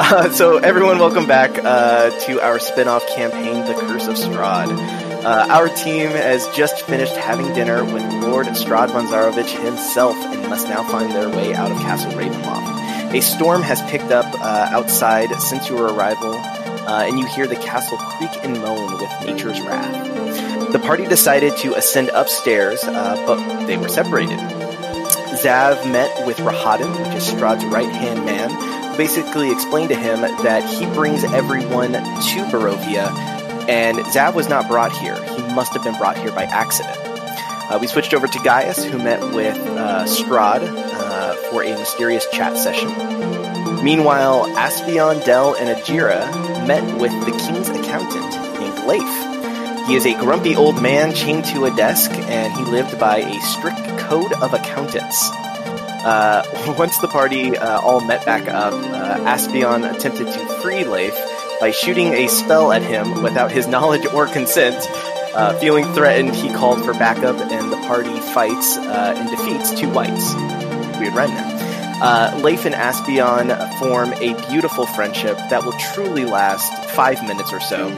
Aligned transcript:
Uh, 0.00 0.30
so, 0.32 0.58
everyone, 0.58 1.00
welcome 1.00 1.26
back 1.26 1.58
uh, 1.58 2.10
to 2.20 2.40
our 2.40 2.60
spin 2.60 2.86
off 2.86 3.04
campaign, 3.08 3.66
The 3.66 3.74
Curse 3.74 4.06
of 4.06 4.14
Strahd. 4.14 4.68
Uh, 5.24 5.46
our 5.50 5.68
team 5.68 6.10
has 6.10 6.46
just 6.54 6.82
finished 6.82 7.16
having 7.16 7.52
dinner 7.52 7.84
with 7.84 8.04
Lord 8.22 8.46
Strahd 8.46 8.92
von 8.92 9.08
Zarovich 9.08 9.60
himself 9.60 10.14
and 10.14 10.48
must 10.48 10.68
now 10.68 10.84
find 10.84 11.10
their 11.10 11.28
way 11.28 11.52
out 11.52 11.72
of 11.72 11.78
Castle 11.78 12.12
Ravenloft. 12.12 13.12
A 13.12 13.20
storm 13.20 13.62
has 13.62 13.82
picked 13.90 14.12
up 14.12 14.32
uh, 14.40 14.68
outside 14.70 15.30
since 15.40 15.68
your 15.68 15.92
arrival, 15.92 16.32
uh, 16.32 17.02
and 17.04 17.18
you 17.18 17.26
hear 17.26 17.48
the 17.48 17.56
castle 17.56 17.98
creak 17.98 18.30
and 18.44 18.54
moan 18.60 18.92
with 18.92 19.10
nature's 19.26 19.60
wrath. 19.62 20.70
The 20.70 20.78
party 20.78 21.06
decided 21.06 21.56
to 21.58 21.74
ascend 21.74 22.10
upstairs, 22.10 22.84
uh, 22.84 23.20
but 23.26 23.66
they 23.66 23.76
were 23.76 23.88
separated. 23.88 24.38
Zav 25.38 25.90
met 25.90 26.24
with 26.24 26.36
Rahadin, 26.38 27.04
which 27.04 27.16
is 27.16 27.28
Strahd's 27.28 27.64
right 27.64 27.90
hand 27.90 28.24
man, 28.24 28.67
basically 28.98 29.52
explained 29.52 29.88
to 29.90 29.94
him 29.94 30.20
that 30.20 30.68
he 30.68 30.84
brings 30.86 31.22
everyone 31.24 31.92
to 31.92 32.44
Barovia, 32.50 33.08
and 33.68 33.96
Zav 33.98 34.34
was 34.34 34.48
not 34.48 34.66
brought 34.66 34.92
here. 34.92 35.14
He 35.14 35.42
must 35.54 35.72
have 35.72 35.84
been 35.84 35.96
brought 35.96 36.18
here 36.18 36.32
by 36.32 36.44
accident. 36.44 36.98
Uh, 37.70 37.78
we 37.80 37.86
switched 37.86 38.12
over 38.12 38.26
to 38.26 38.38
Gaius, 38.40 38.82
who 38.82 38.98
met 38.98 39.20
with 39.32 39.56
uh, 39.56 40.04
Strahd 40.04 40.62
uh, 40.66 41.34
for 41.50 41.62
a 41.62 41.70
mysterious 41.78 42.26
chat 42.32 42.56
session. 42.58 42.88
Meanwhile, 43.84 44.46
Aspion, 44.56 45.20
Dell, 45.24 45.54
and 45.54 45.78
Ajira 45.78 46.66
met 46.66 46.82
with 46.98 47.12
the 47.24 47.30
king's 47.30 47.68
accountant 47.68 48.58
named 48.58 48.86
Lief. 48.88 49.86
He 49.86 49.94
is 49.94 50.06
a 50.06 50.14
grumpy 50.14 50.56
old 50.56 50.82
man 50.82 51.14
chained 51.14 51.44
to 51.46 51.66
a 51.66 51.70
desk, 51.76 52.10
and 52.10 52.52
he 52.52 52.62
lived 52.64 52.98
by 52.98 53.18
a 53.18 53.40
strict 53.42 53.98
code 54.00 54.32
of 54.32 54.54
accountants. 54.54 55.30
Uh, 56.04 56.74
once 56.78 56.98
the 56.98 57.08
party 57.08 57.56
uh, 57.56 57.80
all 57.80 58.00
met 58.00 58.24
back 58.24 58.48
up, 58.48 58.72
uh, 58.72 59.24
Aspion 59.24 59.84
attempted 59.84 60.26
to 60.26 60.46
free 60.60 60.84
Lief 60.84 61.14
by 61.60 61.70
shooting 61.70 62.12
a 62.12 62.28
spell 62.28 62.72
at 62.72 62.82
him 62.82 63.22
without 63.22 63.50
his 63.50 63.66
knowledge 63.74 64.06
or 64.06 64.26
consent. 64.26 64.86
Uh, 65.34 65.56
feeling 65.58 65.84
threatened, 65.94 66.34
he 66.34 66.52
called 66.52 66.84
for 66.84 66.92
backup, 66.94 67.36
and 67.36 67.70
the 67.70 67.76
party 67.86 68.18
fights 68.32 68.76
uh, 68.76 69.14
and 69.16 69.30
defeats 69.30 69.78
two 69.78 69.90
wights. 69.90 70.34
Weird 70.98 71.14
rhyme 71.14 71.30
there. 71.34 71.58
Uh, 72.00 72.40
Lief 72.42 72.64
and 72.64 72.74
Aspion 72.74 73.48
form 73.78 74.12
a 74.14 74.34
beautiful 74.48 74.86
friendship 74.86 75.36
that 75.50 75.64
will 75.64 75.76
truly 75.92 76.24
last 76.24 76.72
five 76.90 77.22
minutes 77.26 77.52
or 77.52 77.60
so. 77.60 77.88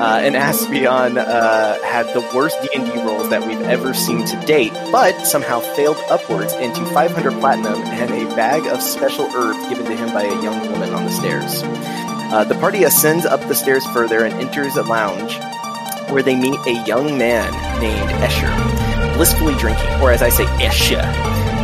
Uh, 0.00 0.18
and 0.22 0.34
Aspion 0.34 1.18
uh, 1.18 1.78
had 1.82 2.06
the 2.14 2.22
worst 2.34 2.56
D&D 2.62 2.90
rolls 3.02 3.28
that 3.28 3.46
we've 3.46 3.60
ever 3.60 3.92
seen 3.92 4.24
to 4.24 4.46
date, 4.46 4.72
but 4.90 5.12
somehow 5.26 5.60
failed 5.60 5.98
upwards 6.08 6.54
into 6.54 6.82
500 6.86 7.32
platinum 7.38 7.74
and 7.82 8.10
a 8.10 8.24
bag 8.34 8.66
of 8.66 8.80
special 8.80 9.26
herbs 9.26 9.68
given 9.68 9.84
to 9.84 9.94
him 9.94 10.08
by 10.14 10.22
a 10.22 10.42
young 10.42 10.72
woman 10.72 10.94
on 10.94 11.04
the 11.04 11.10
stairs. 11.10 11.62
Uh, 12.32 12.44
the 12.44 12.54
party 12.54 12.84
ascends 12.84 13.26
up 13.26 13.46
the 13.46 13.54
stairs 13.54 13.84
further 13.88 14.24
and 14.24 14.32
enters 14.36 14.74
a 14.76 14.82
lounge 14.84 15.38
where 16.10 16.22
they 16.22 16.34
meet 16.34 16.58
a 16.66 16.82
young 16.86 17.18
man 17.18 17.52
named 17.78 18.10
Escher, 18.22 19.14
blissfully 19.16 19.54
drinking, 19.56 19.90
or 20.00 20.12
as 20.12 20.22
I 20.22 20.30
say, 20.30 20.44
Escher, 20.64 21.02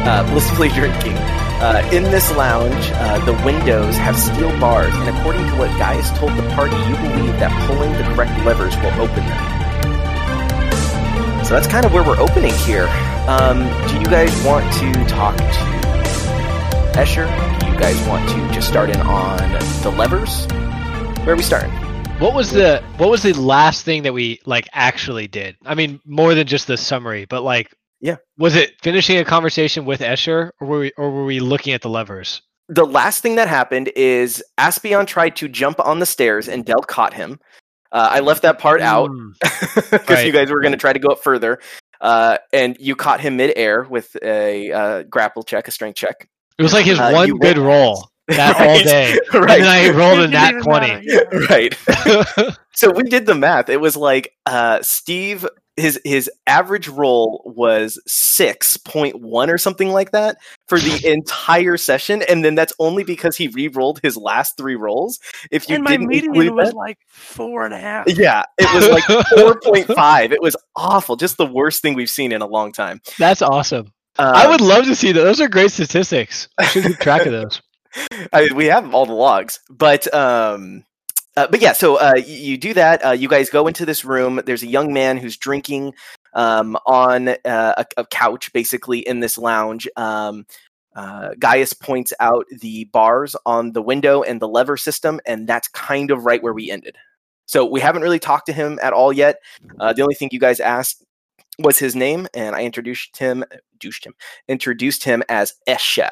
uh, 0.04 0.30
blissfully 0.30 0.68
drinking. 0.74 1.16
Uh, 1.58 1.88
in 1.90 2.02
this 2.04 2.30
lounge, 2.36 2.90
uh, 2.92 3.24
the 3.24 3.32
windows 3.44 3.96
have 3.96 4.14
steel 4.18 4.50
bars, 4.60 4.94
and 4.94 5.16
according 5.16 5.42
to 5.46 5.56
what 5.56 5.70
Gaius 5.78 6.10
told 6.18 6.36
the 6.36 6.46
party, 6.50 6.76
you 6.76 6.96
believe 6.96 7.40
that 7.40 7.50
pulling 7.66 7.92
the 7.94 8.02
correct 8.14 8.32
levers 8.44 8.76
will 8.76 8.92
open 9.00 9.24
them. 9.24 9.56
So 11.46 11.54
that's 11.54 11.66
kind 11.66 11.86
of 11.86 11.94
where 11.94 12.02
we're 12.02 12.20
opening 12.20 12.52
here. 12.66 12.88
Um, 13.26 13.60
do 13.88 13.98
you 13.98 14.04
guys 14.04 14.30
want 14.44 14.70
to 14.74 14.92
talk 15.06 15.36
to 15.36 15.76
Escher? 16.98 17.26
Do 17.60 17.66
you 17.66 17.78
guys 17.78 17.96
want 18.06 18.28
to 18.28 18.54
just 18.54 18.68
start 18.68 18.90
in 18.90 19.00
on 19.00 19.38
the 19.82 19.90
levers? 19.90 20.46
Where 21.24 21.34
are 21.34 21.36
we 21.36 21.42
starting? 21.42 21.70
What 22.18 22.34
was 22.34 22.50
the 22.50 22.82
what 22.98 23.10
was 23.10 23.22
the 23.22 23.32
last 23.32 23.84
thing 23.84 24.02
that 24.02 24.12
we 24.12 24.40
like 24.44 24.68
actually 24.72 25.26
did? 25.26 25.56
I 25.64 25.74
mean, 25.74 26.00
more 26.04 26.34
than 26.34 26.46
just 26.46 26.66
the 26.66 26.76
summary, 26.76 27.24
but 27.24 27.42
like, 27.42 27.74
Yeah. 28.00 28.16
was 28.38 28.54
it 28.56 28.74
finishing 28.82 29.18
a 29.18 29.24
conversation 29.24 29.84
with 29.84 30.00
Escher, 30.00 30.50
or 30.60 30.66
were 30.66 30.78
we 30.80 30.92
or 30.98 31.10
were 31.10 31.24
we 31.24 31.40
looking 31.40 31.72
at 31.72 31.82
the 31.82 31.88
levers? 31.88 32.42
the 32.68 32.84
last 32.84 33.22
thing 33.22 33.36
that 33.36 33.46
happened 33.46 33.92
is 33.94 34.42
Aspion 34.58 35.06
tried 35.06 35.36
to 35.36 35.46
jump 35.46 35.78
on 35.78 36.00
the 36.00 36.06
stairs 36.06 36.48
and 36.48 36.64
Dell 36.64 36.80
caught 36.80 37.14
him. 37.14 37.38
Uh, 37.92 38.08
I 38.10 38.18
left 38.18 38.42
that 38.42 38.58
part 38.58 38.80
out 38.80 39.08
because 39.40 40.08
Right. 40.10 40.26
you 40.26 40.32
guys 40.32 40.50
were 40.50 40.60
going 40.60 40.72
to 40.72 40.78
try 40.78 40.92
to 40.92 40.98
go 40.98 41.10
up 41.10 41.22
further. 41.22 41.60
Uh, 42.00 42.38
and 42.52 42.76
you 42.80 42.96
caught 42.96 43.20
him 43.20 43.36
midair 43.36 43.84
with 43.84 44.16
a 44.20 44.72
uh, 44.72 45.02
grapple 45.04 45.44
check, 45.44 45.68
a 45.68 45.70
strength 45.70 45.94
check. 45.96 46.28
It 46.58 46.62
was 46.64 46.72
like 46.72 46.86
his 46.86 46.98
Uh, 46.98 47.12
one 47.12 47.30
good 47.38 47.56
rolled- 47.56 47.68
roll 47.68 48.08
that 48.36 48.56
all 48.60 48.66
Right, 48.66 48.84
day, 48.84 49.18
right. 49.32 49.50
and 49.60 49.64
then 49.64 49.94
I 49.94 49.96
rolled 49.96 50.18
a 50.18 50.26
nat 50.26 50.60
twenty. 50.60 51.08
Right. 51.48 51.72
so 52.74 52.90
we 52.90 53.04
did 53.04 53.26
the 53.26 53.36
math. 53.36 53.68
It 53.68 53.80
was 53.80 53.96
like 53.96 54.32
uh, 54.44 54.80
Steve. 54.82 55.46
His 55.76 56.00
his 56.04 56.30
average 56.46 56.88
roll 56.88 57.42
was 57.44 58.00
six 58.06 58.76
point 58.78 59.20
one 59.20 59.50
or 59.50 59.58
something 59.58 59.90
like 59.90 60.12
that 60.12 60.38
for 60.68 60.78
the 60.78 61.00
entire 61.12 61.76
session, 61.76 62.22
and 62.22 62.44
then 62.44 62.54
that's 62.54 62.72
only 62.78 63.04
because 63.04 63.36
he 63.36 63.48
re-rolled 63.48 64.00
his 64.02 64.16
last 64.16 64.56
three 64.56 64.74
rolls. 64.76 65.18
If 65.50 65.68
you 65.68 65.74
and 65.74 65.84
my 65.84 65.90
didn't 65.90 66.06
median 66.08 66.54
was 66.54 66.70
that- 66.70 66.76
like 66.76 66.98
four 67.08 67.64
and 67.66 67.74
a 67.74 67.78
half. 67.78 68.06
Yeah, 68.08 68.44
it 68.58 68.74
was 68.74 68.88
like 68.88 69.04
4.5. 69.04 70.32
It 70.32 70.40
was 70.42 70.56
awful. 70.74 71.16
Just 71.16 71.36
the 71.36 71.46
worst 71.46 71.82
thing 71.82 71.94
we've 71.94 72.08
seen 72.10 72.32
in 72.32 72.40
a 72.42 72.46
long 72.46 72.72
time. 72.72 73.00
That's 73.18 73.42
awesome. 73.42 73.92
I 74.18 74.44
Um, 74.44 74.52
would 74.52 74.60
love 74.62 74.86
to 74.86 74.94
see 74.94 75.12
those. 75.12 75.24
Those 75.24 75.40
are 75.42 75.48
great 75.48 75.70
statistics. 75.72 76.48
I 76.56 76.64
should 76.66 76.84
keep 76.84 76.98
track 76.98 77.26
of 77.26 77.32
those. 77.32 77.60
I 78.32 78.42
mean, 78.44 78.54
we 78.56 78.66
have 78.66 78.94
all 78.94 79.04
the 79.06 79.12
logs, 79.12 79.60
but 79.70 80.12
um, 80.14 80.84
uh, 81.36 81.46
but 81.50 81.60
yeah. 81.60 81.72
So 81.72 81.96
uh, 81.96 82.14
you 82.26 82.56
do 82.56 82.74
that. 82.74 83.04
Uh, 83.04 83.10
you 83.12 83.28
guys 83.28 83.50
go 83.50 83.66
into 83.66 83.86
this 83.86 84.04
room. 84.04 84.40
There's 84.46 84.62
a 84.62 84.68
young 84.68 84.92
man 84.92 85.18
who's 85.18 85.36
drinking 85.36 85.94
um, 86.34 86.76
on 86.86 87.28
uh, 87.28 87.34
a, 87.44 87.86
a 87.98 88.06
couch, 88.06 88.52
basically 88.52 89.00
in 89.00 89.20
this 89.20 89.38
lounge. 89.38 89.88
Um, 89.96 90.46
uh, 90.94 91.30
Gaius 91.38 91.74
points 91.74 92.14
out 92.20 92.46
the 92.50 92.84
bars 92.84 93.36
on 93.44 93.72
the 93.72 93.82
window 93.82 94.22
and 94.22 94.40
the 94.40 94.48
lever 94.48 94.78
system, 94.78 95.20
and 95.26 95.46
that's 95.46 95.68
kind 95.68 96.10
of 96.10 96.24
right 96.24 96.42
where 96.42 96.54
we 96.54 96.70
ended. 96.70 96.96
So 97.44 97.64
we 97.64 97.80
haven't 97.80 98.02
really 98.02 98.18
talked 98.18 98.46
to 98.46 98.52
him 98.52 98.78
at 98.82 98.92
all 98.92 99.12
yet. 99.12 99.36
Uh, 99.78 99.92
the 99.92 100.02
only 100.02 100.14
thing 100.14 100.30
you 100.32 100.40
guys 100.40 100.58
asked 100.58 101.04
was 101.58 101.78
his 101.78 101.94
name, 101.94 102.26
and 102.34 102.56
I 102.56 102.64
introduced 102.64 103.16
him, 103.18 103.44
introduced 103.74 104.06
him, 104.06 104.14
introduced 104.48 105.04
him 105.04 105.22
as 105.28 105.54
Esha. 105.68 106.10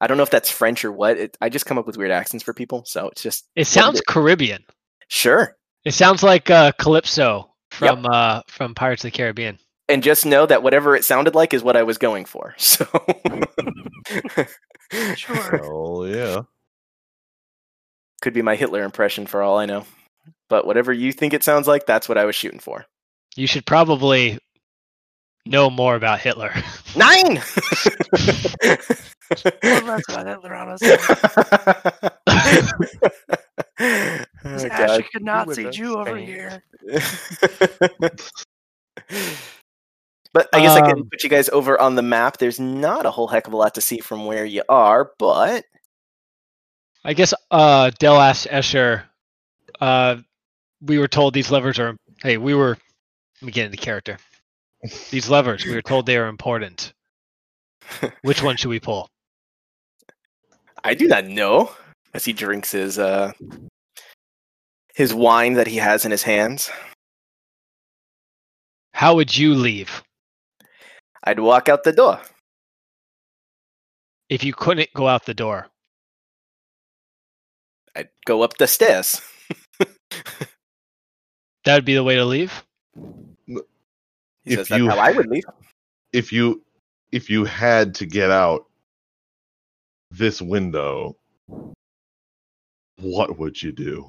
I 0.00 0.06
don't 0.06 0.16
know 0.16 0.22
if 0.22 0.30
that's 0.30 0.50
French 0.50 0.84
or 0.84 0.92
what. 0.92 1.16
It, 1.18 1.36
I 1.40 1.48
just 1.48 1.66
come 1.66 1.78
up 1.78 1.86
with 1.86 1.96
weird 1.96 2.10
accents 2.10 2.42
for 2.42 2.54
people, 2.54 2.84
so 2.86 3.08
it's 3.08 3.22
just 3.22 3.46
It 3.56 3.66
sounds 3.66 4.00
Caribbean. 4.06 4.64
sure. 5.08 5.56
It 5.84 5.92
sounds 5.92 6.22
like 6.22 6.50
uh, 6.50 6.72
Calypso 6.72 7.50
from 7.70 8.06
uh, 8.06 8.42
from 8.48 8.74
Pirates 8.74 9.04
of 9.04 9.12
the 9.12 9.16
Caribbean. 9.16 9.58
And 9.88 10.02
just 10.02 10.24
know 10.24 10.46
that 10.46 10.62
whatever 10.62 10.94
it 10.94 11.04
sounded 11.04 11.34
like 11.34 11.52
is 11.52 11.62
what 11.64 11.76
I 11.76 11.82
was 11.82 11.98
going 11.98 12.24
for. 12.24 12.54
So 12.58 12.86
Sure. 15.16 15.60
Oh 15.64 16.04
yeah. 16.04 16.42
could 18.22 18.32
be 18.34 18.42
my 18.42 18.56
Hitler 18.56 18.82
impression 18.82 19.26
for 19.26 19.42
all 19.42 19.58
I 19.58 19.66
know. 19.66 19.84
But 20.48 20.66
whatever 20.66 20.92
you 20.92 21.12
think 21.12 21.32
it 21.32 21.44
sounds 21.44 21.68
like, 21.68 21.86
that's 21.86 22.08
what 22.08 22.18
I 22.18 22.24
was 22.24 22.34
shooting 22.34 22.58
for. 22.58 22.84
You 23.36 23.46
should 23.46 23.64
probably 23.66 24.38
know 25.46 25.70
more 25.70 25.94
about 25.94 26.20
Hitler. 26.20 26.52
Nine. 26.96 27.40
Well, 29.62 29.84
that's 29.84 30.08
about 30.08 30.26
Hitler, 30.26 30.54
honestly. 30.54 30.96
oh, 32.26 32.64
This 34.44 34.64
God. 34.64 35.02
Ashika 35.02 35.20
Nazi 35.20 35.64
would 35.64 35.72
Jew 35.72 35.96
over 35.98 36.16
here. 36.16 36.62
but 40.32 40.48
I 40.52 40.60
guess 40.60 40.76
I 40.76 40.80
can 40.82 40.98
Um, 40.98 41.08
put 41.10 41.22
you 41.22 41.28
guys 41.30 41.48
over 41.50 41.80
on 41.80 41.94
the 41.94 42.02
map. 42.02 42.38
There's 42.38 42.60
not 42.60 43.06
a 43.06 43.10
whole 43.10 43.28
heck 43.28 43.46
of 43.46 43.52
a 43.52 43.56
lot 43.56 43.74
to 43.74 43.80
see 43.80 43.98
from 44.00 44.26
where 44.26 44.44
you 44.44 44.62
are, 44.68 45.10
but 45.18 45.64
I 47.04 47.14
guess 47.14 47.32
uh, 47.50 47.90
Dell 47.98 48.20
asked 48.20 48.46
Escher. 48.48 49.04
Uh, 49.80 50.16
we 50.80 50.98
were 50.98 51.08
told 51.08 51.34
these 51.34 51.50
levers 51.50 51.78
are. 51.78 51.96
Hey, 52.22 52.36
we 52.36 52.54
were. 52.54 52.76
Let 53.40 53.46
me 53.46 53.52
get 53.52 53.66
into 53.66 53.78
character. 53.78 54.18
These 55.10 55.28
levers, 55.28 55.64
we 55.64 55.74
were 55.74 55.82
told 55.82 56.06
they 56.06 56.16
are 56.16 56.28
important. 56.28 56.92
Which 58.22 58.42
one 58.42 58.56
should 58.56 58.68
we 58.68 58.80
pull? 58.80 59.08
I 60.84 60.94
do 60.94 61.06
not 61.08 61.26
know. 61.26 61.70
As 62.12 62.24
he 62.24 62.32
drinks 62.32 62.72
his 62.72 62.98
uh 62.98 63.32
his 64.94 65.14
wine 65.14 65.54
that 65.54 65.68
he 65.68 65.76
has 65.76 66.04
in 66.04 66.10
his 66.10 66.24
hands, 66.24 66.70
How 68.92 69.14
would 69.14 69.36
you 69.36 69.54
leave 69.54 70.02
I'd 71.24 71.38
walk 71.40 71.68
out 71.68 71.84
the 71.84 71.92
door. 71.92 72.20
if 74.28 74.42
you 74.42 74.52
couldn't 74.52 74.92
go 74.94 75.06
out 75.06 75.24
the 75.26 75.34
door? 75.34 75.68
I'd 77.94 78.08
go 78.26 78.42
up 78.42 78.56
the 78.58 78.66
stairs. 78.66 79.20
That 81.64 81.74
would 81.74 81.84
be 81.84 81.94
the 81.94 82.02
way 82.04 82.14
to 82.16 82.24
leave. 82.24 82.64
He 82.96 83.54
If 84.46 84.58
says 84.60 84.68
that's 84.68 84.78
you 84.78 84.88
how 84.88 84.98
I 84.98 85.12
would 85.12 85.26
leave. 85.26 85.44
If 86.14 86.32
you 86.32 86.64
if 87.12 87.28
you 87.28 87.44
had 87.44 87.94
to 87.96 88.06
get 88.06 88.30
out 88.30 88.64
this 90.10 90.42
window, 90.42 91.16
what 92.98 93.38
would 93.38 93.62
you 93.62 93.72
do? 93.72 94.06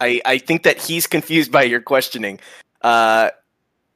I, 0.00 0.20
I 0.24 0.38
think 0.38 0.62
that 0.64 0.78
he's 0.78 1.06
confused 1.06 1.50
by 1.50 1.62
your 1.62 1.80
questioning. 1.80 2.38
Uh, 2.82 3.30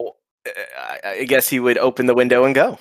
I, 0.01 0.99
I 1.05 1.25
guess 1.25 1.49
he 1.49 1.61
would 1.61 1.79
open 1.79 2.07
the 2.07 2.15
window 2.15 2.45
and 2.45 2.55
go. 2.55 2.79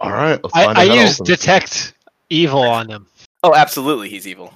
All 0.00 0.12
right, 0.12 0.38
let's 0.42 0.54
I, 0.54 0.64
find 0.64 0.78
I 0.78 0.88
out 0.88 0.96
use 0.96 1.20
open 1.20 1.32
detect 1.32 1.94
evil 2.30 2.62
on 2.62 2.88
him. 2.88 3.06
Oh, 3.42 3.54
absolutely, 3.54 4.08
he's 4.08 4.26
evil. 4.28 4.52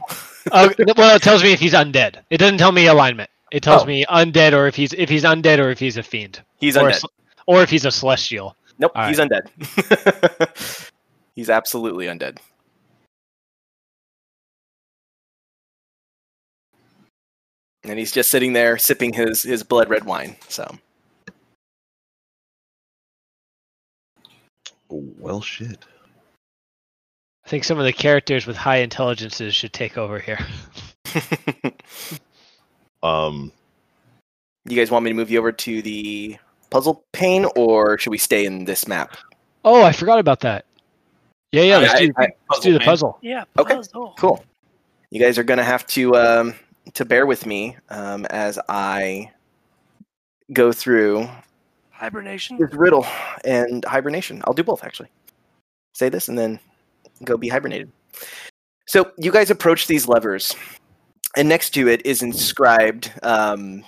Oh, 0.53 0.73
well, 0.97 1.17
it 1.17 1.23
tells 1.23 1.43
me 1.43 1.53
if 1.53 1.61
he's 1.61 1.75
undead. 1.75 2.23
It 2.31 2.39
doesn't 2.39 2.59
tell 2.59 2.73
me 2.73 2.87
alignment. 2.87 3.29
It 3.51 3.63
tells 3.63 3.83
Oh. 3.83 3.87
me 3.87 4.05
undead, 4.07 4.53
or 4.53 4.67
if 4.67 4.75
he's 4.77 4.93
if 4.93 5.09
he's 5.09 5.25
undead, 5.25 5.59
or 5.59 5.71
if 5.71 5.79
he's 5.79 5.97
a 5.97 6.03
fiend, 6.03 6.43
He's 6.59 6.77
or, 6.77 6.91
undead. 6.91 7.01
ce- 7.01 7.05
or 7.47 7.63
if 7.63 7.71
he's 7.71 7.85
a 7.87 7.91
celestial. 7.91 8.55
Nope, 8.79 8.93
All 8.95 9.09
he's 9.09 9.19
undead. 9.19 9.49
he's 11.35 11.51
absolutely 11.51 12.07
undead. 12.07 12.39
And 17.85 17.99
he's 17.99 18.13
just 18.13 18.31
sitting 18.31 18.53
there 18.53 18.77
sipping 18.79 19.13
his, 19.13 19.43
his 19.43 19.63
blood 19.63 19.89
red 19.89 20.05
wine. 20.05 20.37
So 20.49 20.77
oh, 24.91 25.05
Well, 25.19 25.41
shit. 25.41 25.85
I 27.45 27.49
think 27.49 27.65
some 27.65 27.79
of 27.79 27.85
the 27.85 27.93
characters 27.95 28.47
with 28.47 28.57
high 28.57 28.79
intelligences 28.79 29.55
should 29.55 29.73
take 29.73 29.97
over 29.97 30.19
here. 30.19 30.39
Um, 33.03 33.53
you 34.69 34.77
guys 34.77 34.91
want 34.91 35.05
me 35.05 35.11
to 35.11 35.15
move 35.15 35.31
you 35.31 35.39
over 35.39 35.53
to 35.53 35.83
the 35.83 36.37
puzzle 36.71 37.05
pane, 37.13 37.47
or 37.57 37.99
should 37.99 38.11
we 38.11 38.19
stay 38.19 38.45
in 38.45 38.65
this 38.65 38.87
map? 38.89 39.17
Oh, 39.65 39.83
I 39.83 39.93
forgot 39.93 40.19
about 40.19 40.41
that. 40.41 40.65
Yeah, 41.53 41.63
yeah. 41.63 41.79
Let's, 41.79 41.95
I- 41.95 42.07
do, 42.07 42.13
I- 42.19 42.29
let's 42.51 42.63
do 42.63 42.73
the 42.73 42.81
puzzle. 42.81 43.19
Yeah. 43.23 43.45
Okay, 43.59 43.75
puzzle. 43.77 44.15
Cool. 44.19 44.45
You 45.11 45.21
guys 45.21 45.39
are 45.39 45.45
gonna 45.45 45.65
have 45.65 45.87
to 45.89 46.15
um, 46.17 46.55
to 46.95 47.05
bear 47.05 47.25
with 47.27 47.47
me 47.47 47.77
um, 47.89 48.27
as 48.27 48.59
I 48.69 49.31
go 50.53 50.73
through 50.73 51.29
Hibernation. 51.91 52.59
this 52.59 52.73
riddle 52.75 53.07
and 53.45 53.85
hibernation. 53.85 54.43
I'll 54.45 54.53
do 54.55 54.63
both 54.63 54.85
actually. 54.85 55.09
Say 55.95 56.09
this 56.11 56.29
and 56.29 56.39
then 56.39 56.61
go 57.25 57.37
be 57.37 57.49
hibernated. 57.49 57.91
So 58.87 59.11
you 59.19 59.33
guys 59.33 59.51
approach 59.51 59.87
these 59.87 60.07
levers, 60.09 60.55
and 61.39 61.49
next 61.49 61.71
to 61.71 61.89
it 61.89 62.05
is 62.05 62.21
inscribed. 62.21 63.13
Um, 63.23 63.85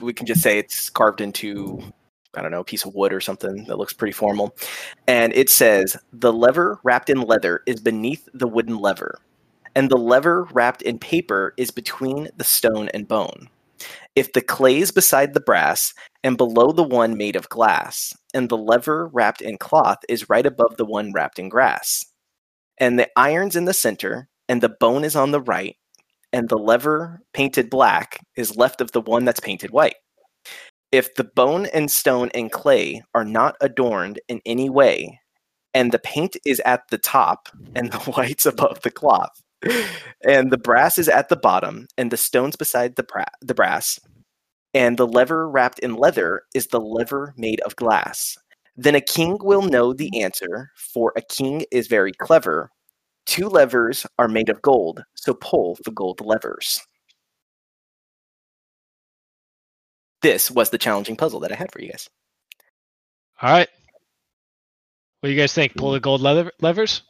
we 0.00 0.14
can 0.14 0.26
just 0.26 0.40
say 0.40 0.58
it's 0.58 0.90
carved 0.90 1.20
into 1.20 1.80
I 2.34 2.42
don't 2.42 2.52
know 2.52 2.60
a 2.60 2.64
piece 2.64 2.84
of 2.84 2.94
wood 2.94 3.12
or 3.12 3.20
something 3.20 3.64
that 3.64 3.76
looks 3.76 3.92
pretty 3.92 4.12
formal, 4.12 4.56
and 5.06 5.32
it 5.34 5.50
says 5.50 5.96
the 6.12 6.32
lever 6.32 6.78
wrapped 6.82 7.10
in 7.10 7.20
leather 7.20 7.62
is 7.66 7.80
beneath 7.80 8.28
the 8.32 8.46
wooden 8.46 8.78
lever, 8.78 9.20
and 9.74 9.90
the 9.90 9.98
lever 9.98 10.44
wrapped 10.52 10.82
in 10.82 10.98
paper 10.98 11.54
is 11.56 11.70
between 11.70 12.28
the 12.36 12.44
stone 12.44 12.88
and 12.94 13.08
bone. 13.08 13.48
If 14.14 14.32
the 14.32 14.42
clay 14.42 14.78
is 14.78 14.92
beside 14.92 15.34
the 15.34 15.40
brass, 15.40 15.92
and 16.22 16.36
below 16.36 16.72
the 16.72 16.84
one 16.84 17.16
made 17.16 17.36
of 17.36 17.48
glass, 17.48 18.14
and 18.32 18.48
the 18.48 18.56
lever 18.56 19.08
wrapped 19.08 19.40
in 19.40 19.58
cloth 19.58 19.98
is 20.08 20.30
right 20.30 20.46
above 20.46 20.76
the 20.76 20.84
one 20.84 21.12
wrapped 21.12 21.38
in 21.38 21.48
grass. 21.48 22.06
And 22.78 22.98
the 22.98 23.08
iron's 23.16 23.56
in 23.56 23.64
the 23.64 23.74
center, 23.74 24.28
and 24.48 24.62
the 24.62 24.68
bone 24.68 25.04
is 25.04 25.16
on 25.16 25.32
the 25.32 25.40
right, 25.40 25.76
and 26.32 26.48
the 26.48 26.58
lever 26.58 27.20
painted 27.32 27.70
black 27.70 28.20
is 28.36 28.56
left 28.56 28.80
of 28.80 28.92
the 28.92 29.00
one 29.00 29.24
that's 29.24 29.40
painted 29.40 29.70
white. 29.70 29.96
If 30.92 31.14
the 31.14 31.24
bone 31.24 31.66
and 31.66 31.90
stone 31.90 32.30
and 32.34 32.50
clay 32.50 33.02
are 33.14 33.24
not 33.24 33.56
adorned 33.60 34.20
in 34.28 34.40
any 34.44 34.68
way, 34.68 35.20
and 35.72 35.92
the 35.92 35.98
paint 36.00 36.36
is 36.44 36.60
at 36.64 36.82
the 36.90 36.98
top 36.98 37.48
and 37.76 37.92
the 37.92 37.98
white's 38.12 38.46
above 38.46 38.80
the 38.82 38.90
cloth, 38.90 39.40
and 40.24 40.50
the 40.50 40.58
brass 40.58 40.98
is 40.98 41.08
at 41.08 41.28
the 41.28 41.36
bottom, 41.36 41.86
and 41.96 42.10
the 42.10 42.16
stones 42.16 42.56
beside 42.56 42.96
the, 42.96 43.04
bra- 43.04 43.24
the 43.40 43.54
brass, 43.54 44.00
and 44.74 44.96
the 44.96 45.06
lever 45.06 45.48
wrapped 45.48 45.78
in 45.80 45.94
leather 45.94 46.42
is 46.54 46.68
the 46.68 46.80
lever 46.80 47.34
made 47.36 47.60
of 47.60 47.76
glass. 47.76 48.36
Then 48.76 48.94
a 48.94 49.00
king 49.00 49.38
will 49.40 49.62
know 49.62 49.92
the 49.92 50.22
answer, 50.22 50.70
for 50.76 51.12
a 51.16 51.22
king 51.22 51.64
is 51.70 51.86
very 51.86 52.12
clever. 52.12 52.70
Two 53.30 53.48
levers 53.48 54.04
are 54.18 54.26
made 54.26 54.48
of 54.48 54.60
gold, 54.60 55.04
so 55.14 55.34
pull 55.34 55.78
the 55.84 55.92
gold 55.92 56.20
levers. 56.20 56.80
This 60.20 60.50
was 60.50 60.70
the 60.70 60.78
challenging 60.78 61.14
puzzle 61.14 61.38
that 61.38 61.52
I 61.52 61.54
had 61.54 61.70
for 61.70 61.80
you 61.80 61.90
guys. 61.90 62.10
All 63.40 63.52
right. 63.52 63.68
What 65.20 65.28
do 65.28 65.32
you 65.32 65.40
guys 65.40 65.52
think? 65.52 65.76
Pull 65.76 65.92
the 65.92 66.00
gold 66.00 66.20
leather 66.20 66.50
levers? 66.60 67.02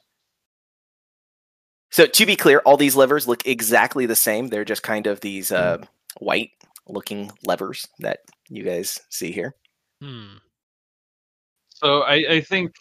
So 1.91 2.05
to 2.05 2.27
be 2.27 2.37
clear, 2.37 2.59
all 2.67 2.77
these 2.77 2.97
levers 2.97 3.27
look 3.27 3.47
exactly 3.47 4.05
the 4.05 4.15
same. 4.15 4.49
They're 4.49 4.63
just 4.67 4.83
kind 4.83 5.07
of 5.07 5.21
these 5.21 5.51
uh, 5.51 5.79
white 6.19 6.51
looking 6.87 7.33
levers 7.47 7.89
that 8.01 8.19
you 8.51 8.63
guys 8.63 9.01
see 9.09 9.33
here. 9.33 9.55
Hmm. 10.03 10.37
So 11.71 12.03
I, 12.03 12.15
I 12.29 12.41
think 12.43 12.75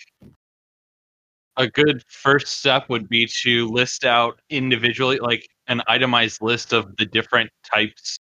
a 1.59 1.67
good 1.67 2.01
first 2.07 2.47
step 2.59 2.89
would 2.89 3.07
be 3.09 3.29
to 3.43 3.67
list 3.67 4.05
out 4.05 4.39
individually, 4.49 5.19
like 5.19 5.47
an 5.67 5.81
itemized 5.87 6.41
list 6.41 6.73
of 6.73 6.95
the 6.97 7.05
different 7.05 7.51
types 7.71 8.17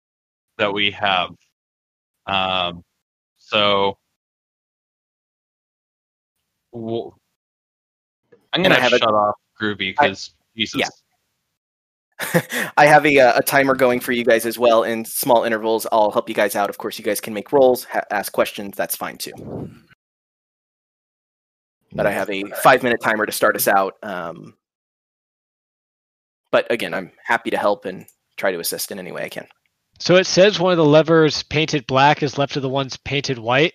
that 0.59 0.73
we 0.73 0.91
have. 0.91 1.31
Um, 2.27 2.83
so 3.37 3.97
I'm 8.53 8.63
gonna 8.63 8.81
have 8.81 8.93
a- 8.93 8.99
shut 8.99 9.15
off 9.15 9.37
Groovy 9.61 9.97
because 9.99 10.35
Jesus. 10.57 10.81
yeah. 10.81 10.89
I 12.77 12.87
have 12.87 13.07
a, 13.07 13.19
uh, 13.21 13.39
a 13.39 13.43
timer 13.43 13.77
going 13.77 14.01
for 14.01 14.11
you 14.11 14.25
guys 14.25 14.45
as 14.45 14.59
well 14.59 14.83
in 14.83 15.05
small 15.05 15.45
intervals. 15.45 15.87
I'll 15.93 16.11
help 16.11 16.29
you 16.29 16.35
guys 16.35 16.57
out. 16.57 16.69
Of 16.69 16.77
course, 16.77 16.99
you 16.99 17.05
guys 17.05 17.21
can 17.21 17.33
make 17.33 17.53
rolls, 17.53 17.85
ha- 17.85 18.03
ask 18.11 18.33
questions. 18.33 18.77
That's 18.77 18.97
fine 18.97 19.17
too. 19.19 19.71
But 21.93 22.07
I 22.07 22.13
have 22.13 22.31
a 22.31 22.45
five 22.63 22.83
minute 22.83 23.01
timer 23.03 23.27
to 23.27 23.33
start 23.33 23.57
us 23.57 23.67
out. 23.67 23.95
Um, 24.03 24.55
but 26.51 26.71
again, 26.71 26.95
I'm 26.95 27.13
happy 27.25 27.51
to 27.51 27.59
help 27.59 27.85
and 27.85 28.07
try 28.37 28.53
to 28.53 28.61
assist 28.61 28.91
in 28.91 28.99
any 28.99 29.13
way 29.13 29.25
I 29.25 29.29
can. 29.29 29.47
So 29.99 30.17
it 30.17 30.27
says 30.27 30.61
one 30.61 30.73
of 30.73 30.79
the 30.79 30.85
levers 30.85 31.43
painted 31.43 31.87
black 31.87 32.23
is 32.23 32.39
left 32.39 32.57
of 32.57 32.63
the 32.63 32.69
ones 32.69 32.97
painted 32.97 33.39
white. 33.39 33.75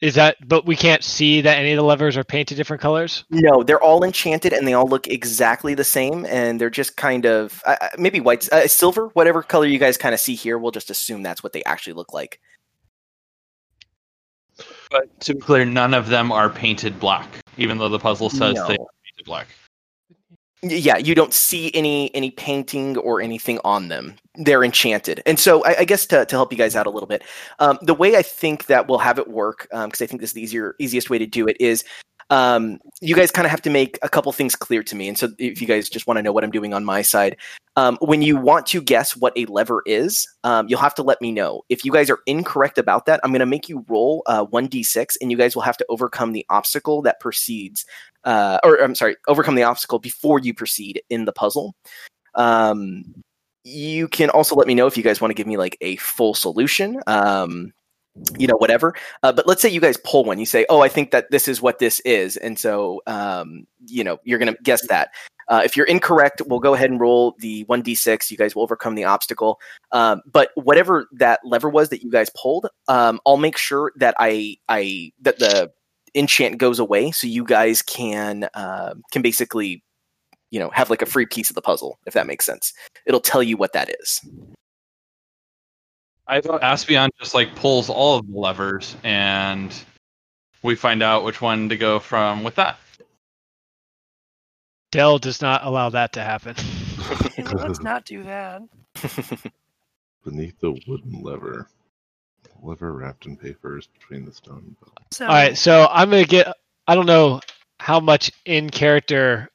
Is 0.00 0.16
that? 0.16 0.36
But 0.48 0.66
we 0.66 0.74
can't 0.74 1.04
see 1.04 1.40
that 1.42 1.58
any 1.58 1.72
of 1.72 1.76
the 1.76 1.84
levers 1.84 2.16
are 2.16 2.24
painted 2.24 2.56
different 2.56 2.82
colors. 2.82 3.24
No, 3.30 3.62
they're 3.62 3.82
all 3.82 4.02
enchanted 4.02 4.52
and 4.52 4.66
they 4.66 4.72
all 4.72 4.86
look 4.86 5.06
exactly 5.06 5.74
the 5.74 5.84
same, 5.84 6.26
and 6.26 6.60
they're 6.60 6.70
just 6.70 6.96
kind 6.96 7.24
of 7.24 7.62
uh, 7.64 7.76
maybe 7.96 8.18
white, 8.18 8.52
uh, 8.52 8.66
silver, 8.66 9.10
whatever 9.14 9.44
color 9.44 9.66
you 9.66 9.78
guys 9.78 9.96
kind 9.96 10.12
of 10.12 10.18
see 10.18 10.34
here. 10.34 10.58
We'll 10.58 10.72
just 10.72 10.90
assume 10.90 11.22
that's 11.22 11.44
what 11.44 11.52
they 11.52 11.62
actually 11.64 11.92
look 11.92 12.12
like. 12.12 12.40
But 14.92 15.20
to 15.20 15.34
be 15.34 15.40
clear, 15.40 15.64
none 15.64 15.94
of 15.94 16.08
them 16.08 16.30
are 16.30 16.50
painted 16.50 17.00
black, 17.00 17.26
even 17.56 17.78
though 17.78 17.88
the 17.88 17.98
puzzle 17.98 18.28
says 18.28 18.54
No. 18.54 18.68
they 18.68 18.74
are 18.74 18.86
painted 19.04 19.24
black. 19.24 19.48
Yeah, 20.64 20.96
you 20.98 21.16
don't 21.16 21.32
see 21.32 21.74
any 21.74 22.14
any 22.14 22.30
painting 22.30 22.96
or 22.98 23.20
anything 23.20 23.58
on 23.64 23.88
them. 23.88 24.14
They're 24.36 24.62
enchanted, 24.62 25.20
and 25.26 25.40
so 25.40 25.64
I, 25.64 25.80
I 25.80 25.84
guess 25.84 26.06
to, 26.06 26.24
to 26.24 26.36
help 26.36 26.52
you 26.52 26.58
guys 26.58 26.76
out 26.76 26.86
a 26.86 26.90
little 26.90 27.08
bit, 27.08 27.24
um, 27.58 27.78
the 27.82 27.94
way 27.94 28.16
I 28.16 28.22
think 28.22 28.66
that 28.66 28.86
we'll 28.86 28.98
have 28.98 29.18
it 29.18 29.28
work, 29.28 29.66
because 29.72 30.00
I 30.00 30.06
think 30.06 30.20
this 30.20 30.30
is 30.30 30.34
the 30.34 30.42
easier 30.42 30.76
easiest 30.78 31.10
way 31.10 31.18
to 31.18 31.26
do 31.26 31.48
it, 31.48 31.56
is 31.58 31.84
um, 32.32 32.78
you 33.00 33.14
guys 33.14 33.30
kind 33.30 33.44
of 33.44 33.50
have 33.50 33.62
to 33.62 33.70
make 33.70 33.98
a 34.02 34.08
couple 34.08 34.32
things 34.32 34.56
clear 34.56 34.82
to 34.82 34.96
me. 34.96 35.08
And 35.08 35.18
so, 35.18 35.28
if 35.38 35.60
you 35.60 35.66
guys 35.66 35.88
just 35.88 36.06
want 36.06 36.16
to 36.16 36.22
know 36.22 36.32
what 36.32 36.44
I'm 36.44 36.50
doing 36.50 36.72
on 36.72 36.84
my 36.84 37.02
side, 37.02 37.36
um, 37.76 37.98
when 38.00 38.22
you 38.22 38.36
want 38.36 38.66
to 38.68 38.80
guess 38.80 39.16
what 39.16 39.32
a 39.36 39.44
lever 39.46 39.82
is, 39.86 40.26
um, 40.42 40.68
you'll 40.68 40.80
have 40.80 40.94
to 40.96 41.02
let 41.02 41.20
me 41.20 41.30
know. 41.30 41.62
If 41.68 41.84
you 41.84 41.92
guys 41.92 42.10
are 42.10 42.20
incorrect 42.26 42.78
about 42.78 43.06
that, 43.06 43.20
I'm 43.22 43.30
going 43.30 43.40
to 43.40 43.46
make 43.46 43.68
you 43.68 43.84
roll 43.88 44.22
uh, 44.26 44.46
1d6, 44.46 45.16
and 45.20 45.30
you 45.30 45.36
guys 45.36 45.54
will 45.54 45.62
have 45.62 45.76
to 45.76 45.86
overcome 45.88 46.32
the 46.32 46.46
obstacle 46.48 47.02
that 47.02 47.20
precedes 47.20 47.84
uh, 48.24 48.58
or 48.62 48.76
I'm 48.76 48.94
sorry, 48.94 49.16
overcome 49.28 49.54
the 49.54 49.64
obstacle 49.64 49.98
before 49.98 50.38
you 50.38 50.54
proceed 50.54 51.02
in 51.10 51.24
the 51.24 51.32
puzzle. 51.32 51.74
Um, 52.34 53.22
you 53.64 54.08
can 54.08 54.30
also 54.30 54.54
let 54.54 54.66
me 54.66 54.74
know 54.74 54.86
if 54.86 54.96
you 54.96 55.02
guys 55.02 55.20
want 55.20 55.30
to 55.30 55.34
give 55.34 55.46
me 55.46 55.56
like 55.56 55.76
a 55.80 55.96
full 55.96 56.34
solution. 56.34 57.00
Um, 57.06 57.72
you 58.38 58.46
know, 58.46 58.56
whatever. 58.56 58.94
Uh, 59.22 59.32
but 59.32 59.46
let's 59.46 59.62
say 59.62 59.68
you 59.68 59.80
guys 59.80 59.96
pull 60.04 60.24
one. 60.24 60.38
You 60.38 60.46
say, 60.46 60.66
"Oh, 60.68 60.80
I 60.80 60.88
think 60.88 61.10
that 61.12 61.30
this 61.30 61.48
is 61.48 61.62
what 61.62 61.78
this 61.78 62.00
is," 62.00 62.36
and 62.36 62.58
so 62.58 63.02
um, 63.06 63.66
you 63.86 64.04
know 64.04 64.18
you're 64.24 64.38
going 64.38 64.52
to 64.52 64.62
guess 64.62 64.86
that. 64.88 65.10
Uh, 65.48 65.60
if 65.64 65.76
you're 65.76 65.86
incorrect, 65.86 66.40
we'll 66.46 66.60
go 66.60 66.72
ahead 66.74 66.90
and 66.90 67.00
roll 67.00 67.34
the 67.40 67.64
1d6. 67.64 68.30
You 68.30 68.36
guys 68.36 68.54
will 68.54 68.62
overcome 68.62 68.94
the 68.94 69.04
obstacle. 69.04 69.60
Um, 69.90 70.22
but 70.30 70.50
whatever 70.54 71.08
that 71.12 71.40
lever 71.44 71.68
was 71.68 71.88
that 71.88 72.02
you 72.02 72.10
guys 72.10 72.30
pulled, 72.36 72.68
um, 72.88 73.20
I'll 73.26 73.36
make 73.36 73.56
sure 73.56 73.92
that 73.96 74.14
I 74.18 74.56
I 74.68 75.12
that 75.20 75.38
the 75.38 75.70
enchant 76.14 76.58
goes 76.58 76.78
away 76.78 77.10
so 77.10 77.26
you 77.26 77.44
guys 77.44 77.82
can 77.82 78.48
uh, 78.54 78.94
can 79.10 79.22
basically 79.22 79.82
you 80.50 80.58
know 80.58 80.70
have 80.70 80.90
like 80.90 81.02
a 81.02 81.06
free 81.06 81.26
piece 81.26 81.50
of 81.50 81.54
the 81.54 81.62
puzzle 81.62 81.98
if 82.06 82.12
that 82.12 82.26
makes 82.26 82.44
sense 82.44 82.74
it'll 83.06 83.20
tell 83.20 83.42
you 83.42 83.56
what 83.56 83.72
that 83.72 83.90
is 84.00 84.20
I 86.26 86.40
thought 86.40 86.62
Aspion 86.62 87.10
just 87.18 87.34
like 87.34 87.54
pulls 87.56 87.90
all 87.90 88.18
of 88.18 88.26
the 88.30 88.38
levers 88.38 88.96
and 89.02 89.74
we 90.62 90.76
find 90.76 91.02
out 91.02 91.24
which 91.24 91.40
one 91.40 91.68
to 91.70 91.76
go 91.76 91.98
from 91.98 92.44
with 92.44 92.54
that. 92.56 92.78
Dell 94.92 95.18
does 95.18 95.40
not 95.40 95.64
allow 95.64 95.88
that 95.90 96.12
to 96.12 96.22
happen. 96.22 96.54
Let's 97.52 97.80
not 97.80 98.04
do 98.04 98.22
that. 98.24 98.62
Beneath 100.24 100.60
the 100.60 100.78
wooden 100.86 101.22
lever. 101.22 101.68
Lever 102.62 102.92
wrapped 102.92 103.26
in 103.26 103.36
papers 103.36 103.88
between 103.98 104.24
the 104.24 104.32
stone. 104.32 104.58
and 104.58 104.80
bone. 104.80 104.90
So, 105.10 105.26
All 105.26 105.32
right, 105.32 105.56
so 105.56 105.88
I'm 105.90 106.10
gonna 106.10 106.24
get. 106.24 106.54
I 106.86 106.94
don't 106.94 107.06
know 107.06 107.40
how 107.80 107.98
much 107.98 108.30
in 108.44 108.70
character. 108.70 109.48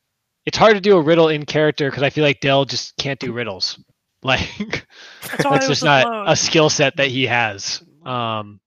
It's 0.46 0.58
hard 0.58 0.76
to 0.76 0.82
do 0.82 0.98
a 0.98 1.02
riddle 1.02 1.30
in 1.30 1.46
character 1.46 1.90
because 1.90 2.04
I 2.04 2.10
feel 2.10 2.24
like 2.24 2.42
Dell 2.42 2.66
just 2.66 2.98
can't 2.98 3.20
do 3.20 3.32
riddles. 3.32 3.80
Like 4.28 4.86
That's 5.22 5.46
why 5.46 5.52
that's 5.52 5.66
it 5.66 5.70
was 5.70 5.80
just 5.80 5.84
not 5.84 6.02
afloat. 6.06 6.26
a 6.28 6.36
skill 6.36 6.70
set 6.70 6.98
that 6.98 7.08
he 7.08 7.26
has. 7.28 7.82
Um, 8.06 8.60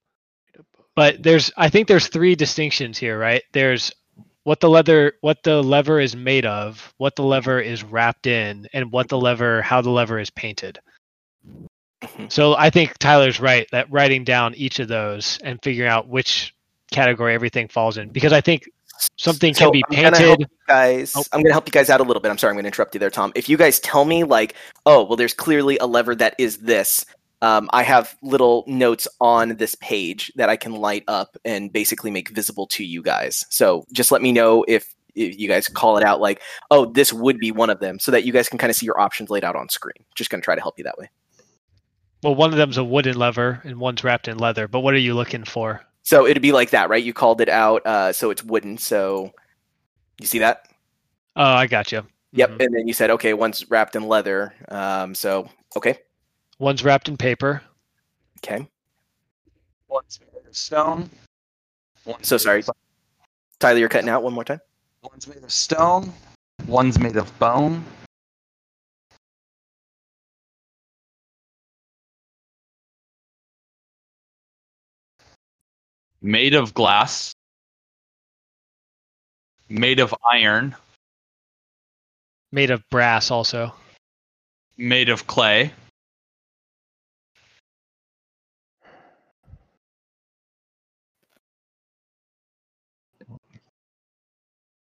but 0.96 1.22
there's, 1.22 1.52
I 1.56 1.68
think 1.68 1.86
there's 1.86 2.08
three 2.08 2.34
distinctions 2.34 2.98
here, 2.98 3.18
right? 3.18 3.42
There's 3.52 3.92
what 4.44 4.60
the 4.60 4.68
leather, 4.70 5.12
what 5.20 5.42
the 5.42 5.62
lever 5.62 6.00
is 6.00 6.16
made 6.16 6.46
of, 6.46 6.92
what 6.96 7.14
the 7.14 7.22
lever 7.22 7.60
is 7.60 7.84
wrapped 7.84 8.26
in, 8.26 8.66
and 8.72 8.90
what 8.90 9.08
the 9.08 9.18
lever, 9.18 9.62
how 9.62 9.80
the 9.82 9.90
lever 9.90 10.18
is 10.18 10.30
painted. 10.30 10.78
Mhm. 12.02 12.32
So 12.32 12.56
I 12.56 12.70
think 12.70 12.96
Tyler's 12.98 13.38
right 13.40 13.66
that 13.72 13.90
writing 13.92 14.24
down 14.24 14.54
each 14.54 14.78
of 14.78 14.88
those 14.88 15.38
and 15.44 15.62
figuring 15.62 15.90
out 15.90 16.08
which 16.08 16.54
category 16.90 17.34
everything 17.34 17.68
falls 17.68 17.98
in, 17.98 18.08
because 18.08 18.32
I 18.32 18.40
think 18.40 18.68
something 19.16 19.54
So 19.54 19.70
can 19.70 19.72
be 19.72 19.84
I'm 19.90 20.02
gonna 20.02 20.16
painted. 20.16 20.48
guys. 20.66 21.14
Oh. 21.16 21.24
I'm 21.32 21.42
gonna 21.42 21.52
help 21.52 21.66
you 21.66 21.72
guys 21.72 21.90
out 21.90 22.00
a 22.00 22.04
little 22.04 22.20
bit. 22.20 22.30
I'm 22.30 22.38
sorry, 22.38 22.50
I'm 22.50 22.56
gonna 22.56 22.68
interrupt 22.68 22.94
you 22.94 23.00
there, 23.00 23.10
Tom. 23.10 23.32
If 23.34 23.48
you 23.48 23.56
guys 23.56 23.78
tell 23.80 24.04
me 24.04 24.24
like, 24.24 24.54
oh, 24.86 25.04
well, 25.04 25.16
there's 25.16 25.34
clearly 25.34 25.78
a 25.78 25.86
lever 25.86 26.14
that 26.16 26.34
is 26.38 26.58
this. 26.58 27.04
Um, 27.42 27.70
I 27.72 27.82
have 27.84 28.14
little 28.22 28.64
notes 28.66 29.08
on 29.20 29.56
this 29.56 29.74
page 29.76 30.30
that 30.36 30.48
I 30.50 30.56
can 30.56 30.72
light 30.72 31.04
up 31.08 31.36
and 31.44 31.72
basically 31.72 32.10
make 32.10 32.28
visible 32.30 32.66
to 32.68 32.84
you 32.84 33.02
guys. 33.02 33.46
So 33.48 33.86
just 33.92 34.12
let 34.12 34.20
me 34.20 34.30
know 34.30 34.62
if, 34.68 34.94
if 35.14 35.38
you 35.38 35.48
guys 35.48 35.66
call 35.66 35.96
it 35.96 36.04
out 36.04 36.20
like, 36.20 36.42
oh, 36.70 36.84
this 36.84 37.12
would 37.14 37.38
be 37.38 37.50
one 37.50 37.70
of 37.70 37.80
them, 37.80 37.98
so 37.98 38.10
that 38.12 38.24
you 38.26 38.32
guys 38.32 38.48
can 38.48 38.58
kind 38.58 38.68
of 38.70 38.76
see 38.76 38.84
your 38.84 39.00
options 39.00 39.30
laid 39.30 39.42
out 39.44 39.56
on 39.56 39.70
screen. 39.70 40.04
Just 40.14 40.28
gonna 40.28 40.42
try 40.42 40.54
to 40.54 40.60
help 40.60 40.76
you 40.76 40.84
that 40.84 40.98
way. 40.98 41.08
Well, 42.22 42.34
one 42.34 42.50
of 42.52 42.58
them's 42.58 42.76
a 42.76 42.84
wooden 42.84 43.16
lever 43.16 43.62
and 43.64 43.80
one's 43.80 44.04
wrapped 44.04 44.28
in 44.28 44.36
leather. 44.36 44.68
But 44.68 44.80
what 44.80 44.92
are 44.92 44.98
you 44.98 45.14
looking 45.14 45.44
for? 45.44 45.80
So 46.10 46.26
it'd 46.26 46.42
be 46.42 46.50
like 46.50 46.70
that, 46.70 46.88
right? 46.88 47.04
You 47.04 47.12
called 47.12 47.40
it 47.40 47.48
out, 47.48 47.86
uh, 47.86 48.12
so 48.12 48.30
it's 48.30 48.42
wooden. 48.42 48.76
So 48.78 49.32
you 50.20 50.26
see 50.26 50.40
that? 50.40 50.66
Oh, 51.36 51.44
I 51.44 51.68
got 51.68 51.92
you. 51.92 52.04
Yep. 52.32 52.58
And 52.58 52.74
then 52.74 52.88
you 52.88 52.92
said, 52.92 53.10
okay, 53.10 53.32
one's 53.32 53.70
wrapped 53.70 53.94
in 53.94 54.02
leather. 54.02 54.52
Um, 54.70 55.14
so 55.14 55.48
okay, 55.76 55.98
One's 56.58 56.82
wrapped 56.82 57.08
in 57.08 57.16
paper. 57.16 57.62
okay. 58.38 58.66
One's 59.86 60.18
made 60.34 60.48
of 60.48 60.56
stone. 60.56 61.08
One's 62.04 62.26
So 62.26 62.38
sorry. 62.38 62.64
Tyler, 63.60 63.78
you're 63.78 63.88
cutting 63.88 64.08
out 64.08 64.24
one 64.24 64.32
more 64.32 64.42
time. 64.42 64.60
One's 65.04 65.28
made 65.28 65.44
of 65.44 65.52
stone. 65.52 66.12
One's 66.66 66.98
made 66.98 67.18
of 67.18 67.38
bone. 67.38 67.84
Made 76.22 76.54
of 76.54 76.74
glass. 76.74 77.34
Made 79.68 80.00
of 80.00 80.14
iron. 80.30 80.76
Made 82.52 82.70
of 82.70 82.82
brass, 82.90 83.30
also. 83.30 83.72
Made 84.76 85.08
of 85.08 85.26
clay. 85.26 85.72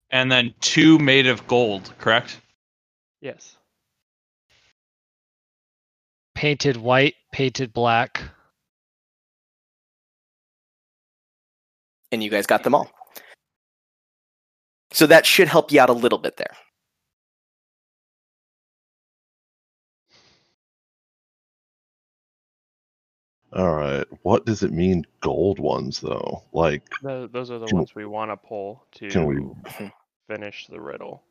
And 0.09 0.31
then 0.31 0.53
two 0.61 0.97
made 0.99 1.27
of 1.27 1.45
gold, 1.47 1.93
correct? 1.99 2.39
Yes. 3.19 3.57
Painted 6.33 6.77
white, 6.77 7.15
painted 7.33 7.73
black. 7.73 8.23
And 12.11 12.23
you 12.23 12.29
guys 12.29 12.45
got 12.47 12.63
them 12.63 12.73
all. 12.75 12.89
So 14.91 15.07
that 15.07 15.25
should 15.25 15.47
help 15.47 15.71
you 15.71 15.81
out 15.81 15.89
a 15.89 15.93
little 15.93 16.17
bit 16.17 16.37
there. 16.37 16.55
All 23.53 23.75
right. 23.75 24.05
What 24.23 24.45
does 24.45 24.63
it 24.63 24.71
mean, 24.71 25.05
gold 25.21 25.59
ones 25.59 25.99
though? 26.01 26.43
Like, 26.51 26.83
Tho- 27.01 27.27
those 27.27 27.49
are 27.49 27.59
the 27.59 27.73
ones 27.73 27.95
we 27.95 28.05
want 28.05 28.31
to 28.31 28.37
pull 28.37 28.85
to 28.95 29.09
can 29.09 29.25
we- 29.25 29.91
finish 30.27 30.67
the 30.67 30.79
riddle. 30.79 31.23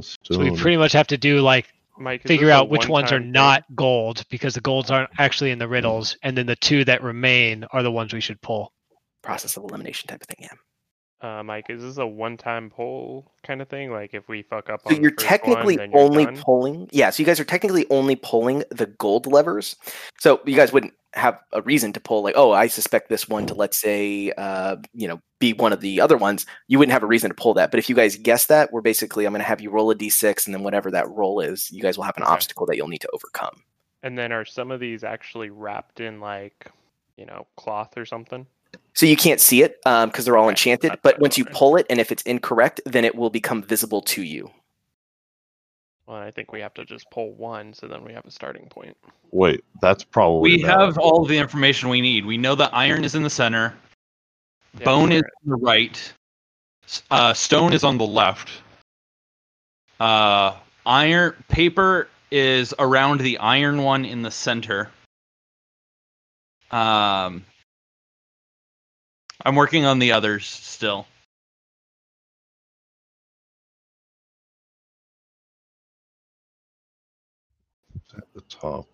So 0.00 0.38
we 0.38 0.56
pretty 0.56 0.76
much 0.78 0.92
have 0.92 1.06
to 1.08 1.18
do 1.18 1.40
like 1.40 1.68
Mike, 1.98 2.22
figure 2.22 2.50
out 2.50 2.70
which 2.70 2.88
ones 2.88 3.12
are 3.12 3.18
thing? 3.20 3.30
not 3.30 3.64
gold 3.76 4.24
because 4.30 4.54
the 4.54 4.60
golds 4.60 4.90
aren't 4.90 5.10
actually 5.18 5.50
in 5.50 5.58
the 5.58 5.68
riddles, 5.68 6.16
and 6.22 6.36
then 6.36 6.46
the 6.46 6.56
two 6.56 6.84
that 6.86 7.02
remain 7.02 7.64
are 7.72 7.82
the 7.82 7.92
ones 7.92 8.12
we 8.12 8.20
should 8.20 8.40
pull. 8.40 8.72
Process 9.22 9.56
of 9.56 9.64
elimination 9.64 10.08
type 10.08 10.20
of 10.22 10.26
thing. 10.28 10.48
Yeah. 10.50 10.56
Uh, 11.22 11.40
Mike, 11.44 11.66
is 11.68 11.80
this 11.80 11.98
a 11.98 12.06
one-time 12.06 12.68
poll 12.68 13.30
kind 13.44 13.62
of 13.62 13.68
thing? 13.68 13.92
Like 13.92 14.12
if 14.12 14.28
we 14.28 14.42
fuck 14.42 14.68
up 14.68 14.82
So 14.84 14.96
on 14.96 15.00
you're 15.00 15.12
technically 15.12 15.76
one, 15.76 15.92
you're 15.92 16.00
only 16.00 16.24
done? 16.24 16.42
pulling. 16.42 16.88
Yeah. 16.90 17.10
So 17.10 17.22
you 17.22 17.26
guys 17.26 17.38
are 17.38 17.44
technically 17.44 17.86
only 17.90 18.16
pulling 18.16 18.64
the 18.70 18.86
gold 18.86 19.28
levers. 19.28 19.76
So 20.18 20.40
you 20.44 20.56
guys 20.56 20.72
wouldn't 20.72 20.94
have 21.14 21.38
a 21.52 21.62
reason 21.62 21.92
to 21.92 22.00
pull 22.00 22.24
like, 22.24 22.34
oh, 22.36 22.50
I 22.50 22.66
suspect 22.66 23.08
this 23.08 23.28
one 23.28 23.46
to 23.46 23.54
let's 23.54 23.80
say, 23.80 24.32
uh, 24.36 24.76
you 24.94 25.06
know, 25.06 25.20
be 25.38 25.52
one 25.52 25.72
of 25.72 25.80
the 25.80 26.00
other 26.00 26.16
ones. 26.16 26.44
You 26.66 26.80
wouldn't 26.80 26.92
have 26.92 27.04
a 27.04 27.06
reason 27.06 27.30
to 27.30 27.34
pull 27.36 27.54
that. 27.54 27.70
But 27.70 27.78
if 27.78 27.88
you 27.88 27.94
guys 27.94 28.16
guess 28.16 28.46
that, 28.46 28.72
we're 28.72 28.80
basically 28.80 29.24
I'm 29.24 29.32
going 29.32 29.42
to 29.42 29.46
have 29.46 29.60
you 29.60 29.70
roll 29.70 29.92
a 29.92 29.94
d6, 29.94 30.46
and 30.46 30.54
then 30.54 30.64
whatever 30.64 30.90
that 30.90 31.08
roll 31.08 31.38
is, 31.38 31.70
you 31.70 31.82
guys 31.82 31.96
will 31.96 32.04
have 32.04 32.16
an 32.16 32.24
Okay. 32.24 32.32
obstacle 32.32 32.66
that 32.66 32.76
you'll 32.76 32.88
need 32.88 33.02
to 33.02 33.10
overcome. 33.12 33.62
And 34.02 34.18
then 34.18 34.32
are 34.32 34.44
some 34.44 34.72
of 34.72 34.80
these 34.80 35.04
actually 35.04 35.50
wrapped 35.50 36.00
in 36.00 36.18
like, 36.18 36.66
you 37.16 37.26
know, 37.26 37.46
cloth 37.56 37.96
or 37.96 38.04
something? 38.04 38.44
So 38.94 39.06
you 39.06 39.16
can't 39.16 39.40
see 39.40 39.62
it 39.62 39.78
because 39.84 40.24
they're 40.24 40.36
all 40.36 40.44
Okay, 40.44 40.50
enchanted. 40.50 40.90
that's 40.90 41.00
But 41.02 41.18
once 41.18 41.38
you 41.38 41.44
pull 41.46 41.76
it, 41.76 41.86
and 41.88 41.98
if 42.00 42.12
it's 42.12 42.22
incorrect, 42.24 42.80
then 42.84 43.04
it 43.04 43.14
will 43.14 43.30
become 43.30 43.62
visible 43.62 44.02
to 44.02 44.22
you. 44.22 44.50
Well, 46.06 46.18
I 46.18 46.30
think 46.30 46.52
we 46.52 46.60
have 46.60 46.74
to 46.74 46.84
just 46.84 47.10
pull 47.10 47.32
one, 47.32 47.72
so 47.72 47.86
then 47.86 48.04
we 48.04 48.12
have 48.12 48.26
a 48.26 48.30
starting 48.30 48.66
point. 48.68 48.96
Wait, 49.30 49.64
that's 49.80 50.04
probably. 50.04 50.56
We 50.56 50.62
not- 50.62 50.80
have 50.80 50.98
all 50.98 51.24
the 51.24 51.38
information 51.38 51.88
we 51.88 52.00
need. 52.00 52.26
We 52.26 52.36
know 52.36 52.54
that 52.56 52.74
iron 52.74 53.04
is 53.04 53.14
in 53.14 53.22
the 53.22 53.30
center, 53.30 53.74
Yeah, 54.78 54.84
bone 54.84 55.12
is 55.12 55.22
on 55.22 55.50
the 55.50 55.56
right, 55.56 56.12
uh, 57.10 57.32
stone 57.32 57.72
is 57.72 57.84
on 57.84 57.96
the 57.98 58.06
left. 58.06 58.50
Uh, 60.00 60.56
iron 60.84 61.34
paper 61.48 62.08
is 62.30 62.74
around 62.78 63.20
the 63.20 63.38
iron 63.38 63.82
one 63.82 64.04
in 64.04 64.22
the 64.22 64.30
center. 64.30 64.90
Um, 66.70 67.44
I'm 69.44 69.56
working 69.56 69.84
on 69.84 69.98
the 69.98 70.12
others 70.12 70.46
still. 70.46 71.06
at 78.16 78.32
the 78.34 78.42
top, 78.42 78.86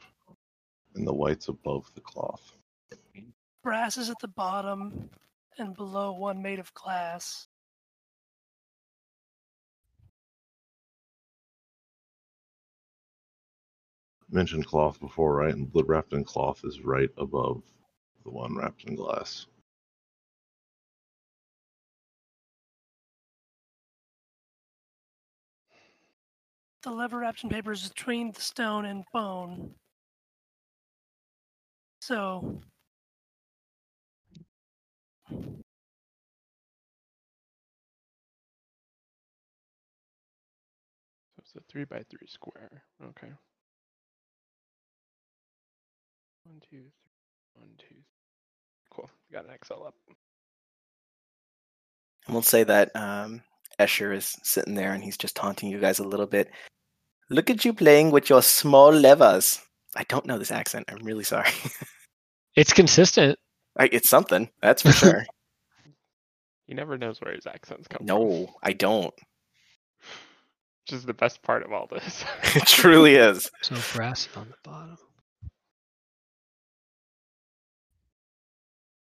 and 0.94 1.06
the 1.06 1.12
white's 1.12 1.48
above 1.48 1.90
the 1.94 2.00
cloth. 2.00 2.52
brass 3.62 3.96
is 3.96 4.10
at 4.10 4.18
the 4.20 4.28
bottom, 4.28 5.10
and 5.58 5.74
below 5.74 6.12
one 6.12 6.40
made 6.40 6.58
of 6.58 6.72
glass. 6.74 7.48
Mentioned 14.30 14.66
cloth 14.66 15.00
before, 15.00 15.34
right? 15.34 15.54
And 15.54 15.72
the 15.72 15.84
wrapped 15.84 16.12
in 16.12 16.22
cloth 16.22 16.60
is 16.64 16.82
right 16.82 17.10
above 17.16 17.62
the 18.24 18.30
one 18.30 18.56
wrapped 18.56 18.84
in 18.84 18.94
glass. 18.94 19.46
The 26.88 26.94
lever 26.94 27.18
wrapped 27.18 27.44
in 27.44 27.50
paper 27.50 27.72
is 27.72 27.86
between 27.86 28.32
the 28.32 28.40
stone 28.40 28.86
and 28.86 29.04
bone. 29.12 29.74
So 32.00 32.62
So 35.30 35.62
it's 41.40 41.54
a 41.56 41.60
three 41.70 41.84
by 41.84 42.04
three 42.08 42.26
square. 42.26 42.84
Okay. 43.04 43.32
One, 46.44 46.58
two, 46.60 46.68
three. 46.70 46.90
One, 47.52 47.68
two. 47.76 47.84
three. 47.86 48.04
Cool. 48.90 49.10
Got 49.30 49.44
an 49.44 49.50
Excel 49.50 49.84
up. 49.86 49.94
And 52.26 52.34
we'll 52.34 52.40
say 52.40 52.64
that 52.64 52.96
um, 52.96 53.42
Escher 53.78 54.14
is 54.16 54.34
sitting 54.42 54.74
there 54.74 54.94
and 54.94 55.04
he's 55.04 55.18
just 55.18 55.36
taunting 55.36 55.68
you 55.68 55.78
guys 55.78 55.98
a 55.98 56.08
little 56.08 56.26
bit. 56.26 56.50
Look 57.30 57.50
at 57.50 57.64
you 57.64 57.72
playing 57.74 58.10
with 58.10 58.30
your 58.30 58.42
small 58.42 58.90
levers. 58.92 59.60
I 59.94 60.04
don't 60.04 60.26
know 60.26 60.38
this 60.38 60.50
accent. 60.50 60.86
I'm 60.88 61.04
really 61.04 61.24
sorry. 61.24 61.50
It's 62.56 62.72
consistent. 62.72 63.38
I, 63.78 63.88
it's 63.92 64.08
something, 64.08 64.50
that's 64.60 64.82
for 64.82 64.92
sure. 64.92 65.24
He 66.66 66.74
never 66.74 66.98
knows 66.98 67.18
where 67.20 67.32
his 67.32 67.46
accents 67.46 67.88
come 67.88 67.98
from. 67.98 68.06
No, 68.06 68.54
I 68.62 68.74
don't. 68.74 69.14
Which 70.82 70.92
is 70.92 71.06
the 71.06 71.14
best 71.14 71.40
part 71.40 71.62
of 71.62 71.72
all 71.72 71.86
this. 71.86 72.24
It 72.56 72.66
truly 72.66 73.14
is. 73.14 73.50
So 73.62 73.76
brass 73.94 74.28
on 74.36 74.48
the 74.48 74.56
bottom. 74.62 74.98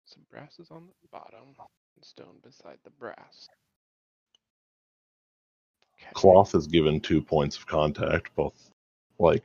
Some 0.05 0.23
brass 0.29 0.59
is 0.59 0.71
on 0.71 0.87
the 1.01 1.09
bottom, 1.11 1.55
and 1.95 2.05
stone 2.05 2.37
beside 2.41 2.77
the 2.85 2.91
brass. 2.91 3.49
Cloth 6.13 6.55
is 6.55 6.67
given 6.67 6.99
two 6.99 7.21
points 7.21 7.57
of 7.57 7.65
contact, 7.67 8.35
both 8.35 8.69
like 9.19 9.43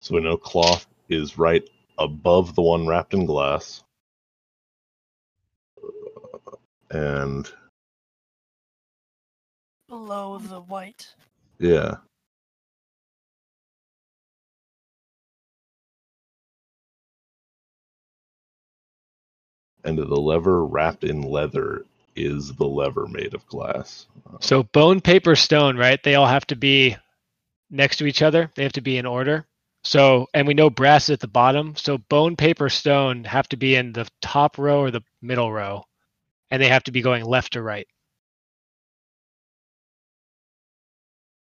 so 0.00 0.14
we 0.14 0.20
know 0.22 0.36
cloth 0.36 0.86
is 1.08 1.38
right 1.38 1.68
above 1.98 2.54
the 2.54 2.62
one 2.62 2.86
wrapped 2.86 3.14
in 3.14 3.26
glass. 3.26 3.82
And 6.90 7.50
Below 9.88 10.38
the 10.38 10.60
white. 10.60 11.14
yeah. 11.58 11.96
And 19.84 19.98
the 19.98 20.04
lever 20.04 20.64
wrapped 20.64 21.04
in 21.04 21.22
leather 21.22 21.84
is 22.24 22.54
the 22.54 22.66
lever 22.66 23.06
made 23.06 23.34
of 23.34 23.46
glass. 23.46 24.06
So 24.40 24.62
bone, 24.64 25.00
paper, 25.00 25.36
stone, 25.36 25.76
right? 25.76 26.02
They 26.02 26.16
all 26.16 26.26
have 26.26 26.46
to 26.48 26.56
be 26.56 26.96
next 27.70 27.98
to 27.98 28.06
each 28.06 28.22
other. 28.22 28.50
They 28.54 28.62
have 28.64 28.72
to 28.74 28.80
be 28.82 28.98
in 28.98 29.06
order. 29.06 29.46
So, 29.84 30.28
and 30.34 30.46
we 30.46 30.54
know 30.54 30.70
brass 30.70 31.04
is 31.04 31.14
at 31.14 31.20
the 31.20 31.28
bottom. 31.28 31.76
So 31.76 31.98
bone, 31.98 32.36
paper, 32.36 32.68
stone 32.68 33.24
have 33.24 33.48
to 33.50 33.56
be 33.56 33.76
in 33.76 33.92
the 33.92 34.08
top 34.22 34.58
row 34.58 34.80
or 34.80 34.90
the 34.90 35.02
middle 35.22 35.52
row, 35.52 35.84
and 36.50 36.62
they 36.62 36.68
have 36.68 36.84
to 36.84 36.92
be 36.92 37.02
going 37.02 37.24
left 37.24 37.54
to 37.54 37.62
right. 37.62 37.86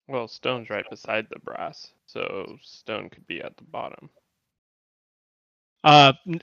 Well, 0.07 0.27
stone's 0.27 0.69
right 0.69 0.89
beside 0.89 1.27
the 1.29 1.39
brass, 1.39 1.93
so 2.07 2.57
stone 2.61 3.09
could 3.09 3.27
be 3.27 3.41
at 3.41 3.57
the 3.57 3.63
bottom. 3.63 4.09
Uh, 5.83 6.13
n- 6.27 6.41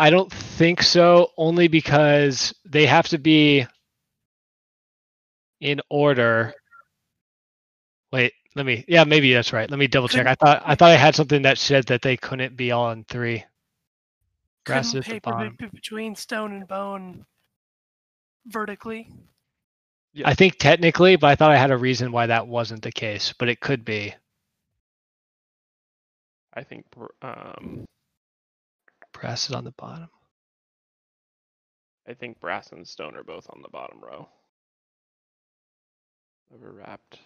I 0.00 0.08
don't 0.10 0.32
think 0.32 0.82
so. 0.82 1.30
Only 1.36 1.68
because 1.68 2.54
they 2.64 2.86
have 2.86 3.06
to 3.08 3.18
be 3.18 3.66
in 5.60 5.80
order. 5.90 6.54
Wait, 8.12 8.32
let 8.56 8.64
me. 8.64 8.84
Yeah, 8.88 9.04
maybe 9.04 9.32
that's 9.34 9.52
right. 9.52 9.70
Let 9.70 9.78
me 9.78 9.86
double 9.86 10.08
check. 10.08 10.26
I 10.26 10.34
thought 10.34 10.62
I 10.64 10.74
thought 10.74 10.90
I 10.90 10.96
had 10.96 11.14
something 11.14 11.42
that 11.42 11.58
said 11.58 11.84
that 11.86 12.02
they 12.02 12.16
couldn't 12.16 12.56
be 12.56 12.72
all 12.72 12.90
in 12.92 13.04
three. 13.04 13.44
Brass 14.64 14.92
Couldn't 14.92 15.06
at 15.16 15.22
the 15.22 15.30
be- 15.30 15.30
bottom. 15.30 15.58
between 15.74 16.14
stone 16.14 16.52
and 16.52 16.66
bone 16.66 17.26
vertically. 18.46 19.08
I 20.24 20.34
think 20.34 20.56
technically, 20.58 21.16
but 21.16 21.28
I 21.28 21.34
thought 21.36 21.52
I 21.52 21.56
had 21.58 21.70
a 21.70 21.76
reason 21.76 22.10
why 22.10 22.26
that 22.26 22.48
wasn't 22.48 22.82
the 22.82 22.90
case, 22.92 23.34
but 23.38 23.48
it 23.48 23.60
could 23.60 23.84
be. 23.84 24.14
I 26.54 26.64
think 26.64 26.86
um, 27.22 27.84
Brass 29.20 29.50
is 29.50 29.54
on 29.54 29.64
the 29.64 29.72
bottom. 29.72 30.08
I 32.08 32.14
think 32.14 32.40
brass 32.40 32.72
and 32.72 32.88
stone 32.88 33.16
are 33.16 33.22
both 33.22 33.46
on 33.50 33.60
the 33.62 33.68
bottom 33.68 34.00
row. 34.00 34.28
Lever 36.50 36.72
wrapped 36.72 37.18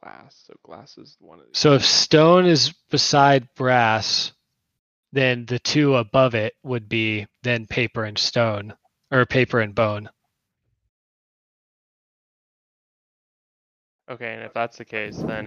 glass, 0.00 0.44
so 0.46 0.54
glass 0.62 0.96
is 0.98 1.16
one 1.20 1.40
of 1.40 1.46
these. 1.46 1.58
So 1.58 1.74
if 1.74 1.84
stone 1.84 2.46
is 2.46 2.72
beside 2.90 3.48
brass, 3.56 4.32
then 5.12 5.44
the 5.46 5.58
two 5.58 5.96
above 5.96 6.34
it 6.34 6.54
would 6.62 6.88
be 6.88 7.26
then 7.42 7.66
paper 7.66 8.04
and 8.04 8.16
stone, 8.16 8.74
or 9.10 9.26
paper 9.26 9.60
and 9.60 9.74
bone. 9.74 10.08
Okay, 14.10 14.32
and 14.32 14.44
if 14.44 14.54
that's 14.54 14.78
the 14.78 14.84
case, 14.84 15.16
then 15.16 15.46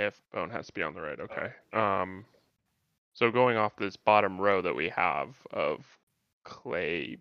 if 0.00 0.20
bone 0.32 0.50
has 0.50 0.66
to 0.66 0.72
be 0.72 0.82
on 0.82 0.94
the 0.94 1.00
right, 1.00 1.20
okay. 1.20 1.52
Um, 1.72 2.24
so 3.12 3.30
going 3.30 3.56
off 3.56 3.76
this 3.76 3.96
bottom 3.96 4.40
row 4.40 4.62
that 4.62 4.74
we 4.74 4.88
have 4.88 5.36
of 5.52 5.84
clay, 6.44 7.18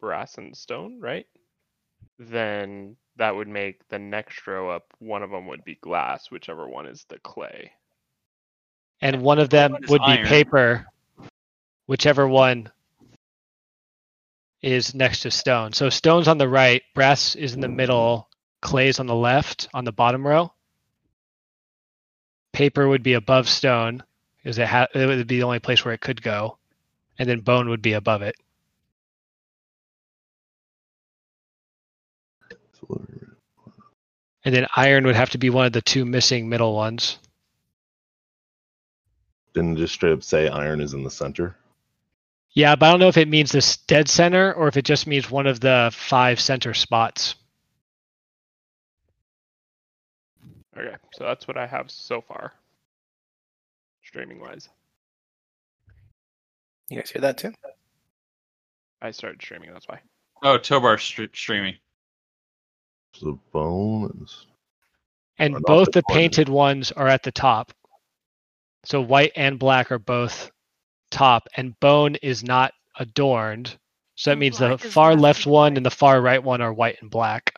brass, 0.00 0.36
and 0.36 0.56
stone, 0.56 1.00
right? 1.00 1.26
Then 2.18 2.96
that 3.16 3.34
would 3.34 3.48
make 3.48 3.88
the 3.88 3.98
next 3.98 4.46
row 4.46 4.70
up. 4.70 4.92
One 4.98 5.22
of 5.22 5.30
them 5.30 5.46
would 5.46 5.64
be 5.64 5.76
glass, 5.76 6.30
whichever 6.30 6.68
one 6.68 6.86
is 6.86 7.06
the 7.08 7.18
clay. 7.20 7.72
And 9.00 9.22
one 9.22 9.38
of 9.38 9.50
them 9.50 9.72
What 9.72 9.84
is 9.84 9.90
would 9.90 10.02
be 10.06 10.24
paper, 10.24 10.86
whichever 11.86 12.26
one 12.26 12.70
is 14.62 14.94
next 14.94 15.20
to 15.20 15.30
stone. 15.30 15.72
So 15.72 15.90
stone's 15.90 16.28
on 16.28 16.38
the 16.38 16.48
right, 16.48 16.82
brass 16.94 17.36
is 17.36 17.54
in 17.54 17.60
the 17.60 17.68
middle, 17.68 18.28
clay's 18.62 18.98
on 18.98 19.06
the 19.06 19.14
left 19.14 19.68
on 19.72 19.84
the 19.84 19.92
bottom 19.92 20.26
row. 20.26 20.52
Paper 22.56 22.88
would 22.88 23.02
be 23.02 23.12
above 23.12 23.50
stone, 23.50 24.02
because 24.42 24.56
it, 24.56 24.66
ha- 24.66 24.86
it 24.94 25.04
would 25.04 25.26
be 25.26 25.36
the 25.36 25.42
only 25.42 25.58
place 25.58 25.84
where 25.84 25.92
it 25.92 26.00
could 26.00 26.22
go, 26.22 26.56
and 27.18 27.28
then 27.28 27.40
bone 27.40 27.68
would 27.68 27.82
be 27.82 27.92
above 27.92 28.22
it. 28.22 28.34
And 34.42 34.54
then 34.54 34.66
iron 34.74 35.04
would 35.04 35.16
have 35.16 35.28
to 35.30 35.38
be 35.38 35.50
one 35.50 35.66
of 35.66 35.74
the 35.74 35.82
two 35.82 36.06
missing 36.06 36.48
middle 36.48 36.74
ones. 36.74 37.18
Didn't 39.52 39.76
it 39.76 39.80
just 39.80 39.92
straight 39.92 40.14
up 40.14 40.22
say 40.22 40.48
iron 40.48 40.80
is 40.80 40.94
in 40.94 41.04
the 41.04 41.10
center. 41.10 41.56
Yeah, 42.52 42.74
but 42.74 42.86
I 42.86 42.90
don't 42.90 43.00
know 43.00 43.08
if 43.08 43.18
it 43.18 43.28
means 43.28 43.52
this 43.52 43.76
dead 43.76 44.08
center 44.08 44.54
or 44.54 44.66
if 44.66 44.78
it 44.78 44.86
just 44.86 45.06
means 45.06 45.30
one 45.30 45.46
of 45.46 45.60
the 45.60 45.90
five 45.92 46.40
center 46.40 46.72
spots. 46.72 47.34
Okay, 50.78 50.96
so 51.14 51.24
that's 51.24 51.48
what 51.48 51.56
I 51.56 51.66
have 51.66 51.90
so 51.90 52.20
far, 52.20 52.52
streaming 54.04 54.40
wise. 54.40 54.68
You 56.90 56.98
guys 56.98 57.10
hear 57.10 57.22
that 57.22 57.38
too? 57.38 57.52
I 59.00 59.10
started 59.10 59.40
streaming, 59.42 59.72
that's 59.72 59.88
why. 59.88 60.00
Oh, 60.42 60.58
Tobar 60.58 60.98
str- 60.98 61.24
streaming. 61.32 61.74
The 63.20 63.38
bones. 63.52 64.46
And 65.38 65.54
both 65.62 65.86
the 65.86 65.92
the 65.92 66.02
corner. 66.02 66.20
painted 66.20 66.48
ones 66.48 66.92
are 66.92 67.08
at 67.08 67.22
the 67.22 67.32
top. 67.32 67.72
So 68.84 69.00
white 69.00 69.32
and 69.36 69.58
black 69.58 69.90
are 69.90 69.98
both 69.98 70.50
top, 71.10 71.48
and 71.56 71.78
bone 71.80 72.16
is 72.16 72.44
not 72.44 72.72
adorned. 72.98 73.76
So 74.14 74.30
that 74.30 74.36
means 74.38 74.58
the 74.58 74.68
black 74.68 74.84
is 74.84 74.92
far 74.92 75.12
left 75.12 75.22
left 75.22 75.46
one 75.46 75.76
and 75.76 75.84
the 75.84 75.90
far 75.90 76.20
right 76.20 76.42
one 76.42 76.60
are 76.60 76.72
white 76.72 76.98
and 77.00 77.10
black. 77.10 77.54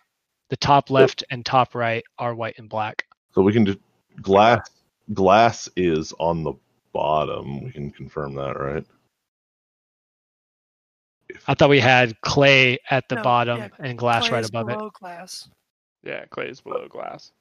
The 0.50 0.56
top 0.56 0.90
left 0.90 1.24
and 1.30 1.44
top 1.44 1.74
right 1.74 2.02
are 2.18 2.34
white 2.34 2.58
and 2.58 2.68
black. 2.68 3.04
So 3.38 3.42
we 3.44 3.52
can 3.52 3.64
just 3.66 3.78
glass 4.20 4.58
glass 5.14 5.68
is 5.76 6.12
on 6.18 6.42
the 6.42 6.54
bottom. 6.92 7.62
We 7.64 7.70
can 7.70 7.90
confirm 7.92 8.34
that, 8.34 8.58
right? 8.58 8.84
I 11.46 11.54
thought 11.54 11.70
we 11.70 11.80
had 11.80 12.20
clay 12.20 12.78
at 12.90 13.08
the 13.08 13.16
No, 13.16 13.22
bottom 13.22 13.58
yeah, 13.58 13.68
and 13.78 13.98
glass 13.98 14.30
Clay 14.30 14.32
right 14.32 14.42
is 14.42 14.50
above 14.50 14.68
it. 14.68 14.82
glass. 14.92 15.48
Yeah, 16.02 16.24
clay 16.26 16.48
is 16.48 16.60
below 16.60 16.88
glass. 16.88 17.32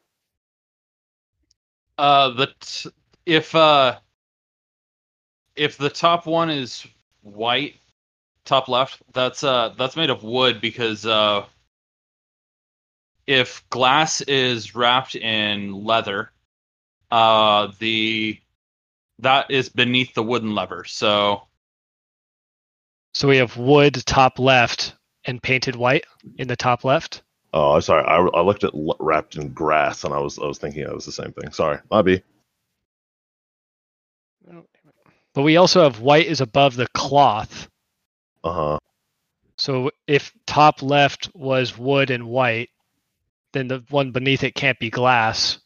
Uh, 1.98 2.30
the 2.30 2.48
t- 2.60 2.90
if 3.26 3.56
uh, 3.56 3.98
if 5.56 5.78
the 5.78 5.90
top 5.90 6.26
one 6.26 6.50
is 6.50 6.86
white, 7.22 7.76
top 8.46 8.68
left, 8.68 9.02
that's 9.14 9.44
uh, 9.44 9.74
that's 9.78 9.96
made 9.96 10.10
of 10.10 10.24
wood 10.24 10.62
because 10.62 11.06
uh, 11.06 11.46
if 13.28 13.70
glass 13.70 14.22
is 14.22 14.74
wrapped 14.74 15.16
in 15.16 15.84
leather, 15.86 16.32
uh, 17.12 17.68
the 17.80 18.40
that 19.20 19.52
is 19.52 19.70
beneath 19.70 20.14
the 20.14 20.24
wooden 20.24 20.56
lever. 20.56 20.86
So 20.86 21.44
So 23.14 23.28
we 23.28 23.38
have 23.38 23.58
wood 23.58 23.96
top 24.06 24.40
left 24.40 24.96
and 25.26 25.42
painted 25.42 25.76
white 25.76 26.06
in 26.38 26.48
the 26.48 26.56
top 26.56 26.84
left. 26.84 27.22
Oh, 27.54 27.80
sorry. 27.80 28.04
I, 28.04 28.18
I 28.18 28.42
looked 28.42 28.64
at 28.64 28.74
l- 28.74 28.96
wrapped 29.00 29.36
in 29.36 29.54
grass, 29.54 30.04
and 30.04 30.14
I 30.14 30.20
was 30.20 30.38
I 30.40 30.46
was 30.46 30.58
thinking 30.58 30.82
it 30.84 30.94
was 30.94 31.06
the 31.06 31.12
same 31.12 31.34
thing. 31.34 31.52
Sorry, 31.52 31.80
my 31.90 32.02
B. 32.02 32.22
Oh, 34.48 34.52
damn 34.52 34.60
it. 34.60 35.14
But 35.34 35.44
we 35.44 35.58
also 35.58 35.84
have 35.84 36.00
white 36.00 36.28
is 36.28 36.42
above 36.42 36.76
the 36.76 36.88
cloth. 36.90 37.68
Uh 38.44 38.54
huh. 38.54 38.78
So 39.58 39.92
if 40.06 40.32
top 40.46 40.82
left 40.84 41.30
was 41.34 41.78
wood 41.78 42.12
and 42.12 42.28
white, 42.28 42.70
then 43.54 43.68
the 43.68 43.84
one 43.90 44.12
beneath 44.12 44.44
it 44.44 44.56
can't 44.56 44.80
be 44.80 44.90
glass. 44.90 45.60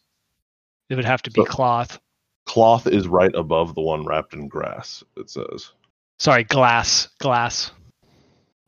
It 0.89 0.95
would 0.95 1.05
have 1.05 1.21
to 1.23 1.31
be 1.31 1.41
So- 1.41 1.45
cloth. 1.45 1.99
Cloth 2.45 2.87
is 2.87 3.07
right 3.07 3.33
above 3.35 3.75
the 3.75 3.81
one 3.81 4.03
wrapped 4.05 4.33
in 4.33 4.47
grass. 4.47 5.03
It 5.15 5.29
says. 5.29 5.71
Sorry, 6.19 6.43
glass. 6.43 7.07
Glass. 7.19 7.71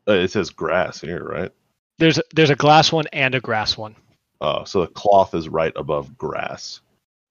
Uh, 0.08 0.14
It 0.14 0.32
says 0.32 0.50
grass 0.52 1.02
here, 1.02 1.24
right? 1.24 1.52
There's 1.98 2.20
there's 2.34 2.50
a 2.50 2.56
glass 2.56 2.92
one 2.92 3.06
and 3.14 3.36
a 3.36 3.40
grass 3.40 3.78
one. 3.78 3.96
Oh, 4.42 4.64
so 4.64 4.82
the 4.82 4.88
cloth 4.88 5.34
is 5.34 5.48
right 5.50 5.74
above 5.76 6.18
grass. 6.18 6.82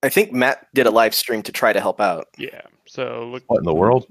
I 0.03 0.09
think 0.09 0.33
Matt 0.33 0.66
did 0.75 0.87
a 0.87 0.90
live 0.90 1.14
stream 1.14 1.42
to 1.42 1.53
try 1.53 1.73
to 1.73 1.81
help 1.81 2.01
out. 2.01 2.29
Yeah, 2.38 2.62
so 2.87 3.29
look. 3.31 3.45
What 3.47 3.59
in 3.59 3.64
the 3.64 3.75
world? 3.75 4.07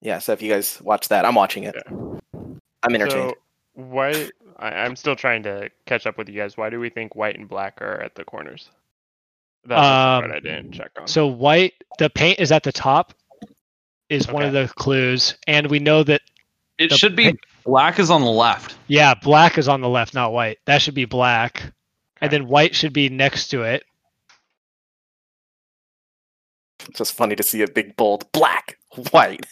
Yeah, 0.00 0.18
so 0.18 0.32
if 0.32 0.42
you 0.42 0.50
guys 0.50 0.80
watch 0.82 1.08
that, 1.08 1.24
I'm 1.24 1.34
watching 1.34 1.64
it. 1.64 1.76
I'm 1.86 2.94
entertained. 2.94 3.34
So 3.34 3.34
why? 3.74 4.28
I, 4.62 4.84
I'm 4.84 4.96
still 4.96 5.16
trying 5.16 5.42
to 5.44 5.70
catch 5.86 6.06
up 6.06 6.16
with 6.18 6.28
you 6.28 6.36
guys. 6.40 6.56
Why 6.56 6.70
do 6.70 6.80
we 6.80 6.88
think 6.90 7.14
white 7.16 7.38
and 7.38 7.48
black 7.48 7.82
are 7.82 8.00
at 8.00 8.14
the 8.14 8.24
corners? 8.24 8.70
That's 9.64 9.80
the 9.80 9.84
Um, 9.84 10.22
part 10.22 10.32
I 10.32 10.40
didn't 10.40 10.72
check 10.72 10.90
on. 10.98 11.06
So 11.08 11.26
white, 11.26 11.74
the 11.98 12.10
paint 12.10 12.40
is 12.40 12.52
at 12.52 12.62
the 12.62 12.72
top, 12.72 13.14
is 14.08 14.28
one 14.28 14.44
of 14.44 14.52
the 14.52 14.72
clues, 14.76 15.36
and 15.46 15.68
we 15.70 15.78
know 15.80 16.02
that 16.04 16.22
It 16.78 16.92
should 16.92 17.16
be 17.16 17.32
pic- 17.32 17.40
black 17.64 17.98
is 17.98 18.10
on 18.10 18.22
the 18.22 18.30
left. 18.30 18.76
yeah, 18.88 19.14
black 19.14 19.58
is 19.58 19.68
on 19.68 19.80
the 19.80 19.88
left, 19.88 20.14
not 20.14 20.32
white. 20.32 20.58
That 20.66 20.82
should 20.82 20.94
be 20.94 21.04
black, 21.06 21.72
and 22.20 22.30
then 22.32 22.46
white 22.48 22.74
should 22.74 22.92
be 22.92 23.08
next 23.08 23.48
to 23.48 23.62
it. 23.62 23.84
It's 26.88 26.98
just 26.98 27.14
funny 27.14 27.36
to 27.36 27.42
see 27.42 27.62
a 27.62 27.68
big 27.68 27.96
bold 27.96 28.30
black, 28.32 28.78
white. 29.12 29.46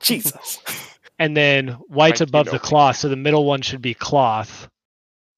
Jesus. 0.00 0.58
And 1.20 1.36
then 1.36 1.68
white's 1.88 2.22
above 2.22 2.46
the 2.46 2.58
cloth, 2.58 2.96
so 2.96 3.08
the 3.08 3.14
middle 3.14 3.44
one 3.44 3.60
should 3.62 3.82
be 3.82 3.94
cloth. 3.94 4.68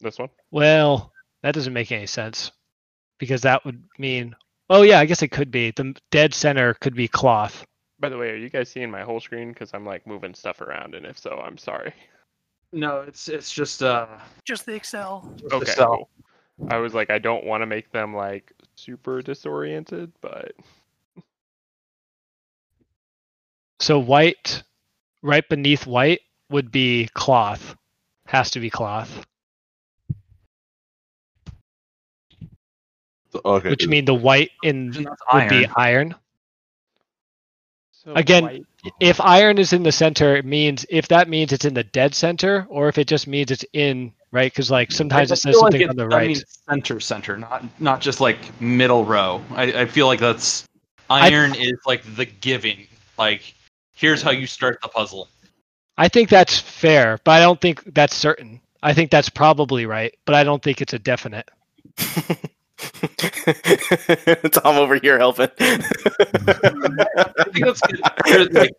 this 0.01 0.19
one. 0.19 0.31
Well, 0.51 1.13
that 1.43 1.55
doesn't 1.55 1.73
make 1.73 1.93
any 1.93 2.07
sense 2.07 2.53
because 3.19 3.43
that 3.43 3.65
would 3.65 3.83
mean. 3.99 4.35
Oh 4.71 4.83
yeah, 4.83 5.01
I 5.01 5.05
guess 5.05 5.23
it 5.23 5.33
could 5.33 5.51
be. 5.51 5.73
The 5.73 5.95
dead 6.11 6.33
center 6.33 6.75
could 6.75 6.95
be 6.95 7.09
cloth. 7.09 7.67
By 7.99 8.09
the 8.09 8.17
way, 8.17 8.31
are 8.31 8.37
you 8.37 8.49
guys 8.49 8.71
seeing 8.71 8.91
my 8.91 9.03
whole 9.03 9.21
screen? 9.21 9.53
Because 9.53 9.75
I'm 9.75 9.85
like 9.85 10.07
moving 10.07 10.35
stuff 10.35 10.61
around, 10.61 10.95
and 10.95 11.05
if 11.05 11.19
so, 11.19 11.43
I'm 11.45 11.59
sorry. 11.59 11.93
No, 12.73 13.01
it's 13.01 13.29
it's 13.29 13.53
just 13.53 13.83
uh 13.83 14.07
Just 14.45 14.65
the 14.67 14.75
Excel. 14.75 15.37
Okay. 15.53 15.63
Excel. 15.63 16.09
cool. 16.59 16.69
I 16.71 16.79
was 16.79 16.95
like, 16.95 17.11
I 17.11 17.19
don't 17.19 17.45
want 17.45 17.63
to 17.63 17.67
make 17.67 17.91
them 17.91 18.15
like 18.15 18.53
super 18.77 19.21
disoriented, 19.21 20.13
but 20.21 20.53
So 23.83 23.99
white, 23.99 24.63
right 25.23 25.49
beneath 25.49 25.87
white 25.87 26.21
would 26.51 26.71
be 26.71 27.09
cloth. 27.15 27.77
Has 28.27 28.51
to 28.53 28.61
be 28.61 28.71
cloth, 28.71 29.25
okay. 33.45 33.71
which 33.71 33.87
mean 33.87 34.05
the 34.05 34.15
white 34.15 34.51
in 34.63 34.91
would 34.93 35.09
iron. 35.33 35.49
be 35.49 35.67
iron. 35.77 36.15
so 37.93 38.13
Again, 38.15 38.45
white- 38.45 38.67
If 39.01 39.21
iron 39.21 39.59
is 39.59 39.73
in 39.73 39.83
the 39.85 39.93
center, 39.93 40.37
it 40.37 40.45
means 40.45 40.85
if 40.91 41.09
that 41.09 41.29
means 41.29 41.53
it's 41.53 41.65
in 41.65 41.75
the 41.75 41.85
dead 41.85 42.15
center, 42.15 42.67
or 42.69 42.89
if 42.89 42.99
it 42.99 43.07
just 43.07 43.27
means 43.29 43.51
it's 43.51 43.65
in 43.73 44.13
right, 44.33 44.53
because 44.53 44.71
like 44.71 44.91
sometimes 44.91 45.31
I 45.31 45.35
it 45.35 45.37
says 45.37 45.55
feel 45.55 45.63
like 45.63 45.73
something 45.73 45.81
it- 45.83 45.91
on 45.91 45.97
the 45.97 46.09
that 46.09 46.17
right. 46.17 46.27
means 46.29 46.45
center, 46.69 47.01
center, 47.01 47.37
not 47.37 47.65
not 47.81 48.01
just 48.01 48.21
like 48.21 48.39
middle 48.61 49.05
row. 49.05 49.41
I, 49.55 49.83
I 49.83 49.87
feel 49.87 50.07
like 50.07 50.21
that's 50.21 50.65
iron 51.11 51.55
is 51.55 51.79
like 51.87 52.03
the 52.17 52.25
giving. 52.25 52.87
Like 53.19 53.55
here's 54.03 54.21
how 54.21 54.33
you 54.33 54.47
start 54.49 54.79
the 54.83 54.89
puzzle. 54.89 55.29
I 55.97 56.09
think 56.09 56.29
that's 56.29 56.59
fair, 56.59 57.19
but 57.25 57.31
I 57.31 57.41
don't 57.41 57.61
think 57.61 57.83
that's 57.95 58.15
certain. 58.15 58.61
I 58.83 58.93
think 58.93 59.11
that's 59.13 59.29
probably 59.29 59.87
right, 59.87 60.13
but 60.27 60.35
I 60.35 60.43
don't 60.43 60.61
think 60.63 60.81
it's 60.83 60.93
a 60.93 60.99
definite. 60.99 61.49
Tom 64.53 64.77
over 64.77 64.97
here 64.97 65.19
helping. 65.19 65.49
I 65.61 67.45
think 67.53 67.65
that's 67.65 67.81
good. 68.25 68.53
Like, 68.53 68.75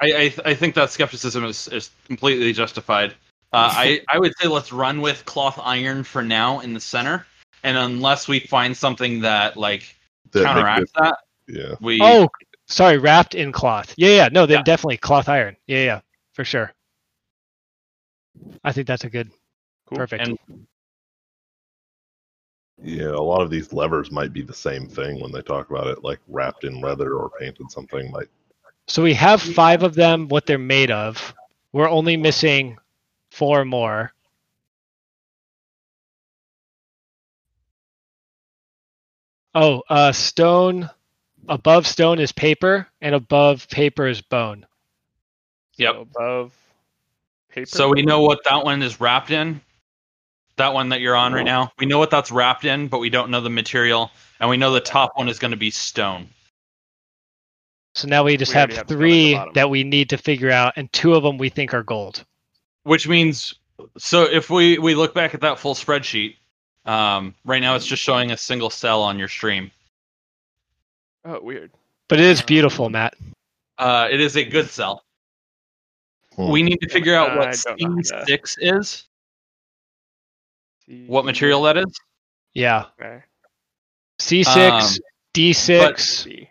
I, 0.00 0.12
I 0.12 0.32
I 0.44 0.54
think 0.54 0.76
that 0.76 0.90
skepticism 0.90 1.44
is, 1.44 1.66
is 1.68 1.90
completely 2.06 2.52
justified. 2.52 3.10
Uh, 3.52 3.70
I 3.72 4.00
I 4.08 4.20
would 4.20 4.32
say 4.38 4.46
let's 4.46 4.72
run 4.72 5.00
with 5.00 5.24
cloth 5.24 5.58
iron 5.62 6.04
for 6.04 6.22
now 6.22 6.60
in 6.60 6.74
the 6.74 6.80
center, 6.80 7.26
and 7.64 7.76
unless 7.76 8.28
we 8.28 8.38
find 8.40 8.76
something 8.76 9.20
that 9.22 9.56
like 9.56 9.96
That 10.30 10.44
counteracts 10.44 10.92
that, 10.96 11.16
Yeah. 11.48 11.74
we 11.80 11.98
Oh, 12.00 12.28
sorry, 12.66 12.98
wrapped 12.98 13.34
in 13.34 13.52
cloth. 13.52 13.94
Yeah, 13.96 14.10
yeah, 14.10 14.28
no, 14.32 14.46
then 14.46 14.58
Yeah. 14.58 14.62
definitely 14.62 14.96
cloth 14.98 15.28
iron. 15.28 15.56
Yeah, 15.66 15.84
yeah, 15.84 16.00
for 16.32 16.44
sure. 16.44 16.72
I 18.64 18.72
think 18.72 18.86
that's 18.86 19.04
a 19.04 19.10
good, 19.10 19.30
Cool. 19.86 19.98
perfect. 19.98 20.28
and 20.28 20.38
Yeah, 22.82 23.10
a 23.10 23.20
lot 23.22 23.40
of 23.42 23.50
these 23.50 23.72
levers 23.72 24.10
might 24.10 24.32
be 24.32 24.42
the 24.42 24.52
same 24.54 24.86
thing 24.88 25.20
when 25.20 25.32
they 25.32 25.42
talk 25.42 25.70
about 25.70 25.86
it, 25.86 26.02
like 26.02 26.20
wrapped 26.28 26.64
in 26.64 26.80
leather 26.80 27.14
or 27.14 27.30
painted 27.38 27.70
something. 27.70 28.10
Like, 28.12 28.28
So 28.88 29.02
we 29.02 29.14
have 29.14 29.40
five 29.40 29.82
of 29.82 29.94
them, 29.94 30.28
what 30.28 30.46
they're 30.46 30.58
made 30.58 30.90
of. 30.90 31.34
We're 31.72 31.88
only 31.88 32.16
missing 32.16 32.78
four 33.30 33.64
more. 33.64 34.12
Oh, 39.54 39.82
uh, 39.88 40.12
stone. 40.12 40.90
Above 41.48 41.86
stone 41.86 42.18
is 42.18 42.32
paper, 42.32 42.88
and 43.00 43.14
above 43.14 43.68
paper 43.68 44.06
is 44.06 44.20
bone. 44.20 44.66
Yep. 45.76 45.94
so 45.94 46.00
above 46.00 46.52
paper. 47.50 47.66
So 47.66 47.88
we 47.88 48.02
know 48.02 48.22
what 48.22 48.40
that 48.44 48.64
one 48.64 48.82
is 48.82 49.00
wrapped 49.00 49.30
in. 49.30 49.60
That 50.56 50.72
one 50.72 50.90
that 50.90 51.00
you're 51.00 51.16
on 51.16 51.32
right 51.32 51.44
now. 51.44 51.72
We 51.78 51.86
know 51.86 51.98
what 51.98 52.10
that's 52.10 52.30
wrapped 52.30 52.64
in, 52.64 52.86
but 52.86 53.00
we 53.00 53.10
don't 53.10 53.30
know 53.30 53.40
the 53.40 53.50
material. 53.50 54.12
And 54.38 54.48
we 54.48 54.56
know 54.56 54.72
the 54.72 54.80
top 54.80 55.12
one 55.16 55.28
is 55.28 55.38
going 55.38 55.50
to 55.50 55.56
be 55.56 55.70
stone. 55.70 56.28
So 57.94 58.08
now 58.08 58.24
we 58.24 58.36
just 58.36 58.52
We 58.52 58.58
have 58.58 58.70
have 58.70 58.76
stone 58.76 58.80
at 58.80 58.88
the 58.88 58.94
three 58.94 59.40
that 59.54 59.70
we 59.70 59.82
need 59.82 60.10
to 60.10 60.16
figure 60.16 60.50
out, 60.50 60.74
and 60.76 60.92
two 60.92 61.14
of 61.14 61.22
them 61.22 61.38
we 61.38 61.48
think 61.48 61.74
are 61.74 61.82
gold. 61.82 62.24
Which 62.84 63.08
means, 63.08 63.54
so 63.98 64.24
if 64.24 64.50
we, 64.50 64.78
we 64.78 64.94
look 64.94 65.14
back 65.14 65.34
at 65.34 65.40
that 65.40 65.58
full 65.58 65.74
spreadsheet, 65.74 66.36
um, 66.86 67.34
right 67.44 67.60
now 67.60 67.74
it's 67.74 67.86
just 67.86 68.02
showing 68.02 68.30
a 68.30 68.36
single 68.36 68.70
cell 68.70 69.02
on 69.02 69.18
your 69.18 69.28
stream. 69.28 69.70
Oh, 71.24 71.40
weird. 71.42 71.70
But 72.08 72.20
it 72.20 72.26
is 72.26 72.42
beautiful, 72.42 72.90
Matt. 72.90 73.14
Uh, 73.78 74.08
it 74.10 74.20
is 74.20 74.36
a 74.36 74.44
good 74.44 74.68
cell. 74.70 75.04
hmm. 76.36 76.50
We 76.50 76.62
need 76.62 76.78
to 76.80 76.88
figure 76.88 77.14
out 77.14 77.30
Uh, 77.32 77.36
what 77.36 77.58
don't 77.64 77.80
know 77.80 78.02
how 78.12 78.24
to- 78.24 78.32
C6 78.32 78.56
is, 78.60 79.04
what 81.06 81.24
material 81.24 81.62
that 81.62 81.76
is. 81.78 81.98
Yeah. 82.52 82.86
Okay. 83.00 83.22
C6, 84.20 84.70
Um, 84.70 84.98
D6, 85.34 86.48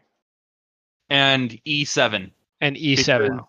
and 1.09 1.51
E7. 1.65 2.31
and 2.61 2.77
E 2.77 2.95
E7. 2.95 3.45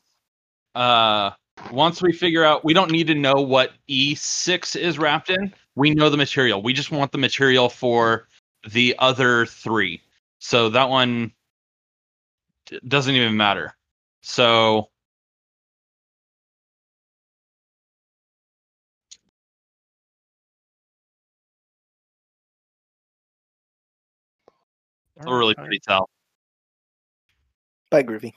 uh 0.75 1.31
once 1.71 2.03
we 2.03 2.13
figure 2.13 2.45
out 2.45 2.65
we 2.65 2.75
don't 2.75 2.91
need 2.91 3.07
to 3.07 3.15
know 3.15 3.35
what 3.35 3.73
e6 3.89 4.75
is 4.77 4.99
wrapped 4.99 5.31
in 5.31 5.55
we 5.77 5.95
know 5.95 6.11
the 6.11 6.17
material 6.17 6.61
we 6.61 6.73
just 6.73 6.91
want 6.91 7.13
the 7.13 7.19
material 7.19 7.69
for 7.69 8.27
the 8.71 8.95
other 8.99 9.47
three 9.47 10.03
so 10.44 10.68
that 10.68 10.90
one 10.90 11.33
doesn't 12.87 13.14
even 13.14 13.35
matter 13.35 13.74
so 14.20 14.90
it's 25.16 25.26
a 25.26 25.35
really 25.35 25.54
Alright. 25.54 25.57
pretty 25.57 25.80
tell 25.80 26.11
Bye, 27.90 28.02
Groovy. 28.02 28.33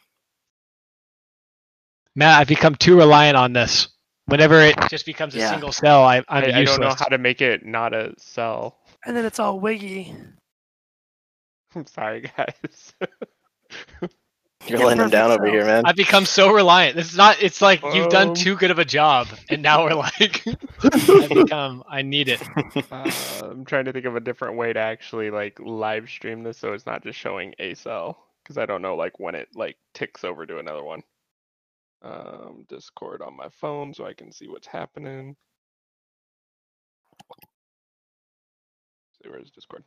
Matt, 2.16 2.40
I've 2.40 2.48
become 2.48 2.76
too 2.76 2.96
reliant 2.98 3.36
on 3.36 3.54
this. 3.54 3.88
Whenever 4.26 4.62
it 4.62 4.76
just 4.88 5.06
becomes 5.06 5.34
a 5.34 5.40
Yeah. 5.40 5.50
single 5.50 5.72
cell, 5.72 6.04
I, 6.04 6.18
I'm 6.18 6.44
I, 6.44 6.60
I 6.60 6.64
don't 6.64 6.80
know 6.80 6.94
how 6.94 7.06
to 7.06 7.18
make 7.18 7.42
it 7.42 7.66
not 7.66 7.96
a 7.96 8.14
cell. 8.20 8.78
And 9.04 9.18
then 9.18 9.26
it's 9.26 9.40
all 9.40 9.60
wiggy. 9.60 10.14
I'm 11.78 11.88
sorry, 11.88 12.22
guys. 12.38 12.94
You're 14.68 14.80
Yeah, 14.80 14.86
letting 14.86 15.02
him 15.04 15.10
down 15.10 15.32
over 15.32 15.48
here, 15.48 15.66
man. 15.66 15.86
I've 15.86 15.96
become 15.96 16.26
so 16.26 16.52
reliant. 16.52 16.98
It's 16.98 17.16
not. 17.16 17.42
It's 17.42 17.62
like 17.62 17.94
you've 17.94 18.10
done 18.10 18.32
Um. 18.32 18.34
too 18.34 18.56
good 18.56 18.72
of 18.72 18.80
a 18.80 18.86
job, 18.86 19.30
and 19.50 19.62
now 19.62 19.84
we're 19.86 19.94
like, 19.96 20.44
I 21.20 21.28
become. 21.28 21.84
I 21.90 22.02
need 22.02 22.30
it. 22.30 22.42
uh, 22.92 23.50
I'm 23.52 23.66
trying 23.66 23.86
to 23.86 23.94
think 23.94 24.06
of 24.06 24.16
a 24.16 24.22
different 24.22 24.58
way 24.58 24.74
to 24.74 24.80
actually 24.80 25.32
like 25.32 25.60
live 25.60 26.10
stream 26.10 26.44
this 26.44 26.58
so 26.58 26.74
it's 26.74 26.86
not 26.86 27.04
just 27.04 27.20
showing 27.20 27.54
a 27.60 27.74
cell 27.76 28.18
because 28.44 28.58
I 28.58 28.66
don't 28.66 28.82
know 28.82 28.96
like 28.96 29.20
when 29.20 29.36
it 29.36 29.50
like 29.56 29.78
ticks 29.94 30.24
over 30.24 30.46
to 30.46 30.60
another 30.60 30.84
one. 30.84 31.04
Um, 32.02 32.66
Discord 32.70 33.22
on 33.22 33.36
my 33.36 33.50
phone 33.50 33.94
so 33.94 34.06
I 34.06 34.14
can 34.14 34.32
see 34.32 34.48
what's 34.48 34.68
happening. 34.68 35.36
See 39.22 39.30
where's 39.30 39.52
Discord? 39.52 39.84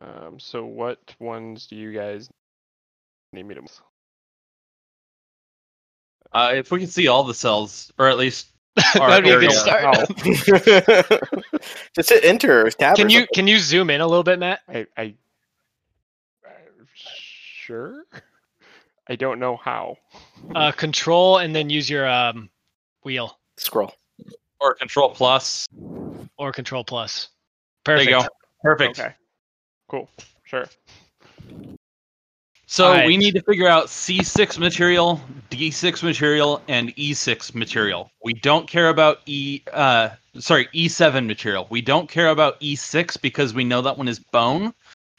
Um, 0.00 0.38
so 0.38 0.64
what 0.64 0.98
ones 1.18 1.66
do 1.66 1.76
you 1.76 1.92
guys 1.92 2.28
need 3.32 3.44
me 3.46 3.54
to? 3.54 3.62
uh 6.32 6.52
if 6.54 6.70
we 6.70 6.78
can 6.78 6.88
see 6.88 7.08
all 7.08 7.24
the 7.24 7.34
cells 7.34 7.90
or 7.98 8.08
at 8.08 8.16
least 8.16 8.48
our 9.00 9.10
That'd 9.20 9.24
be 9.24 9.30
a 9.30 9.40
good 9.40 9.50
area. 9.50 10.06
start. 10.06 10.08
Just 11.94 12.08
hit 12.10 12.24
enter 12.24 12.66
or 12.66 12.70
tab. 12.70 12.96
Can 12.96 13.06
or 13.06 13.10
you 13.10 13.18
something. 13.20 13.34
can 13.34 13.46
you 13.48 13.58
zoom 13.58 13.90
in 13.90 14.00
a 14.00 14.06
little 14.06 14.22
bit, 14.22 14.38
Matt? 14.38 14.60
I, 14.68 14.86
I, 14.96 15.14
uh, 16.46 16.50
sure. 16.94 18.04
I 19.08 19.16
don't 19.16 19.40
know 19.40 19.56
how. 19.56 19.96
Uh, 20.54 20.70
control 20.72 21.38
and 21.38 21.54
then 21.54 21.68
use 21.68 21.90
your 21.90 22.08
um, 22.08 22.48
wheel 23.02 23.38
scroll? 23.56 23.92
or 24.60 24.74
control 24.74 25.10
plus 25.10 25.66
or 26.36 26.52
control 26.52 26.84
plus. 26.84 27.28
there 27.84 27.96
Perfect. 27.96 28.10
you 28.10 28.22
go 28.22 28.28
perfect 28.62 29.00
Okay. 29.00 29.14
Cool. 29.90 30.08
Sure. 30.44 30.66
So 32.66 32.86
Alright. 32.86 33.08
we 33.08 33.16
need 33.16 33.34
to 33.34 33.42
figure 33.42 33.66
out 33.66 33.86
C6 33.86 34.56
material, 34.56 35.20
D6 35.50 36.04
material, 36.04 36.62
and 36.68 36.94
E6 36.94 37.56
material. 37.56 38.08
We 38.22 38.34
don't 38.34 38.68
care 38.68 38.90
about 38.90 39.18
E 39.26 39.62
uh 39.72 40.10
sorry, 40.38 40.68
E7 40.72 41.26
material. 41.26 41.66
We 41.70 41.80
don't 41.80 42.08
care 42.08 42.28
about 42.28 42.60
E6 42.60 43.20
because 43.20 43.52
we 43.52 43.64
know 43.64 43.82
that 43.82 43.98
one 43.98 44.06
is 44.06 44.20
bone 44.20 44.72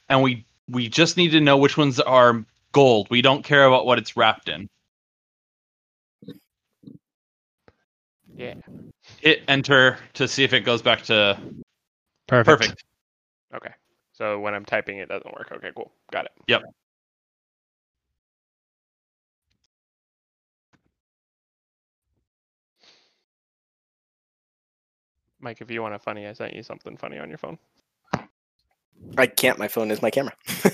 and 0.07 0.23
we 0.23 0.45
we 0.69 0.87
just 0.87 1.17
need 1.17 1.31
to 1.31 1.41
know 1.41 1.57
which 1.57 1.75
ones 1.75 1.99
are 1.99 2.45
gold. 2.71 3.07
We 3.09 3.21
don't 3.21 3.43
care 3.43 3.65
about 3.65 3.85
what 3.85 3.97
it's 3.97 4.15
wrapped 4.15 4.47
in. 4.47 4.69
Yeah. 8.37 8.53
Hit 9.19 9.41
enter 9.49 9.97
to 10.13 10.29
see 10.29 10.45
if 10.45 10.53
it 10.53 10.61
goes 10.61 10.81
back 10.81 11.01
to 11.03 11.37
Perfect. 12.27 12.59
perfect. 12.59 12.83
Okay. 13.53 13.73
So 14.21 14.37
when 14.37 14.53
I'm 14.53 14.65
typing, 14.65 14.99
it 14.99 15.09
doesn't 15.09 15.33
work. 15.33 15.51
Okay, 15.51 15.71
cool. 15.75 15.91
Got 16.11 16.25
it. 16.25 16.31
Yep. 16.47 16.61
Mike, 25.39 25.61
if 25.61 25.71
you 25.71 25.81
want 25.81 25.95
a 25.95 25.97
funny, 25.97 26.27
I 26.27 26.33
sent 26.33 26.55
you 26.55 26.61
something 26.61 26.95
funny 26.97 27.17
on 27.17 27.29
your 27.29 27.39
phone. 27.39 27.57
I 29.17 29.25
can't. 29.25 29.57
My 29.57 29.67
phone 29.67 29.89
is 29.89 30.03
my 30.03 30.11
camera. 30.11 30.33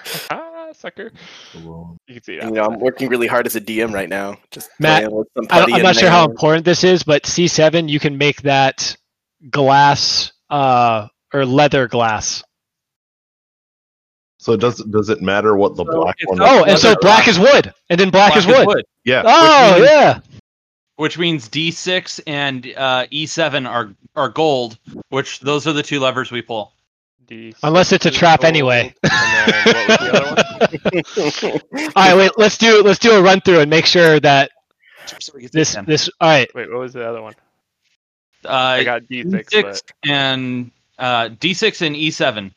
ah, 0.30 0.68
sucker. 0.72 1.10
You 1.54 1.98
can 2.06 2.22
see 2.22 2.34
it. 2.34 2.44
you 2.44 2.52
know, 2.52 2.62
I'm 2.66 2.78
working 2.78 3.08
really 3.08 3.26
hard 3.26 3.48
as 3.48 3.56
a 3.56 3.60
DM 3.60 3.92
right 3.92 4.08
now. 4.08 4.36
Just 4.52 4.70
Matt, 4.78 5.10
with 5.10 5.26
some 5.36 5.46
putty 5.48 5.72
I'm 5.72 5.82
not 5.82 5.96
sure 5.96 6.08
how 6.08 6.24
important 6.24 6.64
this 6.64 6.84
is, 6.84 7.02
but 7.02 7.24
C7 7.24 7.88
you 7.88 7.98
can 7.98 8.16
make 8.16 8.42
that 8.42 8.96
glass 9.50 10.32
uh, 10.50 11.08
or 11.34 11.44
leather 11.44 11.88
glass. 11.88 12.44
So 14.42 14.56
does 14.56 14.78
does 14.78 15.08
it 15.08 15.22
matter 15.22 15.54
what 15.56 15.76
the 15.76 15.84
So 15.84 15.92
black 16.02 16.16
it's 16.18 16.28
one? 16.28 16.38
not- 16.38 16.48
Oh, 16.50 16.64
and 16.64 16.76
so 16.76 16.96
black 17.00 17.28
is 17.28 17.38
wood, 17.38 17.72
and 17.90 18.00
then 18.00 18.10
black, 18.10 18.36
is 18.36 18.44
wood. 18.44 18.84
yeah. 19.04 19.22
Oh, 19.24 19.74
means- 19.76 19.86
yeah. 19.88 20.18
Which 20.96 21.16
means 21.16 21.48
D6 21.48 22.20
and 22.26 22.66
uh, 22.76 23.06
E7 23.12 23.68
are 23.68 23.94
are 24.16 24.28
gold, 24.28 24.78
which 25.10 25.38
those 25.40 25.68
are 25.68 25.72
the 25.72 25.82
two 25.84 26.00
levers 26.00 26.32
we 26.32 26.42
pull. 26.42 26.72
D 27.28 27.54
Unless 27.62 27.92
it's 27.92 28.04
a 28.04 28.10
trap 28.10 28.40
gold, 28.40 28.48
anyway. 28.48 28.92
And 29.04 29.12
then 29.54 29.74
what 29.76 29.88
was 29.88 29.98
the 29.98 30.12
other 30.12 31.52
one? 31.52 31.90
All 31.96 32.04
right, 32.08 32.16
wait. 32.16 32.32
Let's 32.36 32.58
do 32.58 32.82
let's 32.82 32.98
do 32.98 33.12
a 33.12 33.22
run 33.22 33.40
through 33.42 33.60
and 33.60 33.70
make 33.70 33.86
sure 33.86 34.18
that 34.20 34.50
this 35.52 35.76
this. 35.86 36.10
All 36.20 36.28
right, 36.28 36.52
Wait, 36.52 36.68
what 36.68 36.80
was 36.80 36.92
the 36.94 37.08
other 37.08 37.22
one? 37.22 37.34
uh, 38.44 38.48
I 38.50 38.82
got 38.82 39.02
D6, 39.04 39.24
D6 39.50 39.62
but 39.62 39.82
and 40.04 40.72
uh, 40.98 41.28
D6 41.28 41.86
and 41.86 41.94
E7. 41.94 42.52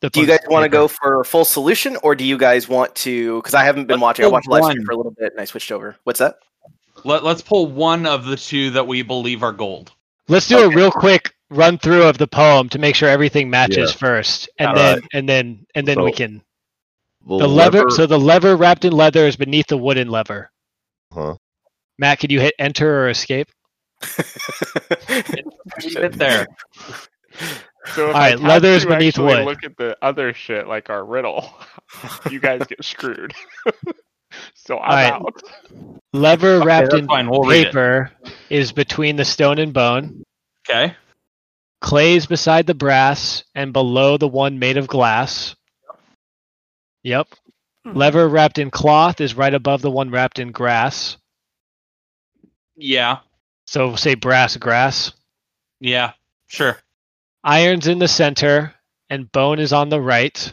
The 0.00 0.10
Do 0.10 0.20
you 0.20 0.26
guys 0.26 0.40
want 0.48 0.64
to 0.64 0.68
go 0.68 0.88
for 0.88 1.20
a 1.20 1.24
full 1.24 1.44
solution, 1.44 1.96
or 2.02 2.14
do 2.14 2.24
you 2.24 2.38
guys 2.38 2.68
want 2.68 2.94
to? 2.96 3.36
Because 3.36 3.54
I 3.54 3.64
haven't 3.64 3.86
been 3.86 4.00
Let's 4.00 4.02
watching. 4.02 4.24
I 4.24 4.28
watched 4.28 4.48
live 4.48 4.64
stream 4.64 4.84
for 4.84 4.92
a 4.92 4.96
little 4.96 5.12
bit, 5.12 5.32
and 5.32 5.40
I 5.40 5.44
switched 5.44 5.70
over. 5.70 5.96
What's 6.04 6.18
that? 6.18 6.38
Let, 7.04 7.24
let's 7.24 7.42
pull 7.42 7.66
one 7.66 8.06
of 8.06 8.24
the 8.26 8.36
two 8.36 8.70
that 8.70 8.86
we 8.86 9.02
believe 9.02 9.42
are 9.42 9.52
gold. 9.52 9.92
Let's 10.28 10.46
do 10.46 10.58
a 10.58 10.68
real 10.68 10.90
quick 10.90 11.34
run 11.50 11.78
through 11.78 12.04
of 12.04 12.18
the 12.18 12.26
poem 12.28 12.68
to 12.70 12.78
make 12.78 12.94
sure 12.94 13.08
everything 13.08 13.50
matches 13.50 13.90
Yeah. 13.90 13.96
first, 13.96 14.48
and 14.58 14.68
All 14.68 14.74
then 14.74 14.94
right. 15.00 15.08
and 15.12 15.28
then 15.28 15.66
and 15.74 15.86
then 15.86 16.02
we 16.02 16.12
can 16.12 16.42
the 17.26 17.48
lever. 17.48 17.90
So 17.90 18.06
the 18.06 18.18
lever 18.18 18.56
wrapped 18.56 18.84
in 18.84 18.92
leather 18.92 19.26
is 19.26 19.36
beneath 19.36 19.66
the 19.66 19.76
wooden 19.76 20.08
lever. 20.08 20.50
Huh. 21.12 21.36
Matt, 21.98 22.20
could 22.20 22.30
you 22.30 22.40
hit 22.40 22.54
enter 22.58 23.04
or 23.04 23.10
escape? 23.10 23.50
Leave 25.82 25.96
it 25.96 26.12
there. 26.12 26.46
so 27.94 28.10
if 28.10 28.14
All 28.14 28.20
I 28.20 28.30
right, 28.30 28.30
have 28.32 28.40
leather 28.40 28.68
is 28.68 28.86
beneath 28.86 29.18
wood. 29.18 29.44
Look 29.44 29.64
at 29.64 29.76
the 29.76 29.96
other 30.02 30.32
shit 30.34 30.66
like 30.66 30.90
our 30.90 31.04
riddle. 31.04 31.52
you 32.30 32.40
guys 32.40 32.66
get 32.66 32.84
screwed. 32.84 33.34
so 34.54 34.78
I'm 34.78 34.90
right. 34.90 35.12
out. 35.12 35.42
Lever 36.12 36.56
Okay, 36.56 36.66
wrapped 36.66 36.90
that's 36.90 37.00
in 37.00 37.06
fine. 37.06 37.28
We'll 37.30 37.44
paper 37.44 38.10
is 38.48 38.72
between 38.72 39.16
the 39.16 39.24
stone 39.24 39.58
and 39.58 39.72
bone. 39.72 40.22
Okay. 40.68 40.94
Clay 41.80 42.14
is 42.14 42.26
beside 42.26 42.66
the 42.66 42.74
brass 42.74 43.44
and 43.54 43.72
below 43.72 44.16
the 44.16 44.28
one 44.28 44.58
made 44.58 44.76
of 44.76 44.86
glass. 44.86 45.56
Yep. 47.02 47.28
Mhm. 47.86 47.96
Lever 47.96 48.28
wrapped 48.28 48.58
in 48.58 48.70
cloth 48.70 49.20
is 49.20 49.34
right 49.34 49.54
above 49.54 49.80
the 49.80 49.90
one 49.90 50.10
wrapped 50.10 50.38
in 50.38 50.52
grass. 50.52 51.16
Yeah. 52.76 53.18
So 53.66 53.96
say 53.96 54.14
brass 54.14 54.56
grass. 54.56 55.12
Yeah. 55.80 56.12
Sure. 56.48 56.76
Iron's 57.42 57.86
in 57.86 57.98
the 57.98 58.08
center 58.08 58.74
and 59.08 59.30
bone 59.32 59.58
is 59.58 59.72
on 59.72 59.88
the 59.88 60.00
right. 60.00 60.52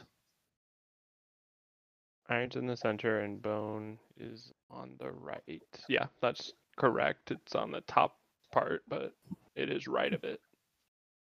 Iron's 2.30 2.56
in 2.56 2.68
the 2.68 2.78
center 2.78 3.20
and 3.20 3.42
bone 3.42 3.98
is 4.18 4.52
on 4.70 4.92
the 5.00 5.12
right. 5.12 5.62
Yeah, 5.90 6.08
that's 6.22 6.54
correct. 6.78 7.32
It's 7.32 7.56
on 7.56 7.72
the 7.72 7.82
top 7.82 8.18
part, 8.52 8.84
but 8.88 9.14
it 9.56 9.70
is 9.70 9.88
right 9.88 10.14
of 10.14 10.24
it. 10.24 10.40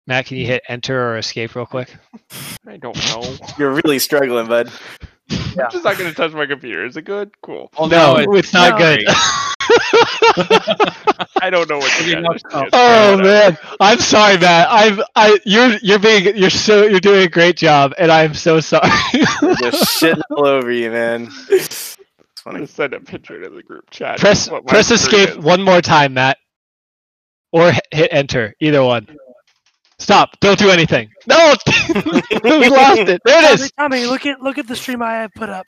Matt, 0.06 0.28
can 0.28 0.38
you 0.38 0.46
hit 0.46 0.64
enter 0.70 1.12
or 1.12 1.18
escape 1.18 1.56
real 1.56 1.66
quick? 1.66 1.94
I 2.68 2.78
don't 2.78 2.98
know. 3.10 3.36
You're 3.58 3.82
really 3.84 4.00
struggling, 4.00 4.48
bud. 4.48 4.72
I'm 5.32 5.72
just 5.72 5.84
not 5.84 5.98
going 5.98 6.10
to 6.10 6.14
touch 6.16 6.32
my 6.34 6.46
computer. 6.46 6.86
Is 6.86 6.96
it 6.98 7.04
good? 7.04 7.32
Cool. 7.42 7.72
Well, 7.78 7.88
no, 7.90 8.16
it- 8.18 8.28
it's 8.38 8.54
not 8.54 8.72
no. 8.80 8.96
good. 8.96 9.04
I 11.42 11.50
don't 11.50 11.70
know 11.70 11.78
what 11.78 11.92
Maybe 12.00 12.12
you 12.12 12.22
not- 12.22 12.42
guys 12.44 12.70
oh 12.74 13.18
man, 13.18 13.58
I'm 13.80 14.00
sorry, 14.00 14.38
Matt. 14.38 14.68
I'm 14.70 15.00
I 15.16 15.40
you're 15.46 15.76
you're 15.82 16.00
being 16.00 16.36
you're 16.38 16.50
so 16.50 16.86
you're 16.86 17.00
doing 17.00 17.24
a 17.24 17.30
great 17.30 17.58
job, 17.58 17.94
and 17.98 18.12
I'm 18.12 18.34
so 18.34 18.60
sorry. 18.60 18.90
We're 19.42 19.56
just 19.56 20.02
shitting 20.02 20.22
all 20.32 20.46
over 20.48 20.72
you, 20.72 20.90
man. 20.92 21.30
It's 21.50 21.98
I'm 22.00 22.06
funny. 22.44 22.56
going 22.60 22.68
to 22.68 22.74
send 22.74 22.94
a 22.94 23.00
picture 23.02 23.42
to 23.44 23.50
the 23.50 23.64
group 23.64 23.90
chat. 23.90 24.20
press 24.20 24.48
of 24.48 24.54
what 24.54 24.66
my 24.66 24.70
press 24.72 24.92
escape 24.92 25.30
is. 25.30 25.38
one 25.38 25.62
more 25.62 25.82
time, 25.82 26.14
Matt, 26.14 26.38
or 27.52 27.70
h- 27.70 27.80
hit 27.92 28.10
enter. 28.14 28.54
Either 28.62 28.84
one. 28.84 29.08
Stop! 30.00 30.40
Don't 30.40 30.60
do 30.60 30.70
anything. 30.70 31.10
No, 31.26 31.56
we 32.44 32.70
lost 32.70 33.00
it. 33.00 33.22
There 33.26 33.54
it 33.54 33.60
is. 33.60 33.72
Tommy, 33.72 34.06
look 34.06 34.26
at 34.26 34.42
look 34.42 34.58
at 34.58 34.68
the 34.68 34.76
stream 34.76 35.02
I 35.02 35.14
have 35.14 35.32
put 35.34 35.50
up. 35.50 35.66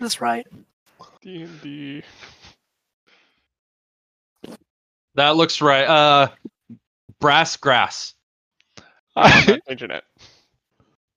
This 0.00 0.20
right? 0.20 0.46
D&D. 1.20 2.02
That 5.14 5.36
looks 5.36 5.60
right. 5.60 5.84
Uh, 5.84 6.28
brass 7.20 7.56
grass 7.56 8.14
I'm 9.16 9.60
it. 9.66 10.04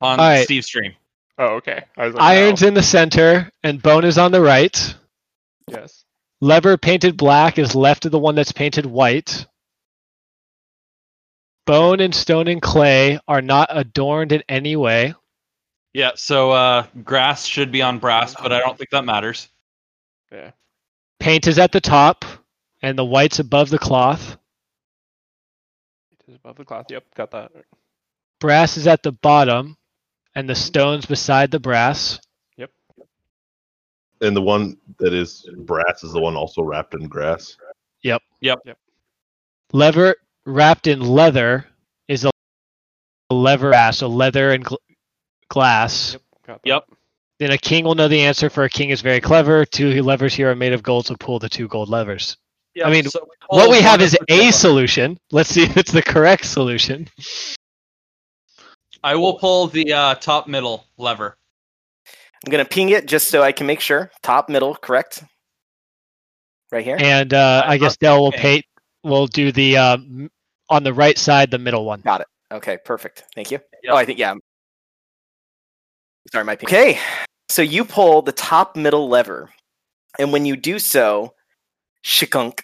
on 0.01 0.19
Alright. 0.19 0.45
Steve's 0.45 0.65
stream. 0.67 0.93
Oh, 1.37 1.55
okay. 1.55 1.83
I 1.97 2.05
was 2.05 2.15
like, 2.15 2.23
Iron's 2.23 2.61
no. 2.61 2.69
in 2.69 2.73
the 2.73 2.83
center 2.83 3.51
and 3.63 3.81
bone 3.81 4.03
is 4.03 4.17
on 4.17 4.31
the 4.31 4.41
right. 4.41 4.95
Yes. 5.67 6.03
Lever 6.41 6.77
painted 6.77 7.15
black 7.17 7.59
is 7.59 7.75
left 7.75 8.05
of 8.05 8.11
the 8.11 8.19
one 8.19 8.33
that's 8.35 8.51
painted 8.51 8.85
white. 8.85 9.45
Bone 11.65 11.99
and 11.99 12.13
stone 12.13 12.47
and 12.47 12.61
clay 12.61 13.19
are 13.27 13.41
not 13.41 13.69
adorned 13.71 14.31
in 14.31 14.43
any 14.49 14.75
way. 14.75 15.13
Yeah. 15.93 16.11
So 16.15 16.51
uh, 16.51 16.85
grass 17.03 17.45
should 17.45 17.71
be 17.71 17.81
on 17.81 17.99
brass, 17.99 18.35
but 18.35 18.51
I 18.51 18.59
don't 18.59 18.77
think 18.77 18.89
that 18.91 19.05
matters. 19.05 19.49
Yeah. 20.31 20.51
Paint 21.19 21.47
is 21.47 21.59
at 21.59 21.71
the 21.71 21.81
top, 21.81 22.25
and 22.81 22.97
the 22.97 23.05
white's 23.05 23.39
above 23.39 23.69
the 23.69 23.77
cloth. 23.77 24.37
It 26.11 26.31
is 26.31 26.35
above 26.35 26.55
the 26.55 26.65
cloth. 26.65 26.87
Yep, 26.89 27.03
got 27.13 27.31
that. 27.31 27.51
Brass 28.39 28.75
is 28.75 28.87
at 28.87 29.03
the 29.03 29.11
bottom, 29.11 29.77
and 30.33 30.49
the 30.49 30.55
stone's 30.55 31.05
beside 31.05 31.51
the 31.51 31.59
brass. 31.59 32.19
Yep. 32.57 32.71
And 34.21 34.35
the 34.35 34.41
one 34.41 34.77
that 34.97 35.13
is 35.13 35.47
brass 35.57 36.03
is 36.03 36.13
the 36.13 36.19
one 36.19 36.35
also 36.35 36.63
wrapped 36.63 36.95
in 36.95 37.07
grass. 37.07 37.55
Yep. 38.01 38.23
Yep. 38.39 38.59
Yep. 38.65 38.77
Lever 39.73 40.15
wrapped 40.45 40.87
in 40.87 41.01
leather 41.01 41.65
is 42.07 42.25
a 42.25 42.31
lever 43.31 43.73
ass, 43.73 43.99
so 43.99 44.07
leather 44.07 44.51
and 44.51 44.65
gl- 44.65 44.77
glass. 45.49 46.17
Yep. 46.47 46.61
Yep. 46.63 46.83
Then 47.39 47.51
a 47.51 47.57
king 47.57 47.85
will 47.85 47.95
know 47.95 48.07
the 48.07 48.21
answer, 48.21 48.49
for 48.49 48.63
a 48.63 48.69
king 48.69 48.89
is 48.91 49.01
very 49.01 49.19
clever. 49.19 49.65
Two 49.65 50.03
levers 50.03 50.33
here 50.33 50.51
are 50.51 50.55
made 50.55 50.73
of 50.73 50.83
gold, 50.83 51.07
so 51.07 51.15
pull 51.19 51.39
the 51.39 51.49
two 51.49 51.67
gold 51.67 51.89
levers. 51.89 52.37
Yeah, 52.75 52.87
I 52.87 52.91
mean, 52.91 53.05
so 53.05 53.27
what 53.49 53.69
we 53.69 53.81
have 53.81 53.99
is 54.01 54.17
a 54.29 54.45
two. 54.45 54.51
solution. 54.51 55.17
Let's 55.31 55.49
see 55.49 55.63
if 55.63 55.75
it's 55.75 55.91
the 55.91 56.01
correct 56.01 56.45
solution. 56.45 57.07
I 59.03 59.15
will 59.15 59.39
pull 59.39 59.67
the 59.67 59.91
uh, 59.91 60.15
top 60.15 60.47
middle 60.47 60.85
lever. 60.97 61.35
I'm 62.45 62.51
gonna 62.51 62.65
ping 62.65 62.89
it 62.89 63.07
just 63.07 63.27
so 63.27 63.41
I 63.41 63.51
can 63.51 63.67
make 63.67 63.79
sure. 63.81 64.11
Top, 64.21 64.47
middle, 64.49 64.75
correct. 64.75 65.23
Right 66.71 66.83
here. 66.83 66.97
And 66.99 67.33
uh, 67.33 67.63
I 67.65 67.77
guess 67.77 67.97
Dell 67.97 68.19
will 68.21 68.27
Okay. 68.29 68.61
pay. 68.61 68.63
Will 69.03 69.27
do 69.27 69.51
the 69.51 69.77
um, 69.77 70.29
on 70.69 70.83
the 70.83 70.93
right 70.93 71.17
side, 71.17 71.51
the 71.51 71.57
middle 71.57 71.85
one. 71.85 72.01
Got 72.01 72.21
it. 72.21 72.27
Okay, 72.51 72.77
perfect. 72.83 73.23
Thank 73.35 73.51
you. 73.51 73.59
Yep. 73.83 73.93
Oh, 73.93 73.95
I 73.95 74.05
think 74.05 74.19
yeah. 74.19 74.35
Sorry, 76.31 76.43
my 76.43 76.55
ping. 76.55 76.67
Okay, 76.67 76.99
so 77.49 77.61
you 77.61 77.83
pull 77.83 78.21
the 78.21 78.31
top 78.31 78.75
middle 78.75 79.09
lever, 79.09 79.49
and 80.19 80.31
when 80.31 80.45
you 80.45 80.55
do 80.55 80.77
so, 80.79 81.33
shikunk, 82.03 82.61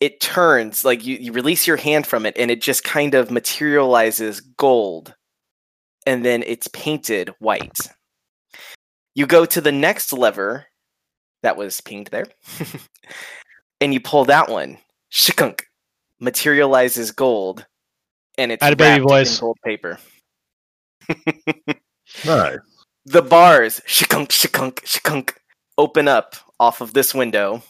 it 0.00 0.20
turns 0.20 0.84
like 0.84 1.04
you, 1.04 1.16
you 1.16 1.32
release 1.32 1.66
your 1.66 1.76
hand 1.76 2.06
from 2.06 2.26
it, 2.26 2.36
and 2.38 2.50
it 2.50 2.62
just 2.62 2.84
kind 2.84 3.14
of 3.14 3.30
materializes 3.30 4.40
gold, 4.40 5.14
and 6.06 6.24
then 6.24 6.42
it's 6.46 6.68
painted 6.68 7.30
white. 7.38 7.78
You 9.14 9.26
go 9.26 9.44
to 9.44 9.60
the 9.60 9.72
next 9.72 10.12
lever 10.12 10.66
that 11.42 11.56
was 11.56 11.80
pinged 11.80 12.08
there, 12.08 12.26
and 13.80 13.92
you 13.92 14.00
pull 14.00 14.24
that 14.24 14.48
one. 14.48 14.78
Shikunk 15.12 15.60
materializes 16.20 17.10
gold, 17.10 17.66
and 18.38 18.50
it's 18.50 18.62
Atta 18.62 18.76
baby 18.76 19.00
wrapped 19.00 19.08
boys. 19.08 19.34
in 19.34 19.40
gold 19.40 19.58
paper. 19.64 19.98
Nice. 22.26 22.58
the 23.06 23.22
bars 23.22 23.80
shikunk 23.86 24.28
shikunk 24.28 24.74
shikunk 24.84 25.32
open 25.78 26.08
up 26.08 26.36
off 26.60 26.80
of 26.82 26.92
this 26.92 27.14
window 27.14 27.62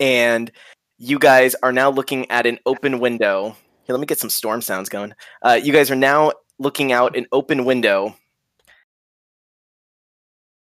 and 0.00 0.50
you 0.98 1.18
guys 1.20 1.54
are 1.62 1.72
now 1.72 1.88
looking 1.88 2.28
at 2.30 2.46
an 2.46 2.58
open 2.66 2.98
window 2.98 3.56
here 3.84 3.94
let 3.94 4.00
me 4.00 4.06
get 4.06 4.18
some 4.18 4.28
storm 4.28 4.60
sounds 4.60 4.88
going 4.88 5.14
uh, 5.42 5.58
you 5.62 5.72
guys 5.72 5.88
are 5.90 5.94
now 5.96 6.32
looking 6.58 6.90
out 6.92 7.16
an 7.16 7.26
open 7.30 7.64
window 7.64 8.16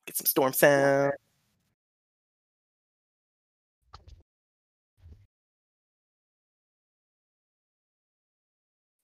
get 0.06 0.16
some 0.16 0.28
storm 0.28 0.54
sound 0.54 1.12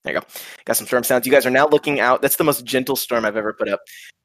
there 0.04 0.14
you 0.14 0.20
go 0.20 0.26
got 0.64 0.76
some 0.76 0.86
storm 0.86 1.04
sounds 1.04 1.26
you 1.26 1.32
guys 1.32 1.46
are 1.46 1.50
now 1.50 1.66
looking 1.66 2.00
out 2.00 2.22
that's 2.22 2.36
the 2.36 2.44
most 2.44 2.64
gentle 2.64 2.96
storm 2.96 3.24
i've 3.24 3.36
ever 3.36 3.52
put 3.52 3.68
up 3.68 3.80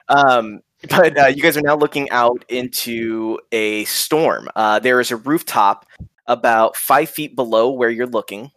um, 0.08 0.60
but 0.88 1.18
uh, 1.18 1.26
you 1.26 1.42
guys 1.42 1.56
are 1.56 1.62
now 1.62 1.76
looking 1.76 2.08
out 2.10 2.44
into 2.48 3.38
a 3.52 3.84
storm. 3.86 4.48
Uh, 4.54 4.78
there 4.78 5.00
is 5.00 5.10
a 5.10 5.16
rooftop 5.16 5.86
about 6.26 6.76
five 6.76 7.08
feet 7.08 7.34
below 7.34 7.70
where 7.70 7.90
you're 7.90 8.06
looking, 8.06 8.50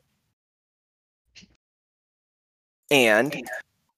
and 2.91 3.35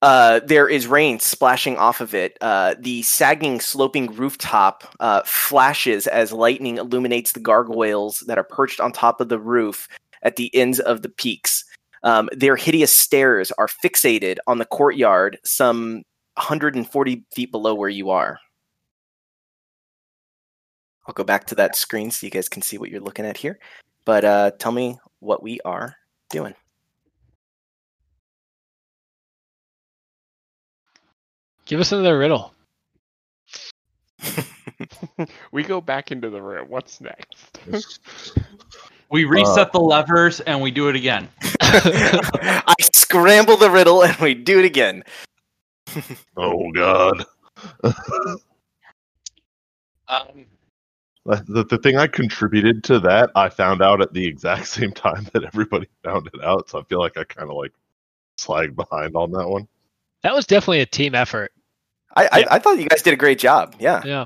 uh, 0.01 0.39
there 0.45 0.69
is 0.69 0.87
rain 0.87 1.19
splashing 1.19 1.77
off 1.77 1.99
of 1.99 2.13
it. 2.13 2.37
Uh, 2.39 2.75
the 2.79 3.01
sagging, 3.01 3.59
sloping 3.59 4.13
rooftop 4.15 4.83
uh, 4.99 5.21
flashes 5.25 6.07
as 6.07 6.31
lightning 6.31 6.77
illuminates 6.77 7.33
the 7.33 7.39
gargoyles 7.39 8.21
that 8.27 8.37
are 8.37 8.43
perched 8.43 8.79
on 8.79 8.91
top 8.91 9.19
of 9.19 9.29
the 9.29 9.39
roof 9.39 9.87
at 10.21 10.37
the 10.37 10.53
ends 10.55 10.79
of 10.79 11.01
the 11.01 11.09
peaks. 11.09 11.65
Um, 12.03 12.29
their 12.31 12.55
hideous 12.55 12.91
stares 12.91 13.51
are 13.57 13.67
fixated 13.67 14.37
on 14.47 14.57
the 14.57 14.65
courtyard, 14.65 15.37
some 15.43 16.03
140 16.35 17.23
feet 17.33 17.51
below 17.51 17.73
where 17.75 17.89
you 17.89 18.09
are. 18.09 18.39
I'll 21.07 21.13
go 21.13 21.23
back 21.23 21.47
to 21.47 21.55
that 21.55 21.75
screen 21.75 22.11
so 22.11 22.25
you 22.25 22.31
guys 22.31 22.49
can 22.49 22.61
see 22.61 22.77
what 22.77 22.89
you're 22.89 23.01
looking 23.01 23.25
at 23.25 23.37
here. 23.37 23.59
But 24.05 24.25
uh, 24.25 24.51
tell 24.59 24.71
me 24.71 24.97
what 25.19 25.43
we 25.43 25.59
are 25.65 25.95
doing. 26.29 26.53
Give 31.65 31.79
us 31.79 31.91
another 31.91 32.17
riddle. 32.17 32.53
we 35.51 35.63
go 35.63 35.81
back 35.81 36.11
into 36.11 36.29
the 36.29 36.41
room. 36.41 36.67
What's 36.69 37.01
next? 37.01 37.59
We 39.13 39.25
reset 39.25 39.71
the 39.71 39.79
levers 39.79 40.39
and 40.39 40.59
we 40.59 40.71
do 40.71 40.89
it 40.89 40.95
again. 40.95 41.29
I 41.61 42.73
scramble 42.81 43.57
the 43.57 43.69
riddle 43.69 44.03
and 44.03 44.17
we 44.17 44.33
do 44.33 44.57
it 44.59 44.65
again. 44.65 45.03
Oh 46.35 46.71
God. 46.71 47.23
Um, 50.07 50.45
The, 51.25 51.63
the 51.69 51.77
thing 51.77 51.97
I 51.97 52.07
contributed 52.07 52.83
to 52.85 52.99
that, 53.01 53.29
I 53.35 53.49
found 53.49 53.83
out 53.83 54.01
at 54.01 54.13
the 54.13 54.25
exact 54.25 54.67
same 54.67 54.91
time 54.91 55.27
that 55.33 55.43
everybody 55.43 55.87
found 56.03 56.27
it 56.33 56.43
out. 56.43 56.69
So 56.69 56.79
I 56.79 56.83
feel 56.85 56.99
like 56.99 57.15
I 57.15 57.23
kind 57.23 57.49
of 57.51 57.55
like 57.55 57.71
slagged 58.39 58.75
behind 58.75 59.15
on 59.15 59.31
that 59.33 59.47
one. 59.47 59.67
That 60.23 60.33
was 60.33 60.47
definitely 60.47 60.79
a 60.81 60.85
team 60.87 61.13
effort. 61.13 61.51
I, 62.15 62.23
Yeah. 62.23 62.29
I, 62.31 62.45
I 62.55 62.59
thought 62.59 62.79
you 62.79 62.87
guys 62.89 63.03
did 63.03 63.13
a 63.13 63.17
great 63.17 63.37
job. 63.37 63.75
Yeah, 63.79 64.01
Yeah. 64.03 64.25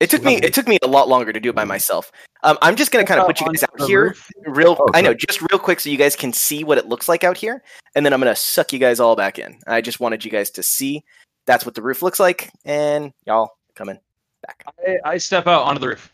it 0.00 0.10
took 0.10 0.24
me 0.24 0.34
it 0.36 0.52
took 0.52 0.66
me 0.66 0.78
a 0.82 0.88
lot 0.88 1.08
longer 1.08 1.32
to 1.32 1.38
do 1.38 1.50
it 1.50 1.54
by 1.54 1.64
myself. 1.64 2.10
Um, 2.44 2.58
I'm 2.60 2.76
just 2.76 2.92
gonna 2.92 3.06
kind 3.06 3.18
of 3.18 3.26
put 3.26 3.40
you 3.40 3.46
guys 3.46 3.64
out 3.64 3.88
here, 3.88 4.02
roof. 4.04 4.30
real. 4.46 4.76
Oh, 4.78 4.90
I 4.94 5.00
know, 5.00 5.14
just 5.14 5.40
real 5.50 5.58
quick, 5.58 5.80
so 5.80 5.88
you 5.88 5.96
guys 5.96 6.14
can 6.14 6.32
see 6.32 6.62
what 6.62 6.76
it 6.76 6.86
looks 6.86 7.08
like 7.08 7.24
out 7.24 7.38
here, 7.38 7.62
and 7.94 8.04
then 8.04 8.12
I'm 8.12 8.20
gonna 8.20 8.36
suck 8.36 8.72
you 8.72 8.78
guys 8.78 9.00
all 9.00 9.16
back 9.16 9.38
in. 9.38 9.58
I 9.66 9.80
just 9.80 9.98
wanted 9.98 10.24
you 10.24 10.30
guys 10.30 10.50
to 10.50 10.62
see 10.62 11.02
that's 11.46 11.64
what 11.64 11.74
the 11.74 11.82
roof 11.82 12.02
looks 12.02 12.20
like, 12.20 12.50
and 12.66 13.12
y'all 13.26 13.52
coming 13.74 13.98
back. 14.46 14.64
I, 14.86 14.98
I 15.12 15.16
step 15.16 15.46
out 15.46 15.62
onto 15.62 15.80
the 15.80 15.88
roof. 15.88 16.12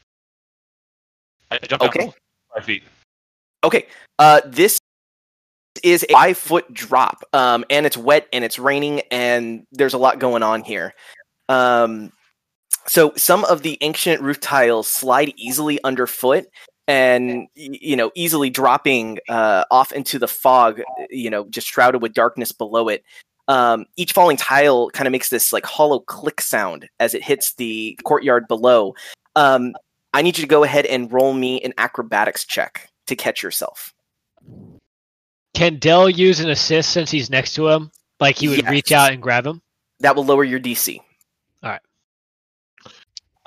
I 1.50 1.58
jump 1.58 1.82
down 1.82 1.88
Okay. 1.88 2.12
five 2.54 2.64
feet. 2.64 2.84
Okay, 3.64 3.86
uh, 4.20 4.40
this 4.46 4.78
is 5.82 6.04
a 6.08 6.12
five 6.12 6.38
foot 6.38 6.72
drop, 6.72 7.24
um, 7.32 7.64
and 7.70 7.86
it's 7.86 7.96
wet 7.96 8.28
and 8.32 8.44
it's 8.44 8.58
raining, 8.58 9.00
and 9.10 9.66
there's 9.72 9.94
a 9.94 9.98
lot 9.98 10.20
going 10.20 10.44
on 10.44 10.62
here. 10.62 10.94
Um, 11.48 12.12
so 12.86 13.12
some 13.16 13.44
of 13.44 13.62
the 13.62 13.78
ancient 13.80 14.22
roof 14.22 14.40
tiles 14.40 14.88
slide 14.88 15.32
easily 15.36 15.82
underfoot, 15.84 16.46
and 16.88 17.46
you 17.54 17.96
know, 17.96 18.10
easily 18.14 18.50
dropping 18.50 19.18
uh, 19.28 19.64
off 19.70 19.92
into 19.92 20.18
the 20.18 20.28
fog. 20.28 20.80
You 21.10 21.30
know, 21.30 21.46
just 21.48 21.68
shrouded 21.68 22.02
with 22.02 22.14
darkness 22.14 22.52
below 22.52 22.88
it. 22.88 23.04
Um, 23.48 23.86
each 23.96 24.12
falling 24.12 24.36
tile 24.36 24.90
kind 24.90 25.08
of 25.08 25.12
makes 25.12 25.28
this 25.28 25.52
like 25.52 25.66
hollow 25.66 26.00
click 26.00 26.40
sound 26.40 26.88
as 27.00 27.14
it 27.14 27.22
hits 27.22 27.54
the 27.54 27.98
courtyard 28.04 28.46
below. 28.48 28.94
Um, 29.36 29.74
I 30.12 30.22
need 30.22 30.38
you 30.38 30.42
to 30.42 30.48
go 30.48 30.64
ahead 30.64 30.86
and 30.86 31.12
roll 31.12 31.32
me 31.32 31.60
an 31.62 31.72
acrobatics 31.78 32.44
check 32.44 32.88
to 33.06 33.16
catch 33.16 33.42
yourself. 33.42 33.92
Can 35.54 35.78
Dell 35.78 36.08
use 36.08 36.40
an 36.40 36.48
assist 36.48 36.90
since 36.90 37.10
he's 37.10 37.30
next 37.30 37.54
to 37.54 37.68
him? 37.68 37.90
Like 38.20 38.36
he 38.36 38.48
would 38.48 38.68
reach 38.68 38.92
out 38.92 39.12
and 39.12 39.22
grab 39.22 39.46
him? 39.46 39.62
That 40.00 40.16
will 40.16 40.24
lower 40.24 40.44
your 40.44 40.60
DC. 40.60 41.00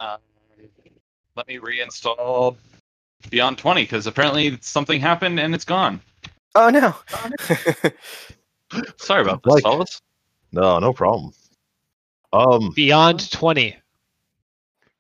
Um, 0.03 0.17
let 1.35 1.47
me 1.47 1.57
reinstall 1.59 2.55
Beyond 3.29 3.57
20 3.57 3.83
because 3.83 4.05
apparently 4.07 4.57
something 4.61 4.99
happened 4.99 5.39
and 5.39 5.55
it's 5.55 5.65
gone. 5.65 6.01
Oh 6.55 6.69
no. 6.69 6.93
Sorry 8.97 9.21
about 9.21 9.41
this, 9.43 9.53
Like- 9.53 9.63
fellas. 9.63 10.01
No, 10.51 10.77
no 10.79 10.93
problem. 10.93 11.31
Um, 12.31 12.71
Beyond 12.75 13.31
20. 13.31 13.75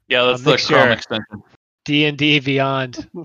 Yeah, 0.07 0.23
that's 0.25 0.41
A 0.41 0.43
the 0.45 0.51
mixture. 0.51 0.73
Chrome 0.75 0.91
extension. 0.91 1.43
D&D 1.85 2.39
Beyond. 2.39 3.09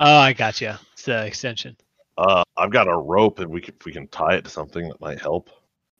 Oh, 0.00 0.16
I 0.18 0.32
got 0.32 0.60
you. 0.60 0.72
It's 0.92 1.04
the 1.04 1.24
extension. 1.26 1.76
uh, 2.18 2.42
I've 2.56 2.70
got 2.70 2.86
a 2.88 2.96
rope, 2.96 3.38
and 3.40 3.50
we 3.50 3.60
can 3.60 3.74
we 3.84 3.90
can 3.92 4.06
tie 4.08 4.34
it 4.36 4.44
to 4.44 4.50
something 4.50 4.88
that 4.88 5.00
might 5.00 5.20
help. 5.20 5.50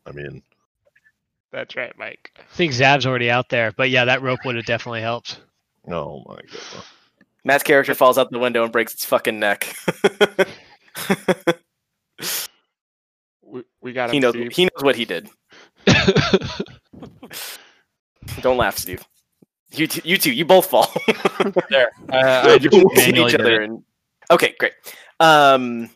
I 0.07 0.13
mean, 0.13 0.43
That's 1.53 1.75
right, 1.77 1.93
Mike. 1.99 2.31
I 2.39 2.43
think 2.55 2.73
Zav's 2.73 3.07
already 3.07 3.31
out 3.31 3.49
there, 3.49 3.73
but 3.77 3.91
yeah, 3.91 4.05
that 4.05 4.23
rope 4.23 4.41
would 4.45 4.57
have 4.57 4.67
definitely 4.67 5.01
helped. 5.01 5.41
oh 5.91 6.23
my 6.27 6.37
god. 6.37 6.85
Matt's 7.45 7.63
character 7.63 7.95
falls 7.95 8.19
out 8.19 8.31
the 8.31 8.39
window 8.39 8.63
and 8.65 8.73
breaks 8.73 8.93
its 8.93 9.05
fucking 9.05 9.39
neck. 9.39 9.75
We, 13.51 13.63
we 13.81 13.93
got 13.95 14.11
him, 14.11 14.15
he 14.15 14.21
knows. 14.21 14.35
Steve. 14.35 14.53
He 14.53 14.65
knows 14.65 14.83
what 14.83 14.95
he 14.97 15.07
did. 15.07 15.31
Don't 18.43 18.59
laugh, 18.59 18.77
Steve. 18.77 19.03
You 19.73 19.87
two, 19.87 20.01
you 20.05 20.19
two, 20.19 20.33
you 20.33 20.45
both 20.45 20.67
fall. 20.67 20.93
There. 21.71 21.91
Uh, 22.13 22.43
I 22.45 22.59
just 22.59 22.75
You 22.75 23.27
each 23.27 23.35
other 23.35 23.63
and- 23.63 23.83
Okay, 24.31 24.55
great. 24.59 24.73
Um, 25.21 25.89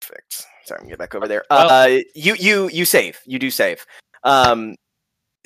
perfect. 0.00 0.44
Sorry, 0.68 0.78
I'm 0.80 0.84
gonna 0.84 0.92
get 0.92 0.98
back 0.98 1.14
over 1.14 1.26
there. 1.26 1.44
Uh, 1.50 1.98
you 2.14 2.34
you 2.34 2.68
you 2.68 2.84
save. 2.84 3.18
You 3.24 3.38
do 3.38 3.50
save. 3.50 3.84
Um, 4.22 4.76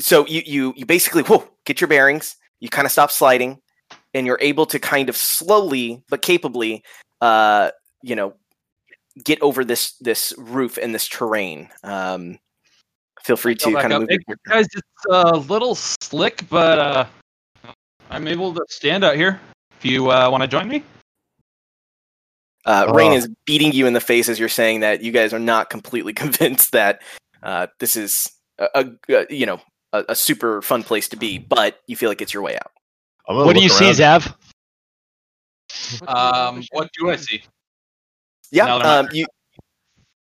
so 0.00 0.26
you 0.26 0.42
you 0.44 0.74
you 0.76 0.84
basically 0.84 1.22
whoa 1.22 1.48
get 1.64 1.80
your 1.80 1.88
bearings. 1.88 2.36
You 2.58 2.68
kind 2.68 2.86
of 2.86 2.92
stop 2.92 3.12
sliding, 3.12 3.60
and 4.14 4.26
you're 4.26 4.38
able 4.40 4.66
to 4.66 4.80
kind 4.80 5.08
of 5.08 5.16
slowly 5.16 6.02
but 6.08 6.22
capably, 6.22 6.82
uh, 7.20 7.70
you 8.02 8.16
know, 8.16 8.34
get 9.24 9.40
over 9.42 9.64
this 9.64 9.92
this 10.00 10.34
roof 10.36 10.76
and 10.76 10.92
this 10.92 11.06
terrain. 11.06 11.68
Um, 11.84 12.38
feel 13.22 13.36
free 13.36 13.54
to 13.54 13.74
kind 13.74 13.92
of 13.92 14.00
move. 14.00 14.08
Hey, 14.10 14.18
your- 14.26 14.38
guys, 14.48 14.66
it's 14.74 15.06
a 15.08 15.36
little 15.36 15.76
slick, 15.76 16.44
but 16.50 16.78
uh, 16.80 17.06
I'm 18.10 18.26
able 18.26 18.52
to 18.54 18.64
stand 18.68 19.04
out 19.04 19.14
here. 19.14 19.40
If 19.78 19.84
you 19.84 20.10
uh, 20.10 20.28
want 20.30 20.42
to 20.42 20.48
join 20.48 20.66
me, 20.66 20.82
Uh, 22.64 22.92
Rain 22.94 23.12
Oh. 23.12 23.16
is 23.16 23.28
beating 23.44 23.72
you 23.72 23.86
in 23.86 23.92
the 23.92 24.00
face 24.00 24.28
as 24.28 24.38
you're 24.38 24.48
saying 24.48 24.80
that 24.80 25.02
you 25.02 25.10
guys 25.12 25.32
are 25.34 25.38
not 25.40 25.68
completely 25.70 26.12
convinced 26.22 26.72
that 26.72 27.02
uh, 27.42 27.66
this 27.80 27.96
is 27.96 28.30
a, 28.58 28.68
a, 28.74 29.14
a 29.14 29.26
you 29.34 29.46
know 29.46 29.60
a, 29.92 30.04
a 30.10 30.14
super 30.14 30.62
fun 30.62 30.82
place 30.82 31.08
to 31.08 31.16
be, 31.16 31.38
but 31.38 31.80
you 31.86 31.96
feel 31.96 32.08
like 32.08 32.20
it's 32.22 32.32
your 32.32 32.42
way 32.42 32.54
out. 32.56 32.70
What 33.26 33.52
do 33.54 33.60
look 33.60 33.62
you 33.62 33.68
see, 33.68 33.86
around. 33.86 34.22
Zav? 34.22 34.34
um, 36.08 36.62
what 36.72 36.90
do 36.98 37.10
I 37.10 37.16
see? 37.16 37.42
Yeah, 38.50 38.66
Now 38.66 38.78
that 38.78 38.86
I'm 38.86 39.06
um, 39.06 39.10
you 39.12 39.26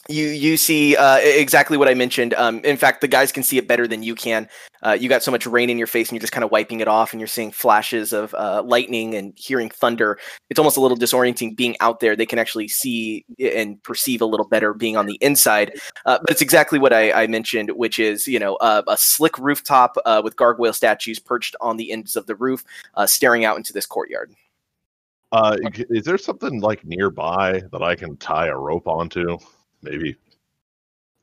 you 0.09 0.27
you 0.29 0.57
see 0.57 0.97
uh, 0.97 1.19
exactly 1.19 1.77
what 1.77 1.89
I 1.89 1.95
mentioned. 1.95 2.35
Um, 2.35 2.61
in 2.61 2.77
fact, 2.77 3.01
the 3.01 3.09
guys 3.09 3.33
can 3.33 3.43
see 3.43 3.59
it 3.59 3.67
better 3.67 3.87
than 3.87 4.03
you 4.03 4.15
can. 4.15 4.49
Uh, 4.83 4.93
you 4.93 5.09
got 5.09 5.23
so 5.23 5.31
much 5.31 5.47
rain 5.47 5.71
in 5.71 5.79
your 5.79 5.87
face, 5.87 6.09
and 6.09 6.17
you're 6.17 6.21
just 6.21 6.33
kind 6.33 6.45
of 6.45 6.51
wiping 6.51 6.81
it 6.81 6.89
off, 6.89 7.13
and 7.13 7.21
you're 7.21 7.27
seeing 7.27 7.51
flashes 7.51 8.13
of 8.13 8.35
uh, 8.35 8.63
lightning 8.65 9.15
and 9.15 9.33
hearing 9.37 9.69
thunder. 9.69 10.19
It's 10.51 10.59
almost 10.59 10.77
a 10.77 10.81
little 10.81 10.97
disorienting 10.97 11.57
being 11.57 11.77
out 11.81 12.01
there. 12.01 12.15
They 12.15 12.27
can 12.27 12.39
actually 12.39 12.69
see 12.69 13.25
and 13.39 13.83
perceive 13.83 14.21
a 14.21 14.27
little 14.27 14.47
better 14.47 14.75
being 14.75 14.97
on 14.97 15.07
the 15.07 15.19
inside. 15.21 15.73
Uh, 16.05 16.19
but 16.21 16.31
it's 16.31 16.43
exactly 16.43 16.79
what 16.79 16.93
I, 16.93 17.11
I 17.13 17.27
mentioned, 17.27 17.71
which 17.71 17.99
is 17.99 18.29
you 18.29 18.39
know 18.39 18.57
uh, 18.57 18.83
a 18.87 18.97
slick 18.97 19.39
rooftop 19.39 19.97
uh, 20.05 20.21
with 20.23 20.37
gargoyle 20.37 20.73
statues 20.73 21.19
perched 21.19 21.57
on 21.61 21.77
the 21.77 21.91
ends 21.91 22.17
of 22.17 22.27
the 22.27 22.37
roof, 22.37 22.65
staring 23.07 23.45
out 23.45 23.57
into 23.57 23.73
this 23.73 23.87
courtyard. 23.87 24.33
Is 25.91 26.05
there 26.05 26.19
something 26.19 26.61
like 26.61 26.85
nearby 26.85 27.63
that 27.73 27.83
I 27.83 27.97
can 27.97 28.17
tie 28.17 28.47
a 28.47 28.57
rope 28.57 28.87
onto? 28.87 29.39
Maybe 29.87 30.17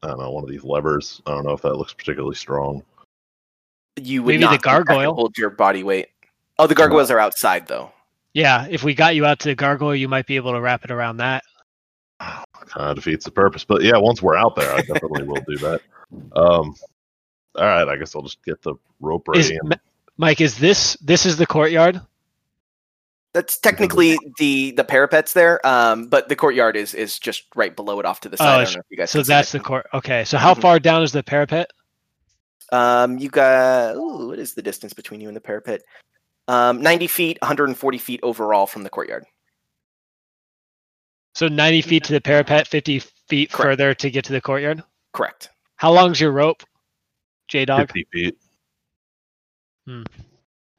I 0.02 0.08
don't 0.08 0.20
know 0.20 0.32
one 0.32 0.44
of 0.44 0.50
these 0.50 0.64
levers. 0.64 1.22
I 1.26 1.32
don't 1.32 1.46
know 1.46 1.52
if 1.54 1.62
that 1.62 1.76
looks 1.76 1.94
particularly 1.94 2.36
strong. 2.36 2.84
You 4.02 4.24
would 4.24 4.30
Maybe 4.30 4.38
the 4.40 4.46
not 4.46 4.52
think 4.52 4.64
gargoyle? 4.64 5.14
hold 5.14 5.38
your 5.38 5.50
body 5.52 5.84
weight. 5.84 6.08
Oh, 6.60 6.68
the 6.68 6.76
gargoyles 6.76 7.12
are 7.12 7.20
outside 7.20 7.68
though. 7.68 7.92
Yeah, 8.34 8.66
if 8.70 8.84
we 8.84 8.96
got 8.96 9.16
you 9.16 9.26
out 9.26 9.40
to 9.40 9.50
the 9.50 9.56
gargoyle, 9.56 9.96
you 9.96 10.08
might 10.08 10.26
be 10.26 10.36
able 10.36 10.54
to 10.54 10.62
wrap 10.62 10.84
it 10.84 10.92
around 10.92 11.18
that. 11.18 11.44
Kind 12.20 12.46
of 12.90 12.96
defeats 12.96 13.26
the 13.26 13.32
purpose, 13.32 13.64
but 13.64 13.84
yeah, 13.84 13.98
once 13.98 14.22
we're 14.22 14.36
out 14.38 14.56
there, 14.56 14.72
I 14.74 14.78
definitely 14.82 15.24
will 15.24 15.44
do 15.48 15.58
that. 15.58 15.82
Um, 16.36 16.74
all 17.56 17.66
right, 17.66 17.88
I 17.88 17.96
guess 17.98 18.16
I'll 18.16 18.22
just 18.24 18.44
get 18.44 18.62
the 18.64 18.76
rope 19.00 19.28
Is, 19.36 19.50
ready. 19.50 19.60
and- 19.62 19.80
Mike, 20.18 20.42
is 20.42 20.58
this 20.58 20.96
this 21.02 21.26
is 21.26 21.38
the 21.38 21.46
courtyard? 21.46 22.00
That's 23.34 23.58
technically 23.58 24.20
the 24.38 24.72
the 24.72 24.84
parapets 24.84 25.34
there, 25.34 25.66
um, 25.66 26.08
but 26.08 26.30
the 26.30 26.36
courtyard 26.36 26.76
is 26.76 26.94
is 26.94 27.18
just 27.18 27.46
right 27.56 27.76
below 27.76 28.00
it, 28.00 28.06
off 28.06 28.20
to 28.22 28.30
the 28.30 28.38
side. 28.38 28.48
I 28.48 28.62
Oh, 28.62 28.64
don't 28.66 28.74
know 28.74 28.80
if 28.80 28.86
you 28.92 28.98
guys 28.98 29.10
So 29.10 29.20
can 29.20 29.26
see 29.26 29.34
that's 29.34 29.56
it. 29.56 29.58
the 29.58 29.64
court. 29.64 29.88
Okay, 29.94 30.24
so 30.24 30.38
how 30.38 30.54
Mhm. 30.54 30.62
far 30.62 30.80
down 30.80 31.02
is 31.02 31.12
the 31.12 31.24
parapet? 31.24 31.72
Um, 32.72 33.18
you 33.18 33.30
got 33.30 33.96
ooh, 33.96 34.28
what 34.28 34.40
is 34.40 34.54
the 34.54 34.62
distance 34.62 34.94
between 34.94 35.20
you 35.20 35.30
and 35.30 35.36
the 35.36 35.42
parapet? 35.42 35.82
Um, 36.48 36.82
ninety 36.82 37.08
feet, 37.08 37.40
one 37.42 37.48
hundred 37.48 37.70
and 37.70 37.78
forty 37.78 37.98
feet 37.98 38.20
overall 38.22 38.68
from 38.68 38.84
the 38.84 38.90
courtyard. 38.90 39.26
So 41.36 41.48
90 41.48 41.82
feet 41.82 42.04
to 42.04 42.14
the 42.14 42.22
parapet, 42.22 42.68
50 42.68 43.00
feet 43.00 43.52
Correct. 43.52 43.72
further 43.72 43.96
to 43.96 44.12
get 44.12 44.24
to 44.26 44.34
the 44.34 44.40
courtyard. 44.42 44.84
Correct. 45.14 45.50
How 45.78 45.92
long's 45.92 46.22
your 46.22 46.32
rope, 46.32 46.62
J 47.48 47.66
Dog? 47.66 47.88
50 47.88 48.08
feet. 48.14 48.38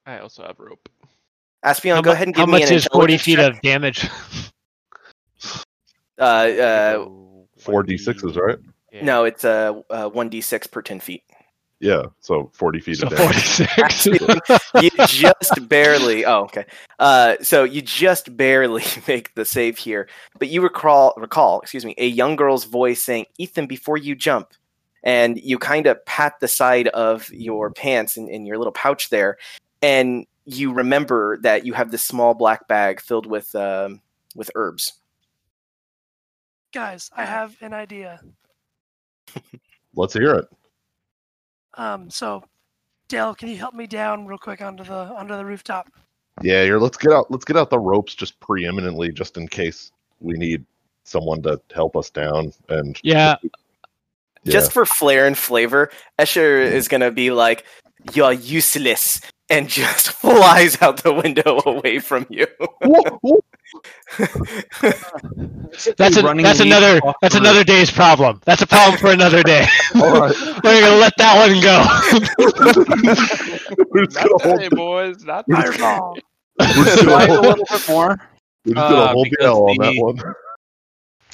I 0.07 0.19
also 0.19 0.45
have 0.45 0.61
rope. 0.61 0.89
Aspion, 1.65 1.97
How, 1.97 2.03
go 2.03 2.13
ahead 2.13 2.29
and 2.29 2.37
give 2.37 2.47
me 2.49 2.57
an. 2.57 2.61
How 2.63 2.67
much 2.67 2.73
is 2.73 2.87
40 2.93 3.19
feet 3.19 3.37
check. 3.37 3.55
of 3.55 3.61
damage? 3.63 4.09
Uh, 6.17 6.23
uh, 6.23 7.09
Four 7.59 7.83
1D 7.83 7.95
d6s, 7.95 8.37
right? 8.37 8.57
yeah. 8.93 9.05
no, 9.05 9.25
it's 9.25 9.45
uh, 9.45 9.81
uh, 9.91 10.09
one 10.09 10.29
d 10.29 10.41
six 10.41 10.65
per 10.69 10.81
ten 10.81 11.01
feet. 11.01 11.25
Yeah, 11.81 12.05
so 12.21 12.53
40 12.55 12.79
feet 12.81 12.99
So 12.99 13.09
of 13.09 13.17
damage. 13.17 13.35
46. 13.35 14.07
you 14.81 14.91
just 15.09 15.69
barely 15.69 16.25
oh 16.25 16.43
okay 16.45 16.65
uh 17.01 17.35
so 17.43 17.65
you 17.65 17.83
just 17.83 18.37
barely 18.37 18.85
make 19.09 19.35
the 19.35 19.45
save 19.45 19.77
here 19.77 20.09
but 20.39 20.49
you 20.49 20.63
recall 20.63 21.13
recall 21.17 21.61
excuse 21.61 21.85
me 21.85 21.95
a 21.99 22.07
young 22.07 22.37
girl's 22.37 22.65
voice 22.65 23.03
saying 23.03 23.27
ethan 23.39 23.67
before 23.67 23.99
you 23.99 24.15
jump 24.15 24.53
and 25.03 25.37
you 25.43 25.59
kind 25.59 25.87
of 25.89 26.03
pat 26.07 26.35
the 26.41 26.49
side 26.49 26.89
of 26.89 27.29
your 27.33 27.71
pants 27.73 28.17
in, 28.17 28.29
in 28.29 28.47
your 28.47 28.57
little 28.57 28.73
pouch 28.73 29.11
there 29.11 29.37
and 29.83 30.27
you 30.47 30.73
remember 30.73 31.39
that 31.39 31.65
you 31.65 31.73
have 31.73 31.91
this 31.91 32.05
small 32.05 32.35
black 32.35 32.69
bag 32.69 33.01
filled 33.01 33.27
with 33.27 33.55
um 33.55 34.01
with 34.35 34.51
herbs 34.55 34.93
Guys, 36.75 37.09
I 37.17 37.25
have 37.25 37.57
an 37.61 37.73
idea. 37.73 38.21
Let's 39.95 40.13
hear 40.13 40.35
it. 40.35 40.49
Um, 41.75 42.11
so, 42.11 42.43
Dale, 43.07 43.33
can 43.33 43.49
you 43.49 43.57
help 43.57 43.75
me 43.75 43.87
down 43.87 44.27
real 44.27 44.39
quick 44.39 44.61
onto 44.61 44.83
the 44.83 44.93
onto 44.93 45.37
the 45.37 45.45
rooftop? 45.45 45.89
Yeah, 46.43 46.65
here. 46.65 46.81
Let's 46.81 46.97
get 46.97 47.13
out. 47.13 47.31
Let's 47.31 47.45
get 47.45 47.57
out 47.57 47.71
the 47.71 47.79
ropes 47.79 48.17
just 48.17 48.41
preeminently, 48.41 49.13
just 49.13 49.37
in 49.37 49.47
case 49.47 49.93
we 50.19 50.35
need 50.35 50.65
someone 51.05 51.43
to 51.43 51.61
help 51.73 51.97
us 51.97 52.11
down. 52.11 52.53
And 52.69 52.99
yeah, 53.05 53.37
yeah. 54.43 54.53
just 54.53 54.73
for 54.73 54.85
flair 54.85 55.29
and 55.29 55.39
flavor 55.39 55.93
escher 56.19 56.61
is 56.61 56.89
gonna 56.89 57.13
be 57.13 57.31
like 57.31 57.65
you're 58.15 58.33
useless 58.33 59.21
and 59.51 59.69
just 59.69 60.09
flies 60.21 60.81
out 60.83 61.03
the 61.03 61.13
window 61.13 61.61
away 61.67 61.99
from 61.99 62.27
you 62.31 62.47
Whoa, 62.83 63.03
whoa. 63.23 63.41
that's 65.97 66.17
a, 66.17 66.23
that's 66.23 66.61
another 66.61 67.01
that's 67.21 67.35
another 67.35 67.65
day's 67.65 67.91
problem. 67.91 68.41
That's 68.45 68.63
a 68.63 68.67
problem 68.67 68.99
for 68.99 69.11
another 69.11 69.43
day. 69.43 69.67
All 69.97 70.21
right, 70.21 70.35
We're 70.63 70.81
gonna 70.81 70.97
let 70.97 71.13
that 71.19 71.37
one 71.37 71.61
go. 71.61 71.85
we're 73.91 74.05
just 74.07 74.17
Not 74.17 74.41
today, 74.43 74.69
The, 74.69 74.77
boys. 74.77 75.25
Not 75.25 75.45
We're 75.49 75.73
today. 75.73 75.79
just- 75.79 76.77
we're 76.79 76.97
Slide 76.97 77.29
a 77.31 77.41
little 77.41 77.65
bit 77.69 77.89
more. 77.89 78.09
we're 78.65 78.75
just 78.75 78.75
gonna 78.75 78.95
uh, 78.97 79.13
hold 79.13 79.29
the 79.41 79.47
on 79.51 79.77
that 79.79 79.95
one. 80.03 80.35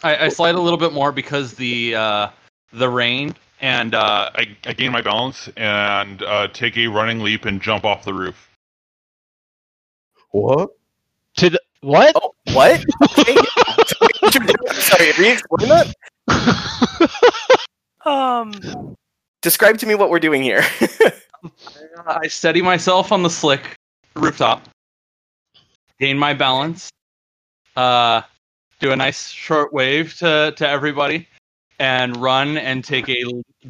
I, 0.03 0.25
I 0.27 0.29
slide 0.31 0.55
a 0.55 0.61
little 0.61 0.79
bit 0.79 0.93
more 0.95 1.13
because 1.13 1.53
the 1.55 1.95
uh, 1.95 2.29
the 2.73 2.89
rain 2.89 3.35
and 3.61 3.95
uh, 3.95 4.31
I, 4.35 4.57
I 4.67 4.73
gain 4.73 4.93
my 4.93 5.03
balance 5.03 5.49
and 5.57 6.23
uh, 6.23 6.49
take 6.49 6.77
a 6.77 6.87
running 6.87 7.21
leap 7.21 7.45
and 7.45 7.61
jump 7.61 7.85
off 7.85 8.05
the 8.05 8.15
roof. 8.15 8.49
What? 10.31 10.71
to 11.37 11.51
the 11.51 11.61
what? 11.81 12.15
oh 12.17 12.35
what 12.53 12.85
okay. 13.19 13.37
sorry 14.73 15.13
re-explain 15.19 15.69
that 15.69 15.95
Um, 18.05 18.97
describe 19.43 19.79
to 19.79 19.87
me 19.87 19.95
what 19.95 20.11
we're 20.11 20.21
doing 20.21 20.43
here 20.43 20.65
I 22.07 22.29
steady 22.29 22.63
myself 22.63 23.13
on 23.13 23.23
the 23.23 23.31
slick 23.31 23.77
rooftop, 24.15 24.69
gain 25.99 26.19
my 26.19 26.35
balance, 26.35 26.91
uh, 27.77 28.23
do 28.81 28.93
a 28.93 28.97
nice 28.97 29.31
short 29.31 29.73
wave 29.73 30.15
to, 30.19 30.53
to 30.57 30.69
everybody, 30.69 31.29
and 31.81 32.17
run 32.17 32.57
and 32.57 32.85
take 32.85 33.09
a 33.09 33.25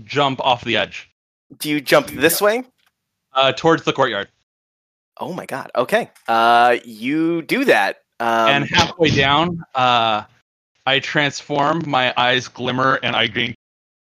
jump 0.04 0.40
off 0.40 0.62
the 0.64 0.76
edge 0.76 1.10
do 1.58 1.70
you 1.70 1.80
jump 1.80 2.08
this 2.08 2.42
way 2.42 2.62
uh, 3.32 3.52
towards 3.52 3.84
the 3.84 3.92
courtyard. 3.92 4.28
oh 5.18 5.32
my 5.32 5.46
god 5.46 5.70
okay 5.74 6.10
uh 6.28 6.76
you 6.84 7.40
do 7.42 7.64
that 7.64 8.02
um, 8.20 8.50
and 8.50 8.68
halfway 8.68 9.10
down, 9.10 9.64
uh, 9.74 10.24
I 10.86 10.98
transform, 11.00 11.82
my 11.86 12.12
eyes 12.18 12.48
glimmer, 12.48 13.00
and 13.02 13.16
I 13.16 13.26
gain 13.26 13.54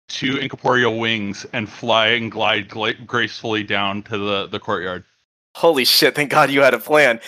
two 0.10 0.36
incorporeal 0.38 1.00
wings 1.00 1.46
and 1.54 1.70
fly 1.70 2.08
and 2.08 2.30
glide 2.30 2.68
gla- 2.68 2.96
gracefully 2.96 3.64
down 3.64 4.04
to 4.04 4.18
the, 4.18 4.48
the 4.48 4.60
courtyard. 4.60 5.06
Holy 5.56 5.86
shit, 5.86 6.16
thank 6.16 6.32
God 6.32 6.52
you 6.52 6.62
had 6.62 6.74
a 6.74 6.80
plan. 6.80 7.22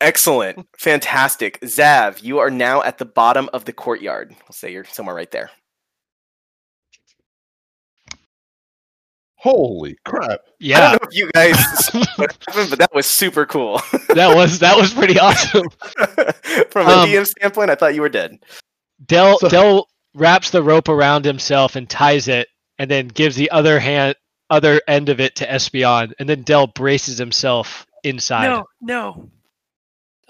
Excellent. 0.00 0.66
Fantastic. 0.78 1.60
Zav, 1.60 2.22
you 2.22 2.38
are 2.38 2.50
now 2.50 2.82
at 2.82 2.96
the 2.96 3.04
bottom 3.04 3.50
of 3.52 3.66
the 3.66 3.72
courtyard. 3.72 4.30
We'll 4.30 4.52
say 4.52 4.72
you're 4.72 4.84
somewhere 4.84 5.14
right 5.14 5.30
there. 5.30 5.50
Holy 9.40 9.96
crap! 10.04 10.40
Yeah, 10.58 10.78
I 10.78 10.80
Yeah, 10.80 10.90
don't 10.90 11.02
know 11.02 11.08
if 11.10 11.16
you 11.16 11.30
guys 11.32 11.78
saw 11.86 11.98
what 12.16 12.36
happened, 12.48 12.70
but 12.70 12.78
that 12.80 12.92
was 12.94 13.06
super 13.06 13.46
cool. 13.46 13.80
that 14.14 14.34
was 14.34 14.58
that 14.58 14.76
was 14.76 14.92
pretty 14.92 15.18
awesome. 15.20 15.68
From 16.70 16.86
a 16.88 16.90
Um, 16.90 17.08
DM 17.08 17.24
standpoint, 17.26 17.70
I 17.70 17.76
thought 17.76 17.94
you 17.94 18.00
were 18.02 18.08
dead. 18.08 18.38
Dell 19.06 19.38
So- 19.38 19.48
Dell 19.48 19.88
wraps 20.14 20.50
the 20.50 20.62
rope 20.62 20.88
around 20.88 21.24
himself 21.24 21.76
and 21.76 21.88
ties 21.88 22.26
it, 22.26 22.48
and 22.80 22.90
then 22.90 23.06
gives 23.08 23.36
the 23.36 23.50
other 23.52 23.78
hand 23.78 24.16
other 24.50 24.80
end 24.88 25.08
of 25.08 25.20
it 25.20 25.36
to 25.36 25.46
Espeon, 25.46 26.12
and 26.18 26.28
then 26.28 26.42
Dell 26.42 26.66
braces 26.66 27.16
himself 27.18 27.86
inside, 28.02 28.48
no, 28.48 28.64
no. 28.80 29.30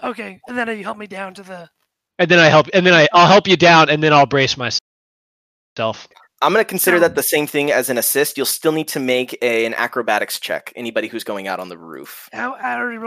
Okay, 0.03 0.39
and 0.47 0.57
then 0.57 0.67
you 0.77 0.83
help 0.83 0.97
me 0.97 1.07
down 1.07 1.33
to 1.33 1.41
the. 1.43 1.67
and 2.19 2.29
then 2.29 2.37
I 2.37 2.47
help, 2.47 2.67
and 2.75 2.85
then 2.85 2.93
I 2.93 3.07
I'll 3.11 3.27
help 3.27 3.47
you 3.47 3.57
down, 3.57 3.89
and 3.89 4.03
then 4.03 4.13
I'll 4.13 4.25
brace 4.27 4.55
myself. 4.57 6.07
I'm 6.41 6.53
going 6.53 6.63
to 6.63 6.67
consider 6.67 6.99
that 6.99 7.15
the 7.15 7.23
same 7.23 7.47
thing 7.47 7.71
as 7.71 7.89
an 7.89 7.97
assist. 7.97 8.37
You'll 8.37 8.45
still 8.45 8.71
need 8.71 8.87
to 8.89 8.99
make 8.99 9.37
a, 9.41 9.65
an 9.65 9.73
acrobatics 9.73 10.39
check. 10.39 10.71
Anybody 10.75 11.09
who's 11.09 11.25
going 11.25 11.47
out 11.47 11.59
on 11.59 11.67
the 11.67 11.77
roof. 11.77 12.29
How 12.31 12.53
I 12.53 12.75
already 12.75 13.05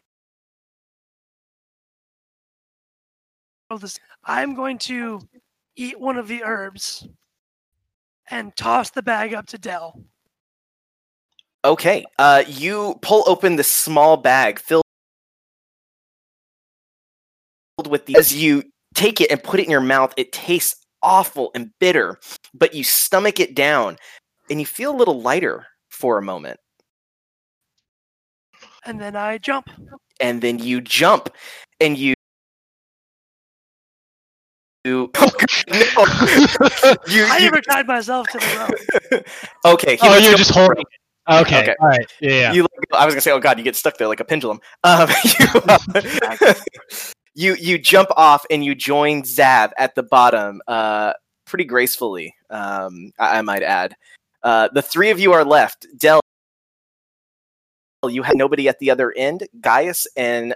rolled 3.71 3.81
this. 3.81 3.99
I'm 4.25 4.55
going 4.55 4.77
to 4.79 5.21
eat 5.77 5.99
one 5.99 6.19
of 6.19 6.29
the 6.29 6.45
herbs 6.45 7.09
and 8.31 8.55
toss 8.55 8.91
the 8.91 9.03
bag 9.03 9.33
up 9.33 9.47
to 9.47 9.59
Dell. 9.59 9.99
Okay. 11.65 12.05
Uh, 12.19 12.43
you 12.47 12.99
pull 13.01 13.25
open 13.27 13.57
the 13.57 13.65
small 13.65 14.19
bag 14.19 14.59
filled 14.59 14.83
with 17.89 18.05
the. 18.05 18.17
As 18.17 18.35
you 18.35 18.63
take 18.95 19.23
it 19.23 19.31
and 19.31 19.43
put 19.43 19.59
it 19.59 19.65
in 19.65 19.71
your 19.71 19.81
mouth, 19.81 20.13
it 20.19 20.33
tastes 20.33 20.82
awful 21.03 21.51
and 21.55 21.71
bitter, 21.79 22.19
but 22.55 22.75
you 22.75 22.85
stomach 22.85 23.41
it 23.41 23.55
down 23.55 23.97
and 24.51 24.61
you 24.61 24.67
feel 24.67 24.95
a 24.95 24.97
little 24.97 25.21
lighter 25.21 25.67
for 25.89 26.19
a 26.19 26.23
moment. 26.23 26.59
And 28.85 29.01
then 29.01 29.17
I 29.17 29.39
jump. 29.39 29.69
And 30.21 30.41
then 30.41 30.59
you 30.59 30.81
jump 30.81 31.29
and 31.81 31.97
you 31.97 32.15
Oh, 34.85 35.09
no. 35.69 35.77
you, 37.07 37.25
I 37.27 37.39
you- 37.39 37.45
never 37.45 37.61
tied 37.61 37.87
myself 37.87 38.27
to 38.29 38.39
the 38.39 38.69
rope. 39.13 39.25
okay. 39.65 39.97
Oh, 40.03 40.19
you're 40.19 40.37
just 40.37 40.51
holding. 40.51 40.79
it. 40.81 41.33
Okay. 41.33 41.63
Okay. 41.63 41.75
All 41.79 41.87
right. 41.87 42.13
Yeah. 42.21 42.31
yeah. 42.33 42.53
You, 42.53 42.67
I 42.93 43.05
was 43.05 43.15
gonna 43.15 43.21
say, 43.21 43.31
oh 43.31 43.39
god, 43.39 43.59
you 43.59 43.65
get 43.65 43.77
stuck 43.77 43.97
there 43.97 44.09
like 44.09 44.19
a 44.19 44.25
pendulum. 44.25 44.61
Um, 44.83 45.09
you, 45.39 45.47
uh, 45.69 45.79
you 47.35 47.55
you 47.55 47.79
jump 47.79 48.11
off 48.17 48.45
and 48.51 48.65
you 48.65 48.75
join 48.75 49.23
Zav 49.23 49.73
at 49.79 49.95
the 49.95 50.03
bottom, 50.03 50.61
uh, 50.69 51.13
pretty 51.47 51.65
gracefully. 51.65 52.35
Um, 52.51 53.13
I, 53.19 53.39
I 53.39 53.43
might 53.43 53.63
add. 53.63 53.95
Uh, 54.43 54.69
the 54.73 54.83
three 54.83 55.11
of 55.11 55.21
you 55.21 55.33
are 55.33 55.45
left. 55.45 55.87
Del, 55.97 56.21
you 58.09 58.23
have 58.23 58.37
nobody 58.37 58.69
at 58.69 58.79
the 58.79 58.91
other 58.91 59.13
end. 59.17 59.47
Gaius 59.61 60.07
and 60.17 60.55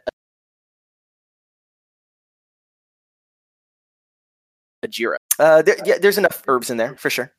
Ajira. 4.85 5.17
Uh, 5.39 5.63
there, 5.63 5.77
yeah, 5.85 5.99
there's 5.99 6.19
enough 6.19 6.43
herbs 6.47 6.71
in 6.71 6.77
there 6.77 6.97
for 6.97 7.11
sure. 7.11 7.33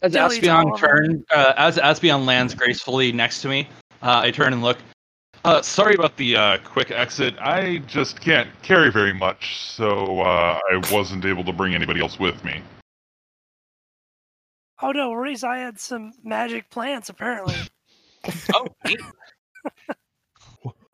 As 0.00 0.14
Aspion 0.14 0.76
turn, 0.76 1.24
uh, 1.34 1.54
as 1.56 1.76
Aspion 1.76 2.24
lands 2.24 2.54
gracefully 2.54 3.10
next 3.10 3.42
to 3.42 3.48
me, 3.48 3.68
uh, 4.02 4.20
I 4.22 4.30
turn 4.30 4.52
and 4.52 4.62
look. 4.62 4.78
Uh, 5.44 5.62
sorry 5.62 5.94
about 5.94 6.16
the 6.16 6.36
uh, 6.36 6.58
quick 6.64 6.90
exit. 6.90 7.34
I 7.38 7.78
just 7.86 8.20
can't 8.20 8.48
carry 8.62 8.90
very 8.90 9.14
much, 9.14 9.56
so 9.64 10.20
uh, 10.20 10.58
I 10.70 10.76
wasn't 10.92 11.24
able 11.24 11.44
to 11.44 11.52
bring 11.52 11.74
anybody 11.74 12.00
else 12.00 12.18
with 12.18 12.42
me. 12.44 12.60
Oh 14.80 14.92
no 14.92 15.10
worries, 15.10 15.42
I 15.42 15.58
had 15.58 15.78
some 15.78 16.12
magic 16.22 16.70
plants 16.70 17.08
apparently. 17.08 17.56
Oh. 18.52 18.66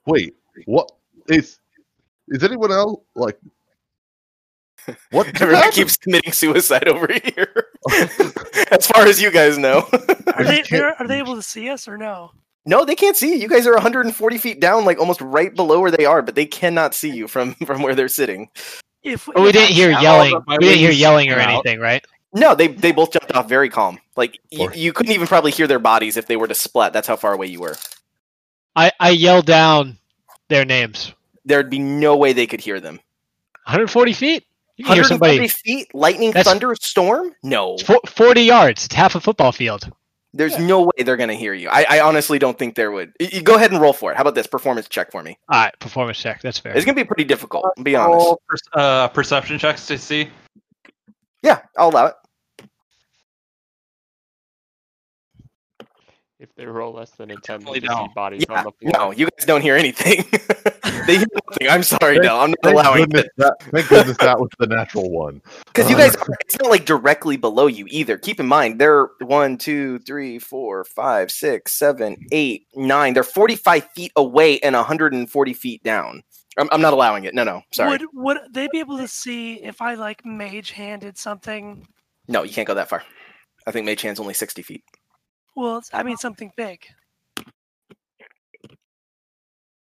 Wait, 0.06 0.36
what 0.66 0.90
is 1.28 1.58
is 2.28 2.44
anyone 2.44 2.70
else 2.70 3.00
like 3.14 3.38
what 5.10 5.26
just 5.32 5.40
Everyone 5.42 5.54
happened? 5.62 5.72
keeps 5.74 5.96
committing 5.96 6.32
suicide 6.32 6.86
over 6.86 7.08
here. 7.24 7.66
as 8.70 8.86
far 8.86 9.06
as 9.06 9.20
you 9.20 9.30
guys 9.30 9.56
know. 9.58 9.88
Are 10.34 10.44
they 10.44 10.62
are 10.98 11.08
they 11.08 11.18
able 11.18 11.34
to 11.34 11.42
see 11.42 11.70
us 11.70 11.88
or 11.88 11.96
no? 11.96 12.30
No, 12.66 12.84
they 12.84 12.94
can't 12.94 13.16
see 13.16 13.30
you. 13.34 13.36
You 13.38 13.48
guys 13.48 13.66
are 13.66 13.72
140 13.74 14.38
feet 14.38 14.60
down, 14.60 14.84
like 14.84 14.98
almost 14.98 15.20
right 15.20 15.54
below 15.54 15.80
where 15.80 15.90
they 15.90 16.04
are, 16.04 16.22
but 16.22 16.34
they 16.34 16.46
cannot 16.46 16.94
see 16.94 17.10
you 17.10 17.28
from 17.28 17.54
from 17.66 17.82
where 17.82 17.94
they're 17.94 18.08
sitting. 18.08 18.48
If, 19.02 19.28
Oh, 19.34 19.42
we 19.42 19.52
didn't 19.52 19.74
hear 19.74 19.90
yelling. 19.90 20.40
We 20.48 20.58
didn't 20.58 20.78
hear 20.78 20.90
yelling 20.90 21.30
or 21.30 21.38
out. 21.38 21.48
anything, 21.50 21.78
right? 21.80 22.04
No, 22.32 22.54
they 22.54 22.68
they 22.68 22.90
both 22.92 23.12
jumped 23.12 23.32
off 23.34 23.48
very 23.48 23.68
calm. 23.68 23.98
Like 24.16 24.40
you, 24.50 24.70
you 24.74 24.92
couldn't 24.92 25.12
even 25.12 25.26
probably 25.26 25.50
hear 25.50 25.66
their 25.66 25.78
bodies 25.78 26.16
if 26.16 26.26
they 26.26 26.36
were 26.36 26.48
to 26.48 26.54
splat. 26.54 26.92
That's 26.92 27.06
how 27.06 27.16
far 27.16 27.32
away 27.34 27.46
you 27.46 27.60
were. 27.60 27.76
I 28.74 28.90
I 28.98 29.10
yelled 29.10 29.46
down 29.46 29.98
their 30.48 30.64
names. 30.64 31.12
There'd 31.44 31.70
be 31.70 31.78
no 31.78 32.16
way 32.16 32.32
they 32.32 32.46
could 32.46 32.60
hear 32.60 32.80
them. 32.80 32.94
140 33.66 34.12
feet. 34.14 34.46
You 34.76 34.84
can 34.84 34.94
hear 34.94 35.02
140 35.02 35.34
somebody. 35.34 35.48
feet, 35.48 35.94
lightning, 35.94 36.30
That's- 36.32 36.46
thunder, 36.46 36.74
storm? 36.80 37.34
No, 37.44 37.76
40 38.08 38.40
yards. 38.40 38.86
It's 38.86 38.94
half 38.94 39.14
a 39.14 39.20
football 39.20 39.52
field. 39.52 39.88
There's 40.34 40.58
no 40.58 40.82
way 40.82 41.04
they're 41.04 41.16
gonna 41.16 41.34
hear 41.34 41.54
you. 41.54 41.68
I, 41.68 41.86
I 41.88 42.00
honestly 42.00 42.38
don't 42.38 42.58
think 42.58 42.74
there 42.74 42.90
would. 42.90 43.12
You, 43.20 43.28
you 43.32 43.42
go 43.42 43.54
ahead 43.54 43.70
and 43.70 43.80
roll 43.80 43.92
for 43.92 44.10
it. 44.10 44.16
How 44.16 44.22
about 44.22 44.34
this 44.34 44.46
performance 44.46 44.88
check 44.88 45.10
for 45.10 45.22
me? 45.22 45.38
All 45.48 45.60
right, 45.60 45.78
performance 45.78 46.18
check. 46.18 46.42
That's 46.42 46.58
fair. 46.58 46.76
It's 46.76 46.84
gonna 46.84 46.96
be 46.96 47.04
pretty 47.04 47.24
difficult. 47.24 47.64
I'll 47.64 47.84
be 47.84 47.96
honest. 47.96 48.36
Uh, 48.72 49.08
perception 49.08 49.58
checks 49.58 49.86
to 49.86 49.96
see. 49.96 50.28
Yeah, 51.42 51.62
I'll 51.78 51.90
allow 51.90 52.06
it. 52.06 52.14
They 56.56 56.66
roll 56.66 56.92
less 56.92 57.10
than 57.10 57.30
a 57.30 57.36
10, 57.36 57.40
Definitely 57.60 57.80
they 57.80 57.88
see 57.88 57.94
don't. 57.94 58.14
bodies 58.14 58.44
Yeah, 58.48 58.58
on 58.58 58.64
the 58.64 58.72
floor. 58.72 58.92
no, 58.92 59.10
you 59.12 59.26
guys 59.26 59.44
don't 59.44 59.60
hear 59.60 59.74
anything. 59.76 60.24
they 61.06 61.16
hear 61.16 61.26
nothing. 61.48 61.68
I'm 61.68 61.82
sorry, 61.82 62.14
Thank- 62.14 62.22
Del. 62.24 62.38
I'm 62.40 62.50
not 62.50 62.58
Thank 62.62 62.74
allowing 62.76 63.04
goodness, 63.06 63.24
it 63.24 63.30
that, 63.38 63.54
thank 63.72 63.88
goodness 63.88 64.16
that 64.18 64.38
was 64.38 64.50
the 64.58 64.66
natural 64.68 65.10
one. 65.10 65.42
because 65.66 65.90
you 65.90 65.96
uh, 65.96 65.98
guys. 65.98 66.16
It's 66.40 66.58
not 66.60 66.70
like 66.70 66.84
directly 66.84 67.36
below 67.36 67.66
you 67.66 67.86
either. 67.88 68.16
Keep 68.18 68.38
in 68.40 68.46
mind, 68.46 68.80
they're 68.80 69.08
one, 69.20 69.58
two, 69.58 69.98
three, 70.00 70.38
four, 70.38 70.84
five, 70.84 71.30
six, 71.32 71.72
seven, 71.72 72.16
eight, 72.30 72.66
nine. 72.76 73.14
They're 73.14 73.24
45 73.24 73.88
feet 73.90 74.12
away 74.16 74.60
and 74.60 74.74
140 74.76 75.52
feet 75.54 75.82
down. 75.82 76.22
I'm, 76.56 76.68
I'm 76.70 76.80
not 76.80 76.92
allowing 76.92 77.24
it. 77.24 77.34
No, 77.34 77.42
no, 77.42 77.62
sorry. 77.72 77.90
Would 77.90 78.02
would 78.12 78.38
they 78.52 78.68
be 78.70 78.78
able 78.78 78.98
to 78.98 79.08
see 79.08 79.54
if 79.54 79.82
I 79.82 79.94
like 79.94 80.24
mage 80.24 80.70
handed 80.70 81.18
something? 81.18 81.84
No, 82.28 82.44
you 82.44 82.52
can't 82.52 82.68
go 82.68 82.74
that 82.74 82.88
far. 82.88 83.02
I 83.66 83.70
think 83.70 83.86
Mage 83.86 84.02
Hand's 84.02 84.20
only 84.20 84.34
60 84.34 84.62
feet. 84.62 84.84
Well, 85.54 85.82
I 85.92 86.02
mean 86.02 86.16
something 86.16 86.52
big. 86.56 86.84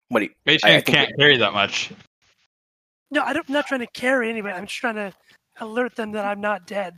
What 0.09 0.20
do 0.20 0.26
you? 0.26 0.32
Mage 0.45 0.61
I- 0.64 0.68
I 0.68 0.72
Hand 0.72 0.86
can't 0.86 1.11
carry 1.18 1.38
that 1.38 1.53
much. 1.53 1.91
No, 3.11 3.22
I 3.24 3.34
don't, 3.34 3.47
I'm 3.47 3.53
not 3.53 3.68
trying 3.68 3.82
to 3.82 3.88
carry 3.88 4.30
anybody. 4.30 4.55
I'm 4.55 4.66
just 4.66 4.80
trying 4.80 4.95
to 4.95 5.14
alert 5.59 5.95
them 5.95 6.11
that 6.14 6.26
I'm 6.26 6.41
not 6.41 6.66
dead. 6.66 6.95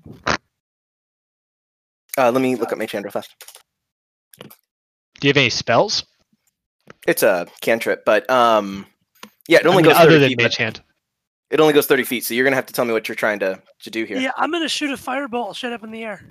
Uh, 2.17 2.31
let 2.31 2.41
me 2.41 2.55
look 2.55 2.71
up 2.71 2.77
Mage 2.77 2.91
Hand 2.93 3.03
real 3.05 3.11
fast. 3.11 3.35
Do 4.39 5.27
you 5.27 5.29
have 5.29 5.37
any 5.37 5.49
spells? 5.49 6.05
It's 7.07 7.23
a 7.23 7.47
cantrip, 7.61 8.05
but 8.05 8.29
um, 8.29 8.85
yeah, 9.47 9.59
it 9.59 9.65
only 9.65 9.83
I 9.83 9.87
mean, 9.87 9.91
goes 9.91 9.97
30 9.97 10.07
other 10.07 10.19
than 10.19 10.29
feet. 10.29 10.37
mage 10.41 10.55
hand. 10.57 10.81
It 11.51 11.59
only 11.59 11.73
goes 11.73 11.87
30 11.87 12.03
feet, 12.03 12.25
so 12.25 12.33
you're 12.33 12.43
gonna 12.43 12.55
have 12.55 12.65
to 12.65 12.73
tell 12.73 12.85
me 12.85 12.93
what 12.93 13.07
you're 13.07 13.15
trying 13.15 13.39
to 13.39 13.61
to 13.81 13.89
do 13.89 14.03
here. 14.03 14.17
Yeah, 14.17 14.31
I'm 14.37 14.51
gonna 14.51 14.67
shoot 14.69 14.89
a 14.91 14.93
firebolt 14.95 15.55
straight 15.55 15.73
up 15.73 15.83
in 15.83 15.91
the 15.91 16.03
air. 16.03 16.21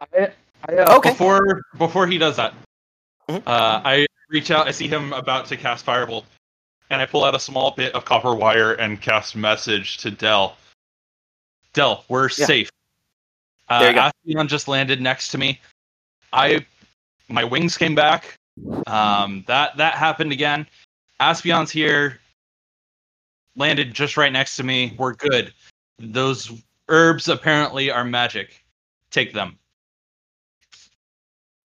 I, 0.00 0.32
I, 0.68 0.74
uh, 0.76 0.96
Okay. 0.96 1.10
Before 1.10 1.62
before 1.78 2.06
he 2.06 2.18
does 2.18 2.36
that, 2.36 2.54
Mhm. 3.28 3.42
uh, 3.46 3.80
I 3.84 4.06
reach 4.28 4.50
out. 4.50 4.66
I 4.68 4.70
see 4.70 4.88
him 4.88 5.12
about 5.12 5.46
to 5.46 5.56
cast 5.56 5.84
Firebolt, 5.84 6.24
and 6.90 7.00
I 7.02 7.06
pull 7.06 7.24
out 7.24 7.34
a 7.34 7.40
small 7.40 7.72
bit 7.72 7.94
of 7.94 8.04
copper 8.04 8.34
wire 8.34 8.74
and 8.74 9.00
cast 9.00 9.36
message 9.36 9.98
to 9.98 10.10
Dell. 10.10 10.56
Dell, 11.72 12.04
we're 12.08 12.28
Yeah. 12.36 12.46
safe. 12.46 12.70
Uh, 13.68 13.80
There 13.80 13.88
you 13.90 13.94
go. 13.94 14.00
Aspion 14.02 14.48
just 14.48 14.68
landed 14.68 15.00
next 15.00 15.28
to 15.28 15.38
me. 15.38 15.60
I 16.32 16.66
my 17.28 17.44
wings 17.44 17.76
came 17.78 17.94
back. 17.94 18.36
Um, 18.86 19.44
that 19.46 19.76
that 19.76 19.94
happened 19.94 20.32
again. 20.32 20.66
Aspion's 21.20 21.70
here. 21.70 22.20
Landed 23.56 23.94
just 23.94 24.16
right 24.16 24.32
next 24.32 24.56
to 24.56 24.64
me. 24.64 24.94
We're 24.98 25.14
good. 25.14 25.54
Those 25.98 26.50
herbs 26.88 27.28
apparently 27.28 27.90
are 27.90 28.04
magic. 28.04 28.64
Take 29.10 29.32
them. 29.32 29.58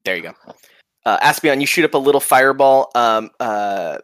There 0.09 0.15
you 0.15 0.23
go. 0.23 0.33
Uh, 1.05 1.19
Aspion, 1.21 1.61
you 1.61 1.67
shoot 1.67 1.85
up 1.85 1.93
a 1.93 1.99
little 1.99 2.19
fireball. 2.19 2.89
Um, 2.95 3.29
uh, 3.39 3.99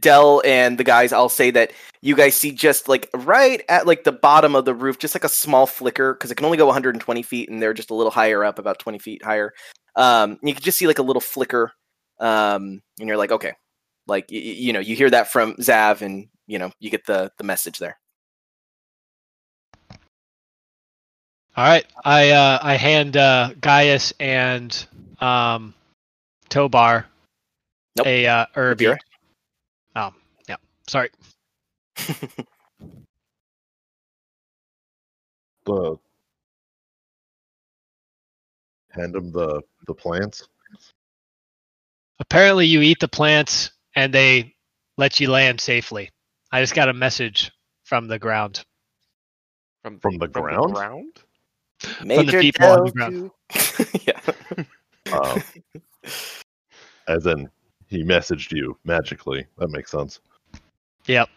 Dell 0.00 0.42
and 0.44 0.76
the 0.76 0.82
guys, 0.82 1.12
I'll 1.12 1.28
say 1.28 1.52
that 1.52 1.70
you 2.02 2.16
guys 2.16 2.34
see 2.34 2.50
just 2.50 2.88
like 2.88 3.08
right 3.14 3.62
at 3.68 3.86
like 3.86 4.02
the 4.02 4.10
bottom 4.10 4.56
of 4.56 4.64
the 4.64 4.74
roof, 4.74 4.98
just 4.98 5.14
like 5.14 5.22
a 5.22 5.28
small 5.28 5.64
flicker 5.64 6.14
because 6.14 6.32
it 6.32 6.34
can 6.34 6.44
only 6.44 6.58
go 6.58 6.66
120 6.66 7.22
feet, 7.22 7.48
and 7.48 7.62
they're 7.62 7.72
just 7.72 7.90
a 7.90 7.94
little 7.94 8.10
higher 8.10 8.42
up, 8.42 8.58
about 8.58 8.80
20 8.80 8.98
feet 8.98 9.24
higher. 9.24 9.52
Um, 9.94 10.40
you 10.42 10.54
can 10.54 10.62
just 10.64 10.76
see 10.76 10.88
like 10.88 10.98
a 10.98 11.04
little 11.04 11.20
flicker, 11.20 11.70
um, 12.18 12.82
and 12.98 13.06
you're 13.06 13.16
like, 13.16 13.30
okay, 13.30 13.52
like 14.08 14.24
y- 14.32 14.38
you 14.38 14.72
know, 14.72 14.80
you 14.80 14.96
hear 14.96 15.10
that 15.10 15.30
from 15.30 15.54
Zav, 15.58 16.02
and 16.02 16.26
you 16.48 16.58
know, 16.58 16.72
you 16.80 16.90
get 16.90 17.06
the 17.06 17.30
the 17.38 17.44
message 17.44 17.78
there. 17.78 17.96
All 21.56 21.64
right, 21.64 21.86
I 22.04 22.30
uh, 22.30 22.58
I 22.60 22.74
hand 22.74 23.16
uh, 23.16 23.50
Gaius 23.60 24.12
and 24.18 24.84
um, 25.20 25.74
Tobar 26.48 27.06
Nope. 27.96 28.06
a 28.06 28.26
uh, 28.26 28.46
herb. 28.54 28.78
Vera? 28.78 28.98
Oh, 29.96 30.12
yeah. 30.48 30.56
Sorry. 30.86 31.10
The 35.68 35.98
hand 38.88 39.14
him 39.14 39.30
the 39.32 39.60
the 39.86 39.92
plants. 39.92 40.48
Apparently, 42.20 42.64
you 42.64 42.80
eat 42.80 43.00
the 43.00 43.08
plants 43.08 43.70
and 43.94 44.12
they 44.14 44.54
let 44.96 45.20
you 45.20 45.30
land 45.30 45.60
safely. 45.60 46.08
I 46.50 46.62
just 46.62 46.74
got 46.74 46.88
a 46.88 46.94
message 46.94 47.52
from 47.84 48.08
the 48.08 48.18
ground. 48.18 48.62
From, 49.82 50.00
From 50.00 50.16
the 50.16 50.26
ground? 50.26 50.72
ground? 50.72 51.18
Major 52.02 52.40
people 52.40 52.66
on 52.66 52.84
the 52.86 52.92
ground. 52.92 53.30
yeah. 54.06 54.18
Um, 55.22 55.42
as 57.08 57.26
in, 57.26 57.48
he 57.86 58.02
messaged 58.02 58.52
you 58.52 58.76
magically. 58.84 59.46
That 59.58 59.68
makes 59.70 59.90
sense. 59.90 60.20
Yep. 61.06 61.28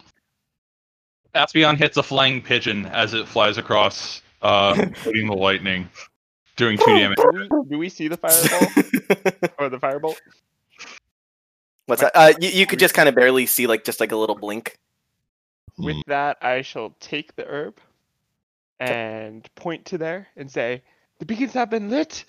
Aspion 1.34 1.78
hits 1.78 1.96
a 1.98 2.04
flying 2.04 2.42
pigeon 2.42 2.86
as 2.88 3.14
it 3.14 3.28
flies 3.28 3.58
across, 3.58 4.22
uh, 4.42 4.74
hitting 5.04 5.28
the 5.28 5.34
lightning, 5.36 5.90
doing 6.58 6.78
two 6.78 6.98
damage. 6.98 7.18
Do 7.32 7.32
we, 7.34 7.70
do 7.70 7.78
we 7.78 7.90
see 7.90 8.10
the 8.10 8.18
fireball 8.18 8.68
or 9.58 9.70
the 9.70 9.78
firebolt? 9.78 10.18
What's 11.86 12.02
that? 12.02 12.12
Uh, 12.14 12.34
you, 12.40 12.50
you 12.50 12.66
could 12.66 12.80
just 12.80 12.94
kind 12.94 13.08
of 13.08 13.16
barely 13.16 13.46
see 13.46 13.66
like 13.68 13.84
just 13.86 14.00
like 14.00 14.12
a 14.12 14.16
little 14.18 14.36
blink. 14.36 14.78
With 15.78 15.96
Hmm. 15.96 16.02
that, 16.08 16.38
I 16.42 16.62
shall 16.62 16.94
take 17.00 17.36
the 17.38 17.46
herb 17.46 17.78
and 18.80 19.48
point 19.56 19.86
to 19.86 19.98
there 19.98 20.28
and 20.36 20.52
say, 20.52 20.84
"The 21.20 21.26
beacons 21.26 21.54
have 21.54 21.70
been 21.70 21.90
lit. 21.90 22.26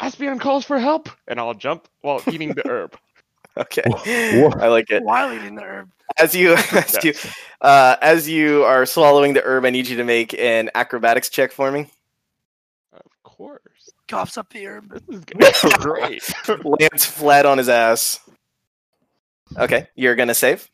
Aspion 0.00 0.38
calls 0.38 0.64
for 0.64 0.78
help," 0.78 1.08
and 1.28 1.38
I'll 1.40 1.54
jump 1.54 1.88
while 2.02 2.20
eating 2.30 2.50
the 2.54 2.66
herb. 2.68 2.96
Okay, 3.56 3.82
Wha- 3.86 4.52
I 4.60 4.66
like 4.66 4.90
it. 4.90 5.04
While 5.04 5.32
eating 5.32 5.54
the 5.54 5.62
herb. 5.62 5.88
As 6.18 6.34
you 6.34 6.54
as 6.72 7.04
you 7.04 7.14
uh, 7.60 7.94
as 8.02 8.28
you 8.28 8.64
are 8.64 8.84
swallowing 8.84 9.32
the 9.34 9.42
herb, 9.44 9.64
I 9.64 9.70
need 9.70 9.86
you 9.86 9.96
to 9.96 10.02
make 10.02 10.34
an 10.34 10.70
acrobatics 10.74 11.28
check 11.28 11.52
for 11.52 11.70
me. 11.70 11.88
Of 12.92 13.22
course. 13.22 13.60
Coughs 14.08 14.36
up 14.38 14.50
the 14.52 14.66
herb. 14.66 14.90
This 14.90 15.02
is 15.20 15.24
gonna 15.24 15.78
great. 15.78 16.22
lands 16.80 17.04
flat 17.04 17.46
on 17.46 17.58
his 17.58 17.68
ass. 17.68 18.18
Okay, 19.56 19.86
you're 19.94 20.16
gonna 20.16 20.34
save. 20.34 20.68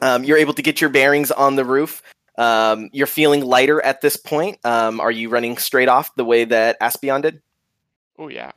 Um, 0.00 0.22
you're 0.22 0.38
able 0.38 0.54
to 0.54 0.62
get 0.62 0.80
your 0.80 0.90
bearings 0.90 1.32
on 1.32 1.56
the 1.56 1.64
roof. 1.64 2.00
Um, 2.38 2.90
you're 2.92 3.08
feeling 3.08 3.44
lighter 3.44 3.80
at 3.82 4.02
this 4.02 4.16
point. 4.16 4.64
Um, 4.64 5.00
are 5.00 5.10
you 5.10 5.30
running 5.30 5.56
straight 5.56 5.88
off 5.88 6.14
the 6.14 6.24
way 6.24 6.44
that 6.44 6.76
Aspion 6.80 7.22
did? 7.22 7.42
Oh 8.18 8.28
yeah. 8.28 8.52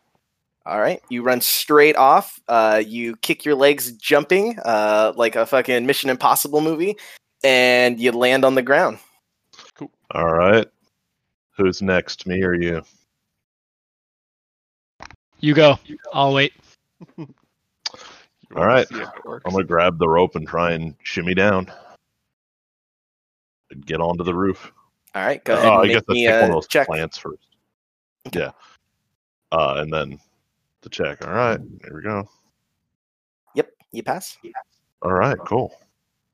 All 0.66 0.80
right, 0.82 1.02
you 1.10 1.24
run 1.24 1.40
straight 1.40 1.96
off. 1.96 2.42
Uh, 2.50 2.84
you 2.86 3.16
kick 3.18 3.46
your 3.46 3.56
legs 3.56 3.94
jumping 3.94 4.60
uh, 4.66 5.14
like 5.16 5.38
a 5.38 5.46
fucking 5.46 5.86
Mission 5.86 6.10
Impossible 6.10 6.60
movie, 6.60 6.98
and 7.44 7.98
you 8.00 8.12
land 8.12 8.44
on 8.44 8.54
the 8.56 8.62
ground. 8.62 9.00
Cool. 9.76 9.90
All 10.12 10.34
right. 10.34 10.68
Who's 11.56 11.82
next? 11.82 12.28
Me 12.28 12.44
or 12.44 12.54
you? 12.54 12.84
You 15.40 15.54
go. 15.54 15.80
I'll 16.14 16.34
wait. 16.34 16.54
You 18.50 18.56
All 18.56 18.62
wanna 18.62 18.74
right. 18.76 18.88
see 18.88 18.96
if 18.96 19.10
it 19.10 19.26
works? 19.26 19.44
I'm 19.46 19.52
gonna 19.52 19.66
grab 19.66 20.00
the 20.00 20.08
rope 20.08 20.36
and 20.38 20.48
try 20.48 20.72
and 20.72 20.96
shimmy 21.04 21.34
down. 21.34 21.70
And 23.72 23.86
get 23.86 24.00
onto 24.00 24.24
the 24.24 24.34
roof. 24.34 24.72
All 25.14 25.26
right, 25.26 25.44
go 25.44 25.54
Oh, 25.54 25.58
ahead 25.58 25.68
and 25.68 25.78
I 25.80 25.82
make 25.84 25.92
guess 25.92 26.04
let's 26.08 26.16
me 26.16 26.26
take 26.28 26.42
one 26.42 26.50
of 26.52 26.56
those 26.56 26.68
check. 26.68 26.88
plants 26.88 27.18
first. 27.18 27.46
Yeah. 28.32 28.52
Uh, 29.52 29.76
and 29.78 29.92
then 29.92 30.20
the 30.82 30.90
check. 30.90 31.26
All 31.26 31.34
right, 31.34 31.60
here 31.84 31.96
we 31.96 32.02
go. 32.02 32.28
Yep, 33.56 33.70
you 33.92 34.04
pass. 34.04 34.38
All 35.02 35.14
right, 35.14 35.38
cool. 35.46 35.74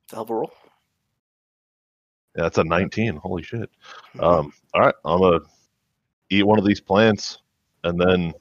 It's 0.06 0.14
a 0.14 0.16
hell 0.16 0.24
of 0.24 0.30
a 0.30 0.36
roll. 0.36 0.54
Yeah, 2.36 2.44
that's 2.44 2.58
a 2.58 2.64
19. 2.64 3.18
Holy 3.18 3.44
shit. 3.44 3.70
Um, 4.20 4.54
all 4.74 4.82
right, 4.82 4.96
I'm 5.06 5.20
gonna 5.20 5.40
eat 6.30 6.44
one 6.44 6.58
of 6.58 6.66
these 6.66 6.82
plants 6.82 7.40
and 7.84 8.00
then, 8.00 8.34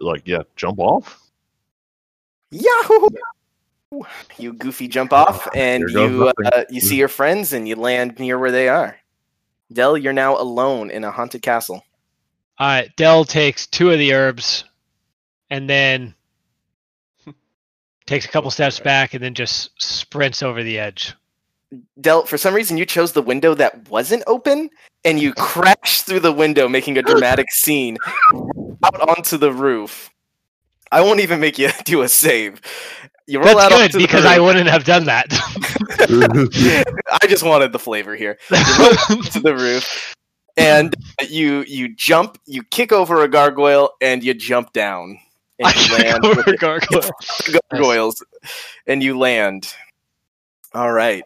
like, 0.00 0.22
yeah, 0.26 0.42
jump 0.54 0.78
off. 0.78 1.30
Yahoo! 2.50 3.08
You 4.38 4.52
goofy 4.52 4.88
jump 4.88 5.12
off, 5.12 5.48
and 5.54 5.88
you 5.90 6.32
uh, 6.44 6.64
you 6.68 6.80
see 6.80 6.96
your 6.96 7.08
friends, 7.08 7.52
and 7.52 7.68
you 7.68 7.76
land 7.76 8.18
near 8.18 8.38
where 8.38 8.50
they 8.50 8.68
are. 8.68 8.96
Dell, 9.72 9.96
you're 9.96 10.12
now 10.12 10.36
alone 10.40 10.90
in 10.90 11.04
a 11.04 11.10
haunted 11.10 11.42
castle. 11.42 11.84
All 12.58 12.66
right. 12.66 12.94
Dell 12.96 13.24
takes 13.24 13.66
two 13.66 13.90
of 13.90 13.98
the 13.98 14.14
herbs, 14.14 14.64
and 15.50 15.68
then 15.68 16.14
takes 18.06 18.24
a 18.24 18.28
couple 18.28 18.50
steps 18.50 18.80
back, 18.80 19.14
and 19.14 19.22
then 19.22 19.34
just 19.34 19.70
sprints 19.80 20.42
over 20.42 20.62
the 20.62 20.78
edge. 20.78 21.14
Dell, 22.00 22.24
for 22.24 22.38
some 22.38 22.54
reason, 22.54 22.78
you 22.78 22.86
chose 22.86 23.12
the 23.12 23.22
window 23.22 23.54
that 23.54 23.88
wasn't 23.88 24.22
open, 24.26 24.70
and 25.04 25.18
you 25.18 25.32
crash 25.36 26.02
through 26.02 26.20
the 26.20 26.32
window, 26.32 26.68
making 26.68 26.98
a 26.98 27.02
dramatic 27.02 27.46
scene 27.50 27.96
out 28.84 29.08
onto 29.08 29.36
the 29.36 29.52
roof. 29.52 30.10
I 30.92 31.00
won't 31.00 31.20
even 31.20 31.40
make 31.40 31.58
you 31.58 31.70
do 31.84 32.02
a 32.02 32.08
save. 32.08 32.60
You 33.26 33.40
roll 33.40 33.56
That's 33.56 33.74
out 33.74 33.90
good 33.92 33.98
because 33.98 34.24
I 34.24 34.38
wouldn't 34.38 34.68
have 34.68 34.84
done 34.84 35.04
that. 35.06 35.26
I 37.20 37.26
just 37.26 37.42
wanted 37.42 37.72
the 37.72 37.78
flavor 37.80 38.14
here. 38.14 38.38
You 38.52 38.56
roll 39.10 39.22
to 39.24 39.40
the 39.40 39.56
roof, 39.56 40.14
and 40.56 40.94
you 41.28 41.64
you 41.66 41.94
jump, 41.94 42.38
you 42.46 42.62
kick 42.64 42.92
over 42.92 43.22
a 43.22 43.28
gargoyle, 43.28 43.90
and 44.00 44.22
you 44.24 44.34
jump 44.34 44.72
down, 44.72 45.18
and 45.58 45.68
I 45.68 45.70
you 45.70 45.88
kick 45.88 46.04
land 46.04 46.24
over 46.24 46.36
with 46.36 46.46
the 46.46 46.56
gargoyle. 46.56 47.10
gargoyles, 47.70 48.24
and 48.86 49.02
you 49.02 49.18
land. 49.18 49.72
All 50.74 50.92
right. 50.92 51.24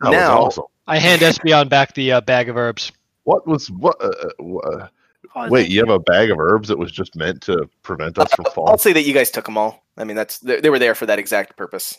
That 0.00 0.12
Now- 0.12 0.44
was 0.44 0.58
awesome. 0.58 0.64
I 0.86 0.98
hand 0.98 1.22
Espeon 1.22 1.68
back 1.68 1.94
the 1.94 2.12
uh, 2.12 2.20
bag 2.20 2.48
of 2.48 2.56
herbs. 2.56 2.90
What 3.22 3.46
was 3.46 3.70
what? 3.70 3.96
Uh, 4.02 4.44
uh, 4.64 4.88
Oh, 5.36 5.48
wait, 5.48 5.70
you 5.70 5.78
have 5.78 5.90
a 5.90 5.98
bag 6.00 6.30
of 6.30 6.40
herbs 6.40 6.68
that 6.68 6.78
was 6.78 6.90
just 6.90 7.14
meant 7.14 7.40
to 7.42 7.68
prevent 7.82 8.18
us 8.18 8.32
from 8.34 8.46
falling. 8.46 8.70
I'll 8.72 8.78
say 8.78 8.92
that 8.92 9.02
you 9.02 9.14
guys 9.14 9.30
took 9.30 9.44
them 9.44 9.56
all. 9.56 9.84
I 9.96 10.02
mean, 10.02 10.16
that's 10.16 10.38
they, 10.40 10.60
they 10.60 10.70
were 10.70 10.78
there 10.80 10.94
for 10.96 11.06
that 11.06 11.20
exact 11.20 11.56
purpose. 11.56 11.96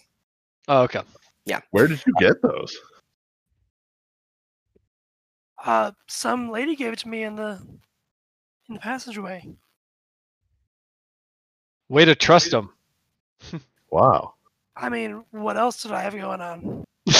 Oh, 0.67 0.81
okay. 0.81 1.01
Yeah. 1.45 1.61
Where 1.71 1.87
did 1.87 2.03
you 2.05 2.13
get 2.19 2.41
those? 2.41 2.75
Uh, 5.63 5.91
some 6.07 6.49
lady 6.49 6.75
gave 6.75 6.93
it 6.93 6.99
to 6.99 7.07
me 7.07 7.23
in 7.23 7.35
the 7.35 7.61
in 8.67 8.75
the 8.75 8.79
passageway. 8.79 9.45
Way 11.89 12.05
to 12.05 12.15
trust 12.15 12.53
him. 12.53 12.69
Wow. 13.91 14.35
I 14.77 14.87
mean, 14.87 15.25
what 15.31 15.57
else 15.57 15.83
did 15.83 15.91
I 15.91 16.01
have 16.01 16.13
going 16.13 16.39
on? 16.39 16.85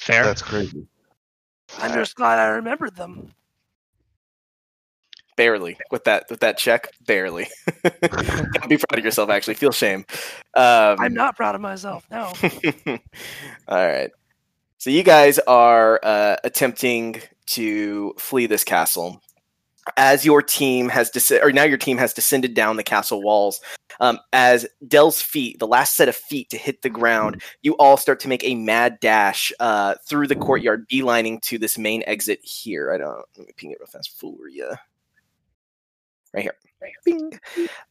Fair. 0.00 0.24
That's 0.24 0.42
crazy. 0.42 0.84
I'm 1.78 1.92
just 1.94 2.16
glad 2.16 2.40
I 2.40 2.48
remembered 2.48 2.96
them. 2.96 3.32
Barely 5.36 5.78
with 5.92 6.02
that 6.04 6.24
with 6.28 6.40
that 6.40 6.58
check, 6.58 6.90
barely. 7.06 7.46
Don't 7.84 8.68
be 8.68 8.78
proud 8.78 8.98
of 8.98 9.04
yourself. 9.04 9.30
Actually, 9.30 9.54
feel 9.54 9.70
shame. 9.70 10.04
Um, 10.54 10.96
I'm 10.98 11.14
not 11.14 11.36
proud 11.36 11.54
of 11.54 11.60
myself. 11.60 12.04
No. 12.10 12.32
All 13.68 13.86
right. 13.86 14.10
So 14.78 14.90
you 14.90 15.02
guys 15.02 15.40
are 15.40 15.98
uh, 16.04 16.36
attempting 16.44 17.20
to 17.46 18.14
flee 18.16 18.46
this 18.46 18.62
castle. 18.62 19.20
As 19.96 20.24
your 20.24 20.40
team 20.40 20.88
has 20.90 21.10
descended, 21.10 21.44
or 21.44 21.50
now 21.50 21.64
your 21.64 21.78
team 21.78 21.98
has 21.98 22.12
descended 22.12 22.54
down 22.54 22.76
the 22.76 22.84
castle 22.84 23.22
walls. 23.22 23.60
Um, 24.00 24.20
as 24.32 24.66
Dell's 24.86 25.20
feet, 25.20 25.58
the 25.58 25.66
last 25.66 25.96
set 25.96 26.08
of 26.08 26.14
feet 26.14 26.50
to 26.50 26.58
hit 26.58 26.82
the 26.82 26.90
ground, 26.90 27.42
you 27.62 27.72
all 27.78 27.96
start 27.96 28.20
to 28.20 28.28
make 28.28 28.44
a 28.44 28.54
mad 28.54 29.00
dash 29.00 29.50
uh, 29.58 29.94
through 30.06 30.28
the 30.28 30.36
courtyard, 30.36 30.88
beelining 30.88 31.40
to 31.42 31.58
this 31.58 31.76
main 31.78 32.04
exit 32.06 32.40
here. 32.44 32.92
I 32.92 32.98
don't. 32.98 33.24
Let 33.36 33.46
me 33.46 33.52
ping 33.56 33.72
it 33.72 33.78
real 33.80 33.88
fast 33.88 34.16
for 34.20 34.46
you. 34.48 34.70
Right 36.32 36.42
here. 36.42 36.54
Bing. 37.04 37.40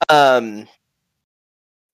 Um, 0.07 0.67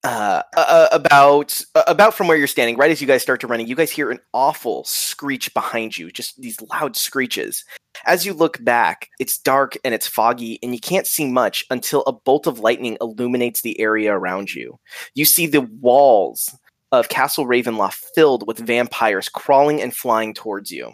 uh, 0.03 0.43
uh, 0.57 0.87
about 0.91 1.63
uh, 1.75 1.83
about 1.87 2.13
from 2.13 2.27
where 2.27 2.37
you're 2.37 2.47
standing, 2.47 2.75
right 2.75 2.91
as 2.91 2.99
you 2.99 3.07
guys 3.07 3.21
start 3.21 3.39
to 3.41 3.47
running, 3.47 3.67
you 3.67 3.75
guys 3.75 3.91
hear 3.91 4.11
an 4.11 4.19
awful 4.33 4.83
screech 4.83 5.53
behind 5.53 5.97
you, 5.97 6.11
just 6.11 6.39
these 6.41 6.61
loud 6.61 6.95
screeches. 6.95 7.63
As 8.05 8.25
you 8.25 8.33
look 8.33 8.63
back, 8.63 9.09
it's 9.19 9.37
dark 9.37 9.77
and 9.85 9.93
it's 9.93 10.07
foggy, 10.07 10.59
and 10.61 10.73
you 10.73 10.79
can't 10.79 11.07
see 11.07 11.25
much 11.25 11.65
until 11.69 12.01
a 12.01 12.11
bolt 12.11 12.47
of 12.47 12.59
lightning 12.59 12.97
illuminates 12.99 13.61
the 13.61 13.79
area 13.79 14.13
around 14.13 14.53
you. 14.53 14.77
You 15.15 15.25
see 15.25 15.47
the 15.47 15.61
walls 15.61 16.53
of 16.91 17.09
Castle 17.09 17.45
Ravenloft 17.45 18.03
filled 18.13 18.45
with 18.45 18.59
vampires 18.59 19.29
crawling 19.29 19.81
and 19.81 19.95
flying 19.95 20.33
towards 20.33 20.69
you. 20.69 20.93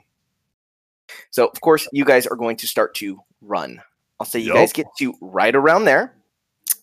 So, 1.32 1.48
of 1.48 1.60
course, 1.62 1.88
you 1.92 2.06
guys 2.06 2.28
are 2.28 2.36
going 2.36 2.58
to 2.58 2.68
start 2.68 2.94
to 2.96 3.20
run. 3.42 3.82
I'll 4.20 4.28
say 4.28 4.40
you 4.40 4.48
Yup. 4.48 4.56
guys 4.56 4.74
get 4.74 4.88
to 5.00 5.14
right 5.20 5.56
around 5.56 5.86
there. 5.86 6.14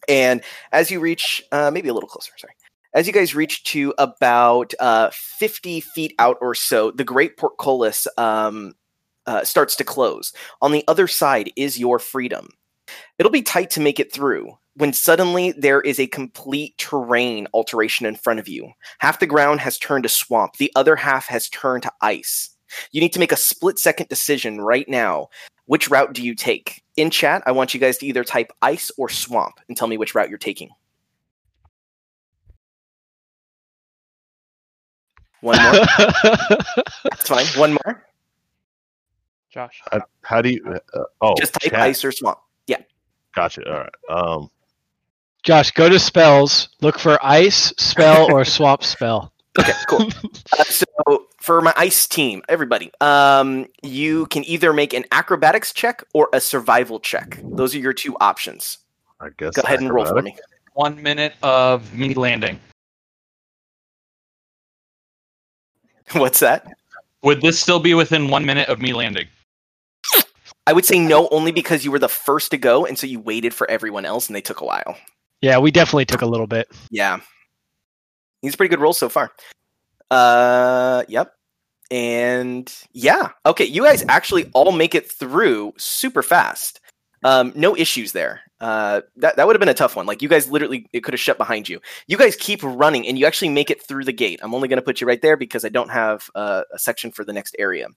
And 0.08 0.42
as 0.72 0.90
you 0.90 1.00
reach, 1.00 1.42
uh, 1.52 1.70
maybe 1.70 1.88
a 1.88 1.94
little 1.94 2.08
closer, 2.08 2.32
sorry. 2.36 2.54
As 2.94 3.06
you 3.06 3.12
guys 3.12 3.34
reach 3.34 3.62
to 3.64 3.92
about 3.98 4.72
uh, 4.80 5.10
50 5.12 5.80
feet 5.80 6.14
out 6.18 6.38
or 6.40 6.54
so, 6.54 6.90
the 6.90 7.04
Great 7.04 7.36
Portcullis 7.36 8.06
um, 8.16 8.74
uh, 9.26 9.44
starts 9.44 9.76
to 9.76 9.84
close. 9.84 10.32
On 10.62 10.72
the 10.72 10.84
other 10.88 11.06
side 11.06 11.52
is 11.56 11.78
your 11.78 11.98
freedom. 11.98 12.48
It'll 13.18 13.32
be 13.32 13.42
tight 13.42 13.70
to 13.70 13.80
make 13.80 14.00
it 14.00 14.12
through 14.12 14.56
when 14.76 14.92
suddenly 14.92 15.52
there 15.52 15.80
is 15.80 15.98
a 15.98 16.06
complete 16.06 16.76
terrain 16.78 17.48
alteration 17.54 18.06
in 18.06 18.14
front 18.14 18.38
of 18.38 18.48
you. 18.48 18.70
Half 18.98 19.20
the 19.20 19.26
ground 19.26 19.60
has 19.60 19.78
turned 19.78 20.04
to 20.04 20.08
swamp, 20.08 20.56
the 20.56 20.72
other 20.76 20.96
half 20.96 21.26
has 21.26 21.48
turned 21.48 21.82
to 21.84 21.92
ice. 22.00 22.50
You 22.92 23.00
need 23.00 23.12
to 23.12 23.18
make 23.18 23.32
a 23.32 23.36
split 23.36 23.78
second 23.78 24.08
decision 24.08 24.60
right 24.60 24.88
now. 24.88 25.28
Which 25.66 25.90
route 25.90 26.12
do 26.12 26.22
you 26.22 26.34
take? 26.34 26.82
In 26.96 27.10
chat, 27.10 27.42
I 27.46 27.52
want 27.52 27.74
you 27.74 27.80
guys 27.80 27.98
to 27.98 28.06
either 28.06 28.24
type 28.24 28.52
ice 28.62 28.90
or 28.96 29.08
swamp 29.08 29.60
and 29.68 29.76
tell 29.76 29.86
me 29.88 29.98
which 29.98 30.14
route 30.14 30.30
you're 30.30 30.38
taking. 30.38 30.70
One 35.42 35.62
more. 35.62 35.72
That's 37.04 37.28
fine. 37.28 37.46
One 37.58 37.72
more. 37.84 38.06
Josh. 39.50 39.80
How, 39.92 40.00
how 40.22 40.42
do 40.42 40.50
you? 40.50 40.64
Uh, 40.94 41.00
oh, 41.20 41.34
Just 41.38 41.54
type 41.54 41.70
chat. 41.70 41.80
ice 41.80 42.04
or 42.04 42.12
swamp. 42.12 42.38
Yeah. 42.66 42.80
Gotcha. 43.34 43.62
All 43.70 43.80
right. 43.80 43.92
Um, 44.10 44.50
Josh, 45.42 45.70
go 45.70 45.88
to 45.88 45.98
spells. 45.98 46.70
Look 46.80 46.98
for 46.98 47.18
ice 47.24 47.72
spell 47.76 48.32
or 48.32 48.44
swamp 48.46 48.82
spell. 48.82 49.32
Okay, 49.58 49.72
cool. 49.88 50.08
Uh, 50.58 50.64
so 50.64 50.86
for 51.46 51.60
my 51.60 51.72
ice 51.76 52.08
team, 52.08 52.42
everybody, 52.48 52.90
um, 53.00 53.66
you 53.80 54.26
can 54.26 54.44
either 54.44 54.72
make 54.72 54.92
an 54.92 55.04
acrobatics 55.12 55.72
check 55.72 56.02
or 56.12 56.28
a 56.32 56.40
survival 56.40 56.98
check. 56.98 57.40
Those 57.44 57.72
are 57.72 57.78
your 57.78 57.92
two 57.92 58.16
options. 58.18 58.78
I 59.20 59.28
guess. 59.38 59.54
Go 59.54 59.62
ahead 59.62 59.80
and 59.80 59.92
roll 59.92 60.04
for 60.06 60.20
me. 60.20 60.36
One 60.74 61.00
minute 61.00 61.34
of 61.44 61.94
me 61.94 62.14
landing. 62.14 62.58
What's 66.12 66.40
that? 66.40 66.66
Would 67.22 67.42
this 67.42 67.60
still 67.60 67.78
be 67.78 67.94
within 67.94 68.28
one 68.28 68.44
minute 68.44 68.68
of 68.68 68.80
me 68.80 68.92
landing? 68.92 69.28
I 70.66 70.72
would 70.72 70.84
say 70.84 70.98
no, 70.98 71.28
only 71.28 71.52
because 71.52 71.84
you 71.84 71.92
were 71.92 72.00
the 72.00 72.08
first 72.08 72.50
to 72.50 72.58
go, 72.58 72.84
and 72.84 72.98
so 72.98 73.06
you 73.06 73.20
waited 73.20 73.54
for 73.54 73.70
everyone 73.70 74.04
else, 74.04 74.26
and 74.26 74.34
they 74.34 74.40
took 74.40 74.60
a 74.60 74.64
while. 74.64 74.96
Yeah, 75.40 75.58
we 75.58 75.70
definitely 75.70 76.06
took 76.06 76.22
a 76.22 76.26
little 76.26 76.48
bit. 76.48 76.66
Yeah. 76.90 77.20
He's 78.42 78.54
a 78.54 78.56
pretty 78.56 78.70
good 78.70 78.80
roll 78.80 78.92
so 78.92 79.08
far. 79.08 79.30
Uh, 80.10 81.04
yep. 81.08 81.35
And 81.90 82.72
yeah, 82.92 83.30
okay, 83.44 83.64
you 83.64 83.84
guys 83.84 84.04
actually 84.08 84.50
all 84.54 84.72
make 84.72 84.94
it 84.94 85.10
through 85.10 85.74
super 85.76 86.22
fast. 86.22 86.80
Um, 87.24 87.52
no 87.54 87.76
issues 87.76 88.12
there. 88.12 88.40
Uh, 88.60 89.02
that 89.16 89.36
that 89.36 89.46
would 89.46 89.54
have 89.54 89.60
been 89.60 89.68
a 89.68 89.74
tough 89.74 89.96
one. 89.96 90.06
Like 90.06 90.22
you 90.22 90.28
guys 90.28 90.50
literally, 90.50 90.86
it 90.92 91.00
could 91.00 91.14
have 91.14 91.20
shut 91.20 91.38
behind 91.38 91.68
you. 91.68 91.80
You 92.06 92.16
guys 92.16 92.36
keep 92.36 92.60
running, 92.62 93.06
and 93.06 93.18
you 93.18 93.26
actually 93.26 93.50
make 93.50 93.70
it 93.70 93.82
through 93.86 94.04
the 94.04 94.12
gate. 94.12 94.40
I'm 94.42 94.54
only 94.54 94.68
going 94.68 94.78
to 94.78 94.82
put 94.82 95.00
you 95.00 95.06
right 95.06 95.20
there 95.20 95.36
because 95.36 95.64
I 95.64 95.68
don't 95.68 95.90
have 95.90 96.30
uh, 96.34 96.62
a 96.72 96.78
section 96.78 97.10
for 97.12 97.24
the 97.24 97.32
next 97.32 97.54
area. 97.58 97.88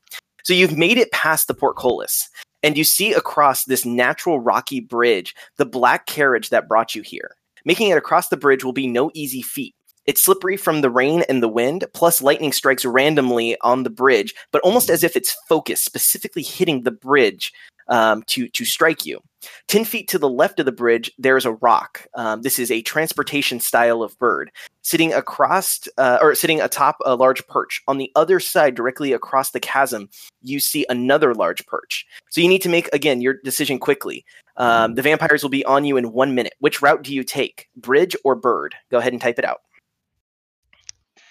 So 0.43 0.53
you've 0.53 0.77
made 0.77 0.97
it 0.97 1.11
past 1.11 1.47
the 1.47 1.53
portcullis, 1.53 2.29
and 2.63 2.77
you 2.77 2.83
see 2.83 3.13
across 3.13 3.65
this 3.65 3.85
natural 3.85 4.39
rocky 4.39 4.79
bridge 4.79 5.35
the 5.57 5.65
black 5.65 6.05
carriage 6.05 6.49
that 6.49 6.67
brought 6.67 6.95
you 6.95 7.01
here. 7.01 7.31
Making 7.65 7.89
it 7.89 7.97
across 7.97 8.29
the 8.29 8.37
bridge 8.37 8.63
will 8.63 8.73
be 8.73 8.87
no 8.87 9.11
easy 9.13 9.41
feat. 9.41 9.75
It's 10.09 10.23
slippery 10.23 10.57
from 10.57 10.81
the 10.81 10.89
rain 10.89 11.23
and 11.29 11.43
the 11.43 11.47
wind, 11.47 11.85
plus 11.93 12.19
lightning 12.19 12.51
strikes 12.51 12.83
randomly 12.83 13.55
on 13.61 13.83
the 13.83 13.91
bridge, 13.91 14.33
but 14.51 14.59
almost 14.63 14.89
as 14.89 15.03
if 15.03 15.15
it's 15.15 15.37
focused, 15.47 15.85
specifically 15.85 16.41
hitting 16.41 16.81
the 16.81 16.89
bridge 16.89 17.53
um, 17.89 18.23
to 18.23 18.47
to 18.49 18.65
strike 18.65 19.05
you. 19.05 19.19
Ten 19.67 19.85
feet 19.85 20.07
to 20.07 20.17
the 20.17 20.27
left 20.27 20.59
of 20.59 20.65
the 20.65 20.71
bridge, 20.71 21.11
there 21.19 21.37
is 21.37 21.45
a 21.45 21.51
rock. 21.51 22.07
Um, 22.15 22.41
this 22.41 22.57
is 22.57 22.71
a 22.71 22.81
transportation 22.81 23.59
style 23.59 24.01
of 24.01 24.17
bird 24.17 24.49
sitting 24.81 25.13
across 25.13 25.87
uh, 25.99 26.17
or 26.19 26.33
sitting 26.33 26.59
atop 26.59 26.97
a 27.05 27.15
large 27.15 27.45
perch. 27.45 27.79
On 27.87 27.99
the 27.99 28.11
other 28.15 28.39
side, 28.39 28.73
directly 28.73 29.13
across 29.13 29.51
the 29.51 29.59
chasm, 29.59 30.09
you 30.41 30.59
see 30.59 30.87
another 30.89 31.35
large 31.35 31.63
perch. 31.67 32.03
So 32.31 32.41
you 32.41 32.47
need 32.47 32.63
to 32.63 32.69
make 32.69 32.89
again 32.93 33.21
your 33.21 33.35
decision 33.43 33.77
quickly. 33.77 34.25
Um, 34.57 34.95
the 34.95 35.03
vampires 35.03 35.43
will 35.43 35.51
be 35.51 35.63
on 35.65 35.85
you 35.85 35.97
in 35.97 36.13
one 36.13 36.33
minute. 36.33 36.55
Which 36.57 36.81
route 36.81 37.03
do 37.03 37.13
you 37.13 37.23
take, 37.23 37.69
bridge 37.75 38.15
or 38.23 38.33
bird? 38.33 38.73
Go 38.89 38.97
ahead 38.97 39.13
and 39.13 39.21
type 39.21 39.37
it 39.37 39.45
out. 39.45 39.61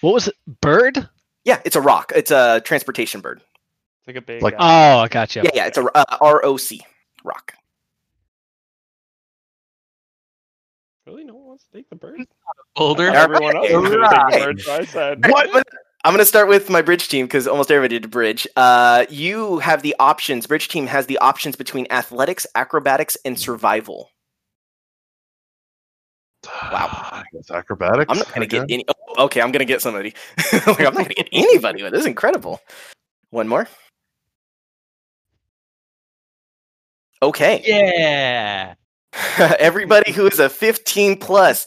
What 0.01 0.13
was 0.13 0.27
it? 0.27 0.35
Bird? 0.61 1.09
Yeah, 1.45 1.59
it's 1.65 1.75
a 1.75 1.81
rock. 1.81 2.11
It's 2.15 2.31
a 2.31 2.61
transportation 2.63 3.21
bird. 3.21 3.41
It's 3.99 4.07
like 4.07 4.15
a 4.15 4.21
big. 4.21 4.41
Like- 4.41 4.53
uh, 4.55 4.57
Oh, 4.59 4.99
I 4.99 5.07
gotcha. 5.07 5.41
Yeah, 5.43 5.51
yeah, 5.53 5.65
it's 5.67 5.77
a 5.77 5.85
uh, 5.95 6.03
R 6.21 6.43
O 6.45 6.57
C 6.57 6.81
rock. 7.23 7.53
really, 11.05 11.23
no 11.23 11.33
one 11.35 11.45
wants 11.47 11.63
to 11.65 11.71
take 11.71 11.89
the 11.89 11.95
bird. 11.95 12.21
Boulder. 12.75 13.07
everyone 13.09 13.57
else. 13.57 13.71
Right. 13.71 14.43
Bird, 14.43 14.61
so 14.61 14.75
I 14.75 14.85
said, 14.85 15.25
what? 15.29 15.67
I'm 16.05 16.13
going 16.13 16.19
to 16.19 16.25
start 16.25 16.47
with 16.47 16.69
my 16.69 16.81
bridge 16.81 17.09
team 17.09 17.25
because 17.25 17.47
almost 17.47 17.71
everybody 17.71 17.95
did 17.95 18.05
a 18.05 18.07
bridge. 18.09 18.47
Uh, 18.55 19.05
you 19.09 19.57
have 19.59 19.81
the 19.81 19.95
options. 19.99 20.45
Bridge 20.47 20.67
team 20.69 20.85
has 20.87 21.07
the 21.07 21.17
options 21.17 21.55
between 21.55 21.87
athletics, 21.89 22.45
acrobatics, 22.55 23.17
and 23.25 23.37
survival. 23.39 24.09
Wow. 26.45 26.87
I 27.11 27.23
guess 27.33 27.51
acrobatics. 27.51 28.09
I'm 28.09 28.17
not 28.17 28.27
going 28.29 28.41
to 28.41 28.47
get 28.47 28.63
any. 28.69 28.85
Oh, 28.87 29.25
okay, 29.25 29.41
I'm 29.41 29.51
going 29.51 29.59
to 29.59 29.65
get 29.65 29.81
somebody. 29.81 30.13
like, 30.53 30.79
I'm 30.79 30.85
not 30.85 30.95
going 30.95 31.05
to 31.05 31.15
get 31.15 31.29
anybody. 31.31 31.81
But 31.81 31.91
this 31.91 32.01
is 32.01 32.07
incredible. 32.07 32.61
One 33.31 33.47
more. 33.47 33.67
Okay. 37.21 37.61
Yeah. 37.65 38.75
Everybody 39.59 40.11
who 40.11 40.27
is 40.27 40.39
a 40.39 40.49
15 40.49 41.17
plus 41.17 41.65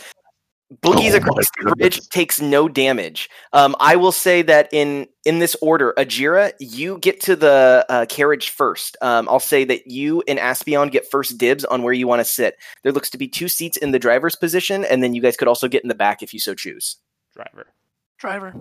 boogies 0.81 1.13
Oh 1.13 1.17
across 1.17 1.47
the 1.63 1.75
bridge 1.77 2.09
takes 2.09 2.41
no 2.41 2.69
damage. 2.69 3.29
Um, 3.53 3.77
I 3.81 3.97
will 3.97 4.13
say 4.13 4.43
that 4.43 4.69
in 4.73 5.07
in 5.25 5.39
this 5.39 5.55
order, 5.63 5.95
Ajira, 5.97 6.53
you 6.59 6.99
get 6.99 7.21
to 7.23 7.37
the 7.37 7.85
uh, 7.89 8.07
carriage 8.07 8.51
first. 8.51 8.97
Um, 9.03 9.29
I'll 9.29 9.41
say 9.41 9.65
that 9.65 9.87
you 9.87 10.23
and 10.27 10.39
Aspion 10.39 10.89
get 10.89 11.11
first 11.11 11.39
dibs 11.39 11.65
on 11.65 11.83
where 11.83 11.93
you 11.93 12.07
want 12.07 12.21
to 12.21 12.25
sit. 12.25 12.57
There 12.83 12.93
looks 12.93 13.11
to 13.11 13.19
be 13.19 13.29
two 13.29 13.49
seats 13.49 13.77
in 13.77 13.93
the 13.93 13.99
driver's 13.99 14.37
position, 14.37 14.85
and 14.85 15.03
then 15.03 15.15
you 15.15 15.23
guys 15.23 15.37
could 15.37 15.49
also 15.49 15.69
get 15.69 15.83
in 15.83 15.89
the 15.89 15.95
back 15.95 16.23
if 16.23 16.33
you 16.33 16.41
so 16.41 16.55
choose. 16.55 16.97
Driver. 17.35 17.67
Driver. 18.19 18.55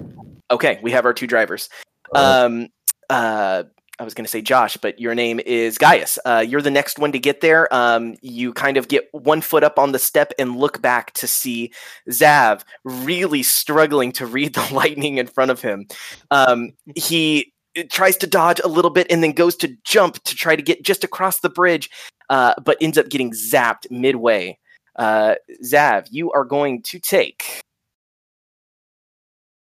Okay, 0.50 0.80
we 0.82 0.92
have 0.92 1.06
our 1.06 1.14
two 1.14 1.28
drivers. 1.28 1.70
Um, 2.16 2.68
uh, 3.10 3.64
I 4.02 4.04
was 4.04 4.16
going 4.16 4.26
to 4.26 4.32
say 4.32 4.42
Josh, 4.42 4.78
but 4.78 5.00
your 5.00 5.14
name 5.14 5.40
is 5.46 5.78
Gaius. 5.78 6.18
Uh, 6.26 6.44
you're 6.46 6.64
the 6.64 6.72
next 6.72 6.98
one 6.98 7.12
to 7.12 7.20
get 7.20 7.42
there. 7.42 7.72
Um, 7.72 8.16
you 8.24 8.52
kind 8.52 8.78
of 8.78 8.88
get 8.88 9.08
one 9.12 9.42
foot 9.42 9.64
up 9.64 9.78
on 9.78 9.92
the 9.92 10.00
step 10.00 10.34
and 10.40 10.56
look 10.56 10.82
back 10.82 11.14
to 11.14 11.28
see 11.28 11.72
Zav 12.10 12.64
really 12.84 13.44
struggling 13.44 14.12
to 14.14 14.26
read 14.26 14.54
the 14.56 14.68
lightning 14.74 15.20
in 15.20 15.28
front 15.28 15.52
of 15.52 15.62
him. 15.62 15.86
Um, 16.32 16.72
he 16.96 17.54
tries 17.92 18.18
to 18.18 18.28
dodge 18.28 18.60
a 18.64 18.68
little 18.68 18.90
bit 18.90 19.06
and 19.12 19.24
then 19.24 19.34
goes 19.34 19.56
to 19.58 19.78
jump 19.84 20.16
to 20.24 20.36
try 20.36 20.56
to 20.56 20.64
get 20.64 20.84
just 20.84 21.04
across 21.04 21.42
the 21.42 21.50
bridge, 21.50 21.88
uh, 22.32 22.56
but 22.66 22.78
ends 22.82 22.98
up 22.98 23.08
getting 23.08 23.30
zapped 23.30 23.86
midway. 23.92 24.58
Uh, 24.96 25.36
Zav, 25.64 26.08
you 26.10 26.32
are 26.32 26.44
going 26.44 26.82
to 26.86 26.98
take. 26.98 27.44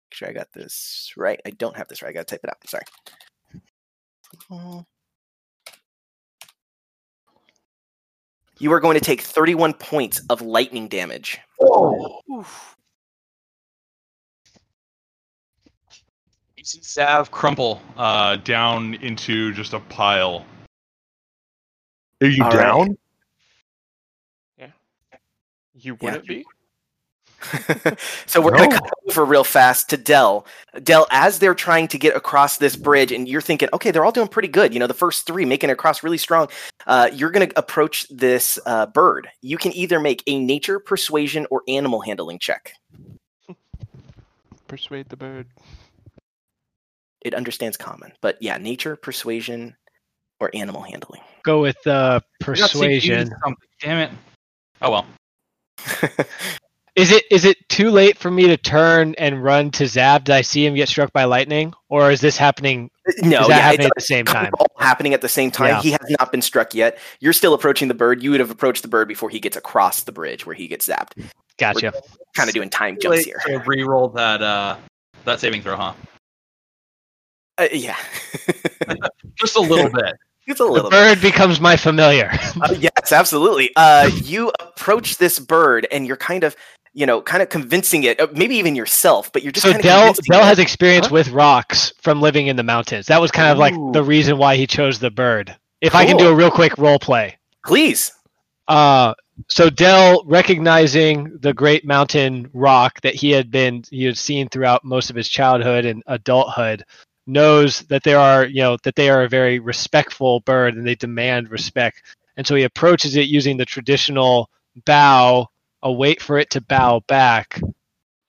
Make 0.07 0.13
sure 0.13 0.29
I 0.29 0.33
got 0.33 0.53
this 0.55 1.13
right. 1.17 1.41
I 1.45 1.51
don't 1.51 1.77
have 1.77 1.89
this 1.89 2.03
right. 2.03 2.11
I 2.11 2.13
got 2.13 2.29
to 2.29 2.37
type 2.37 2.45
it 2.45 2.51
out. 2.51 2.59
Sorry. 2.69 2.85
You 4.51 4.87
are 8.73 8.81
going 8.81 8.95
to 8.95 9.05
take 9.05 9.21
31 9.21 9.75
points 9.75 10.23
of 10.31 10.41
lightning 10.43 10.89
damage. 10.89 11.39
Oof. 12.33 12.77
You 16.57 16.65
see 16.65 16.81
Zav 16.81 17.31
crumple 17.31 17.81
uh, 17.97 18.35
down 18.37 18.95
into 18.95 19.53
just 19.53 19.75
a 19.75 19.81
pile. 19.81 20.47
Are 22.21 22.27
you 22.27 22.43
All 22.43 22.51
right. 22.51 22.59
down? 22.59 22.89
You 22.89 22.99
Yeah. 24.59 24.71
You 25.75 25.95
wouldn't 26.01 26.27
be? 26.27 26.45
so 28.27 28.41
we're 28.41 28.57
going 28.57 28.71
to 28.71 28.77
cut 28.77 28.91
over 29.09 29.25
real 29.25 29.45
fast 29.45 29.89
to 29.91 29.97
Dell. 29.97 30.47
Dell, 30.83 31.07
as 31.11 31.39
they're 31.39 31.55
trying 31.55 31.89
to 31.89 31.99
get 31.99 32.17
across 32.17 32.59
this 32.59 32.77
bridge, 32.77 33.13
and 33.13 33.29
you're 33.29 33.41
thinking, 33.41 33.69
okay, 33.73 33.91
they're 33.91 34.05
all 34.05 34.13
doing 34.13 34.29
pretty 34.29 34.49
good. 34.49 34.75
You 34.75 34.81
know, 34.81 34.87
the 34.87 34.95
first 34.95 35.27
three 35.27 35.45
making 35.45 35.71
it 35.71 35.75
across 35.75 36.03
really 36.03 36.19
strong. 36.19 36.49
Uh, 36.87 37.11
you're 37.13 37.31
going 37.31 37.49
to 37.49 37.59
approach 37.59 38.09
this 38.09 38.59
uh, 38.67 38.87
bird. 38.87 39.29
You 39.41 39.57
can 39.57 39.73
either 39.73 40.01
make 40.01 40.23
a 40.27 40.39
nature, 40.39 40.79
persuasion, 40.79 41.47
or 41.51 41.63
animal 41.69 42.01
handling 42.01 42.39
check. 42.39 42.73
Persuade 44.67 45.09
the 45.09 45.17
bird. 45.17 45.47
It 47.25 47.35
understands 47.35 47.77
common, 47.77 48.13
but 48.21 48.37
yeah, 48.41 48.59
nature, 48.59 48.95
persuasion, 48.95 49.77
or 50.41 50.51
animal 50.55 50.83
handling. 50.83 51.21
Go 51.43 51.61
with 51.61 51.85
uh, 51.87 52.21
I 52.43 52.45
got 52.45 52.55
to 52.55 52.55
persuasion. 52.69 53.31
Damn 53.81 53.99
it. 53.99 54.11
Oh 54.83 54.91
well. 54.91 55.07
Is 56.99 57.13
it 57.13 57.25
is 57.31 57.45
it 57.45 57.57
too 57.69 57.91
late 57.91 58.19
for 58.19 58.31
me 58.31 58.47
to 58.49 58.57
turn 58.57 59.15
and 59.19 59.43
run 59.43 59.71
to 59.73 59.85
Zav? 59.85 60.25
Did 60.25 60.35
I 60.35 60.41
see 60.43 60.67
him 60.67 60.75
get 60.75 60.89
struck 60.89 61.13
by 61.13 61.25
lightning, 61.25 61.73
or 61.89 62.11
is 62.11 62.21
this 62.21 62.37
happening? 62.37 62.91
no, 63.23 63.41
is 63.43 63.49
that 63.49 63.49
yeah, 63.49 63.57
happening 63.59 63.81
it's 63.81 63.87
at 63.87 63.95
the 63.95 64.01
same 64.01 64.25
time? 64.25 64.51
all 64.59 64.67
happening 64.79 65.15
at 65.15 65.21
the 65.21 65.29
same 65.29 65.51
time. 65.53 65.69
Yeah. 65.69 65.81
He 65.83 65.91
has 65.93 66.17
not 66.19 66.33
been 66.33 66.43
struck 66.43 66.75
yet. 66.75 66.99
You're 67.21 67.33
still 67.33 67.55
approaching 67.55 67.87
the 67.89 67.95
bird. 67.95 68.23
You 68.23 68.33
would 68.33 68.41
have 68.41 68.51
approached 68.51 68.83
the 68.83 68.89
bird 68.89 69.07
before 69.09 69.31
he 69.31 69.39
gets 69.39 69.57
across 69.57 70.03
the 70.03 70.13
bridge 70.13 70.45
where 70.45 70.55
he 70.57 70.67
gets 70.67 70.89
zapped. 70.89 71.13
Gotcha. 71.57 71.93
Kind 72.37 72.49
of 72.49 72.55
doing 72.55 72.69
time 72.69 72.99
jumps 73.01 73.25
here. 73.25 73.41
To 73.47 73.63
re-roll 73.67 74.09
that 74.11 74.43
uh 74.43 74.77
that 75.25 75.39
saving 75.41 75.63
throw, 75.63 75.77
huh? 75.77 75.93
Uh, 77.59 77.67
yeah, 77.73 77.97
Just 79.35 79.57
a 79.57 79.61
little 79.61 79.91
bit. 79.91 80.15
it's 80.47 80.61
a 80.61 80.65
The 80.65 80.71
little. 80.71 80.91
bit. 80.91 80.97
bird 80.97 81.21
becomes 81.21 81.61
my 81.61 81.77
familiar. 81.77 82.31
Uh, 82.63 82.75
yes, 82.79 83.13
absolutely. 83.13 83.71
Uh, 83.75 84.09
you 84.23 84.53
approach 84.61 85.19
this 85.19 85.39
bird, 85.41 85.87
and 85.91 86.07
you're 86.07 86.17
kind 86.17 86.45
of, 86.45 86.55
you 86.93 87.07
know, 87.07 87.21
kind 87.23 87.43
of 87.43 87.49
convincing 87.49 88.05
it. 88.05 88.21
uh, 88.21 88.29
Maybe 88.33 88.57
even 88.57 88.75
yourself, 88.75 89.33
but 89.33 89.43
you're 89.43 89.53
just 89.53 89.65
so 89.65 89.73
kind 89.73 89.81
of 89.81 89.83
Dell 89.83 90.15
Dell 90.31 90.45
has 90.45 90.59
experience 90.59 91.07
Huh? 91.07 91.15
with 91.15 91.29
rocks 91.29 91.93
from 92.01 92.21
living 92.21 92.47
in 92.49 92.57
the 92.57 92.63
mountains. 92.63 93.07
That 93.07 93.21
was 93.21 93.31
kind 93.31 93.51
of 93.51 93.59
like 93.59 93.75
the 93.93 94.03
reason 94.03 94.39
why 94.39 94.57
he 94.57 94.67
chose 94.67 94.99
the 94.99 95.11
bird. 95.11 95.57
If 95.81 95.95
I 95.95 96.05
can 96.05 96.17
do 96.17 96.29
a 96.29 96.35
real 96.35 96.51
quick 96.51 96.77
role 96.79 96.99
play. 96.99 97.39
Please. 97.65 98.13
Uh, 98.67 99.15
so 99.49 99.71
Dell, 99.71 100.25
recognizing 100.27 101.39
the 101.41 101.55
great 101.55 101.85
mountain 101.85 102.51
rock 102.53 103.01
that 103.03 103.15
he 103.15 103.31
had 103.31 103.51
been 103.51 103.85
he 103.91 104.05
had 104.05 104.19
seen 104.19 104.49
throughout 104.49 104.85
most 104.85 105.11
of 105.11 105.17
his 105.17 105.29
childhood 105.29 105.85
and 105.85 106.03
adulthood, 106.07 106.85
knows 107.27 107.83
that 107.83 108.03
there 108.03 108.19
are 108.19 108.45
you 108.47 108.63
know 108.63 108.77
that 108.83 108.97
they 108.97 109.09
are 109.09 109.23
a 109.23 109.29
very 109.29 109.59
respectful 109.59 110.41
bird 110.41 110.75
and 110.75 110.87
they 110.87 110.97
demand 110.97 111.51
respect. 111.51 112.03
And 112.37 112.47
so 112.47 112.55
he 112.55 112.65
approaches 112.65 113.17
it 113.17 113.29
using 113.29 113.57
the 113.57 113.65
traditional 113.65 114.51
bow, 114.85 115.49
a 115.83 115.93
wait 115.93 116.21
for 116.21 116.39
it 116.39 116.51
to 116.51 116.61
bow 116.61 117.01
back, 117.07 117.61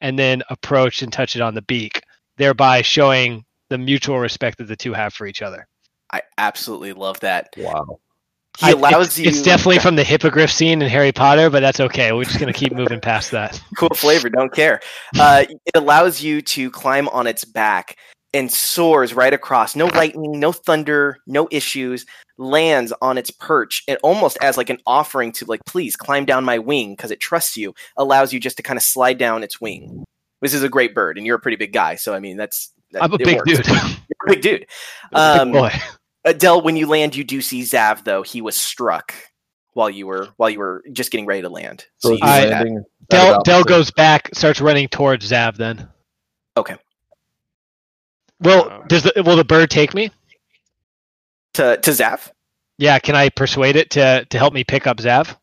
and 0.02 0.18
then 0.18 0.44
approach 0.50 1.02
and 1.02 1.12
touch 1.12 1.36
it 1.36 1.42
on 1.42 1.54
the 1.54 1.62
beak, 1.62 2.04
thereby 2.38 2.82
showing 2.82 3.46
the 3.70 3.78
mutual 3.78 4.20
respect 4.20 4.58
that 4.58 4.66
the 4.66 4.76
two 4.76 4.94
have 4.94 5.14
for 5.14 5.26
each 5.26 5.42
other. 5.42 5.68
I 6.12 6.22
absolutely 6.38 6.94
love 6.94 7.20
that. 7.20 7.50
Wow. 7.58 8.00
He 8.60 8.68
I- 8.68 8.72
allows 8.72 9.08
it's, 9.08 9.20
you. 9.20 9.28
It's 9.28 9.42
definitely 9.42 9.80
from 9.80 9.96
the 9.96 10.04
hippogriff 10.04 10.52
scene 10.52 10.82
in 10.82 10.90
Harry 10.90 11.12
Potter, 11.12 11.50
but 11.50 11.62
that's 11.62 11.80
okay. 11.80 12.12
We're 12.12 12.26
just 12.26 12.40
gonna 12.40 12.52
keep 12.54 12.74
moving 12.74 13.00
past 13.00 13.32
that. 13.32 13.62
cool 13.78 13.90
flavor. 13.96 14.30
Don't 14.30 14.54
care. 14.54 14.82
Uh, 15.18 15.46
it 15.48 15.76
allows 15.76 16.22
you 16.22 16.42
to 16.42 16.70
climb 16.72 17.08
on 17.10 17.28
its 17.28 17.46
back. 17.46 17.98
And 18.34 18.52
soars 18.52 19.14
right 19.14 19.34
across. 19.34 19.76
No 19.76 19.88
lightning, 19.88 20.40
no 20.40 20.52
thunder, 20.52 21.18
no 21.28 21.48
issues. 21.52 22.06
Lands 22.38 22.94
on 23.02 23.18
its 23.18 23.32
perch 23.32 23.84
and 23.88 23.98
almost 24.02 24.38
as 24.42 24.56
like 24.56 24.70
an 24.70 24.78
offering 24.86 25.32
to 25.34 25.46
like, 25.46 25.60
please 25.66 25.96
climb 25.98 26.24
down 26.26 26.46
my 26.46 26.58
wing 26.58 26.94
because 26.96 27.12
it 27.12 27.20
trusts 27.20 27.58
you. 27.58 27.74
Allows 27.98 28.32
you 28.32 28.40
just 28.40 28.56
to 28.58 28.64
kind 28.64 28.78
of 28.78 28.84
slide 28.84 29.18
down 29.18 29.44
its 29.44 29.60
wing. 29.60 30.06
This 30.42 30.54
is 30.54 30.64
a 30.64 30.70
great 30.70 30.96
bird, 30.96 31.18
and 31.18 31.28
you're 31.28 31.36
a 31.36 31.40
pretty 31.40 31.58
big 31.58 31.74
guy, 31.74 31.96
so 31.96 32.14
I 32.14 32.20
mean 32.20 32.38
that's. 32.38 32.72
That, 32.92 33.04
I'm 33.04 33.14
a 33.14 33.18
big 33.18 33.36
works. 33.38 33.52
dude. 33.52 33.68
You're 33.68 34.26
a 34.26 34.30
big 34.30 34.42
dude. 34.42 34.66
I'm 35.14 35.40
a 35.40 35.42
Um, 35.44 35.52
big 35.52 35.62
boy. 35.62 35.72
Adele, 36.26 36.62
when 36.62 36.76
you 36.76 36.88
land, 36.88 37.16
you 37.16 37.24
do 37.24 37.40
see 37.42 37.62
Zav 37.62 38.04
though. 38.06 38.24
He 38.24 38.42
was 38.42 38.56
struck 38.56 39.14
while 39.74 39.90
you 39.92 40.08
were 40.08 40.30
while 40.38 40.50
you 40.50 40.58
were 40.60 40.84
just 40.92 41.12
getting 41.12 41.26
ready 41.28 41.42
to 41.44 41.50
land. 41.50 41.86
So 42.00 42.10
So 42.10 42.14
you 42.16 42.20
I- 42.24 42.42
see 42.44 42.48
that. 42.50 42.52
landing 42.54 42.78
at 42.78 42.84
Dell 43.10 43.42
Dell 43.44 43.64
goes 43.64 43.92
back, 43.92 44.30
starts 44.34 44.60
running 44.62 44.88
towards 44.88 45.30
Zav. 45.30 45.58
Then. 45.58 45.88
Okay. 46.58 46.78
Will 48.42 48.70
Um, 48.70 48.88
does 48.88 49.04
the 49.04 49.14
will 49.26 49.36
the 49.36 49.44
bird 49.44 49.70
take 49.70 49.94
me? 49.94 50.12
to 51.54 51.78
to 51.78 51.92
Zav. 51.92 52.32
Yeah. 52.78 53.00
Can 53.00 53.16
I 53.16 53.30
persuade 53.30 53.76
it 53.76 53.90
to 53.92 54.26
to 54.30 54.38
help 54.38 54.54
me 54.54 54.64
pick 54.64 54.88
up 54.88 54.98
Zav? 54.98 55.36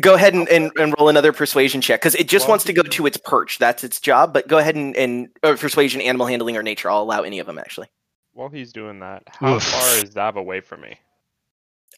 Go 0.00 0.14
ahead 0.14 0.34
and, 0.34 0.48
and, 0.48 0.70
and 0.78 0.94
roll 0.98 1.08
another 1.08 1.32
persuasion 1.32 1.80
check 1.80 2.00
because 2.00 2.14
it 2.14 2.28
just 2.28 2.44
Well, 2.44 2.50
wants 2.52 2.64
to 2.64 2.72
go 2.72 2.82
to 2.82 3.06
its 3.06 3.16
perch. 3.18 3.58
That's 3.58 3.84
its 3.84 4.00
job. 4.00 4.32
But 4.32 4.48
go 4.48 4.58
ahead 4.58 4.76
and, 4.76 4.96
and 4.96 5.28
or 5.42 5.56
persuasion, 5.56 6.00
animal 6.00 6.26
handling, 6.26 6.56
or 6.56 6.62
nature. 6.62 6.90
I'll 6.90 7.02
allow 7.02 7.22
any 7.22 7.38
of 7.40 7.46
them 7.46 7.58
actually. 7.58 7.88
While 8.32 8.48
he's 8.48 8.72
doing 8.72 9.00
that, 9.00 9.24
how 9.28 9.56
Oof. 9.56 9.64
far 9.64 9.96
is 9.98 10.14
Zav 10.14 10.36
away 10.36 10.60
from 10.60 10.80
me? 10.82 10.98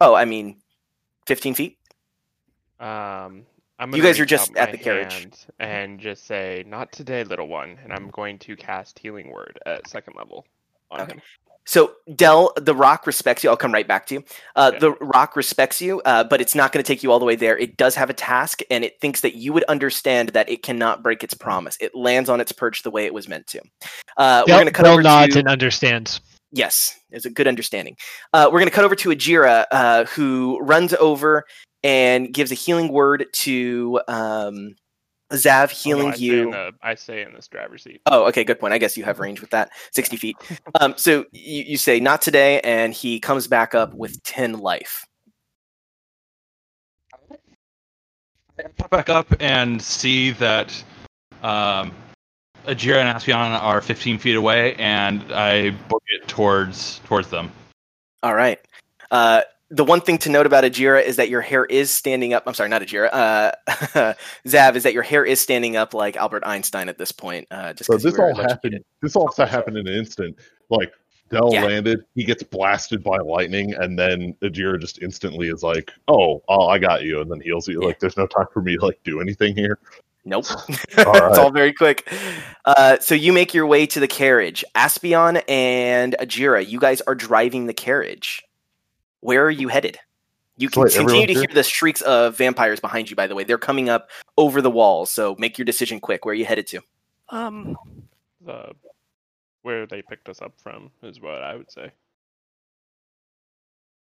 Oh, 0.00 0.14
I 0.14 0.24
mean, 0.24 0.62
fifteen 1.26 1.54
feet. 1.54 1.78
Um, 2.80 2.86
I'm 2.88 3.44
You 3.80 3.86
gonna 3.86 4.02
guys 4.02 4.20
are 4.20 4.24
just 4.26 4.56
at 4.56 4.70
the 4.70 4.78
carriage. 4.78 5.28
and 5.58 5.98
just 5.98 6.26
say, 6.26 6.62
"Not 6.66 6.92
today, 6.92 7.24
little 7.24 7.48
one," 7.48 7.78
and 7.82 7.92
I'm 7.92 8.10
going 8.10 8.38
to 8.40 8.54
cast 8.56 8.98
Healing 8.98 9.30
Word 9.30 9.58
at 9.66 9.88
second 9.88 10.14
level 10.16 10.46
on 10.90 11.00
Okay. 11.00 11.12
him. 11.14 11.22
So 11.64 11.92
Dell, 12.16 12.52
the 12.56 12.74
rock 12.74 13.06
respects 13.06 13.44
you. 13.44 13.50
I'll 13.50 13.56
come 13.56 13.72
right 13.72 13.86
back 13.86 14.06
to 14.06 14.14
you. 14.14 14.24
Uh, 14.56 14.70
Yeah. 14.74 14.78
The 14.80 14.92
rock 14.94 15.36
respects 15.36 15.80
you, 15.80 16.00
uh, 16.04 16.24
but 16.24 16.40
it's 16.40 16.56
not 16.56 16.72
going 16.72 16.82
to 16.82 16.86
take 16.86 17.04
you 17.04 17.12
all 17.12 17.20
the 17.20 17.24
way 17.24 17.36
there. 17.36 17.56
It 17.56 17.76
does 17.76 17.94
have 17.94 18.10
a 18.10 18.14
task, 18.14 18.60
and 18.68 18.84
it 18.84 19.00
thinks 19.00 19.20
that 19.20 19.36
you 19.36 19.52
would 19.52 19.62
understand 19.64 20.30
that 20.30 20.48
it 20.48 20.62
cannot 20.64 21.02
break 21.04 21.22
its 21.22 21.34
promise. 21.34 21.76
It 21.80 21.94
lands 21.94 22.28
on 22.28 22.40
its 22.40 22.50
perch 22.50 22.82
the 22.82 22.90
way 22.90 23.06
it 23.06 23.14
was 23.14 23.28
meant 23.28 23.46
to. 23.48 23.60
Uh, 24.16 24.42
we're 24.46 24.54
going 24.54 24.66
to 24.66 24.72
cut 24.72 24.82
Dell 24.84 24.92
over 24.94 25.02
nods 25.04 25.34
to 25.34 25.38
and 25.40 25.48
understands. 25.48 26.20
yes, 26.50 26.98
it's 27.12 27.26
a 27.26 27.30
good 27.30 27.46
understanding. 27.46 27.96
Uh, 28.32 28.46
we're 28.52 28.58
going 28.58 28.66
to 28.68 28.74
cut 28.74 28.84
over 28.84 28.96
to 28.96 29.10
Ajira, 29.10 29.64
uh, 29.70 30.04
who 30.06 30.58
runs 30.62 30.92
over 30.94 31.44
and 31.84 32.32
gives 32.32 32.50
a 32.52 32.54
healing 32.54 32.88
word 32.92 33.26
to 33.32 34.00
um, 34.08 34.76
Zav, 35.32 35.62
Oh, 35.64 35.64
no, 35.64 35.66
healing 35.66 36.14
you. 36.18 36.42
in 36.44 36.50
the, 36.50 36.72
I 36.82 36.94
say 36.94 37.22
in 37.22 37.32
this 37.32 37.48
driver's 37.48 37.82
seat. 37.82 38.02
Oh, 38.06 38.24
okay, 38.26 38.44
good 38.44 38.60
point. 38.60 38.74
I 38.74 38.78
guess 38.78 38.96
you 38.96 39.04
have 39.04 39.18
range 39.18 39.40
with 39.40 39.50
that, 39.50 39.70
sixty 39.92 40.16
feet. 40.16 40.36
Um, 40.80 40.94
so 40.96 41.24
you, 41.32 41.62
you 41.64 41.76
say 41.76 42.00
not 42.00 42.22
today, 42.22 42.60
and 42.62 42.92
he 42.92 43.18
comes 43.20 43.46
back 43.46 43.74
up 43.74 43.94
with 43.94 44.22
ten 44.24 44.54
life. 44.58 45.06
I 48.58 48.64
pop 48.76 48.90
back 48.90 49.08
up 49.08 49.26
and 49.40 49.80
see 49.80 50.30
that 50.32 50.72
um, 51.42 51.92
Ajira 52.66 52.96
and 52.96 53.08
Aspion 53.08 53.38
are 53.38 53.80
15 53.80 54.18
feet 54.18 54.36
away, 54.36 54.74
and 54.76 55.32
I 55.32 55.70
book 55.88 56.02
it 56.08 56.28
towards 56.28 57.00
towards 57.00 57.28
them. 57.28 57.50
All 58.22 58.34
right. 58.34 58.58
Uh, 59.10 59.42
the 59.72 59.84
one 59.84 60.02
thing 60.02 60.18
to 60.18 60.28
note 60.28 60.44
about 60.44 60.64
Ajira 60.64 61.02
is 61.02 61.16
that 61.16 61.30
your 61.30 61.40
hair 61.40 61.64
is 61.64 61.90
standing 61.90 62.34
up. 62.34 62.42
I'm 62.46 62.52
sorry, 62.52 62.68
not 62.68 62.82
Ajira. 62.82 63.08
Uh, 63.10 63.52
Zav 64.46 64.76
is 64.76 64.82
that 64.82 64.92
your 64.92 65.02
hair 65.02 65.24
is 65.24 65.40
standing 65.40 65.76
up 65.76 65.94
like 65.94 66.14
Albert 66.14 66.42
Einstein 66.44 66.90
at 66.90 66.98
this 66.98 67.10
point. 67.10 67.48
Uh, 67.50 67.72
just 67.72 67.90
So 67.90 67.96
this 67.96 68.18
all 68.18 68.34
happened. 68.34 68.84
This 69.00 69.16
all 69.16 69.32
happened 69.32 69.78
in 69.78 69.88
an 69.88 69.94
instant. 69.94 70.38
Like 70.68 70.92
Dell 71.30 71.48
Yeah. 71.54 71.64
landed, 71.64 72.04
he 72.14 72.22
gets 72.24 72.42
blasted 72.42 73.02
by 73.02 73.16
lightning, 73.16 73.72
and 73.72 73.98
then 73.98 74.34
Ajira 74.42 74.78
just 74.78 75.02
instantly 75.02 75.48
is 75.48 75.62
like, 75.62 75.90
"Oh, 76.06 76.42
oh, 76.48 76.68
I 76.68 76.78
got 76.78 77.02
you," 77.02 77.22
and 77.22 77.32
then 77.32 77.40
heals 77.40 77.66
you. 77.66 77.80
Yeah. 77.80 77.86
Like, 77.88 77.98
there's 77.98 78.18
no 78.18 78.26
time 78.26 78.46
for 78.52 78.60
me 78.60 78.76
to 78.76 78.84
like 78.84 79.00
do 79.04 79.22
anything 79.22 79.56
here. 79.56 79.78
Nope. 80.26 80.44
All 81.06 81.28
it's 81.30 81.38
all 81.38 81.50
very 81.50 81.72
quick. 81.72 82.12
Uh, 82.64 82.98
so 83.00 83.14
you 83.14 83.32
make 83.32 83.54
your 83.54 83.66
way 83.66 83.86
to 83.86 83.98
the 83.98 84.06
carriage. 84.06 84.64
Aspion 84.74 85.38
and 85.48 86.14
Ajira, 86.20 86.68
you 86.68 86.78
guys 86.78 87.00
are 87.02 87.14
driving 87.14 87.66
the 87.66 87.74
carriage. 87.74 88.44
Where 89.22 89.44
are 89.46 89.50
you 89.50 89.68
headed? 89.68 89.98
You 90.58 90.68
can 90.68 90.82
Wait, 90.82 90.92
continue 90.92 91.26
to 91.26 91.32
here? 91.32 91.42
hear 91.48 91.54
the 91.54 91.62
shrieks 91.62 92.02
of 92.02 92.36
vampires 92.36 92.80
behind 92.80 93.08
you, 93.08 93.16
by 93.16 93.26
the 93.26 93.34
way. 93.34 93.44
They're 93.44 93.56
coming 93.56 93.88
up 93.88 94.10
over 94.36 94.60
the 94.60 94.70
walls, 94.70 95.10
so 95.10 95.34
make 95.38 95.56
your 95.56 95.64
decision 95.64 95.98
quick. 96.00 96.24
Where 96.24 96.32
are 96.32 96.34
you 96.36 96.44
headed 96.44 96.66
to? 96.68 96.80
Um, 97.30 97.76
The 98.44 98.72
where 99.62 99.86
they 99.86 100.02
picked 100.02 100.28
us 100.28 100.42
up 100.42 100.52
from 100.60 100.90
is 101.02 101.20
what 101.20 101.42
I 101.42 101.54
would 101.56 101.70
say. 101.70 101.92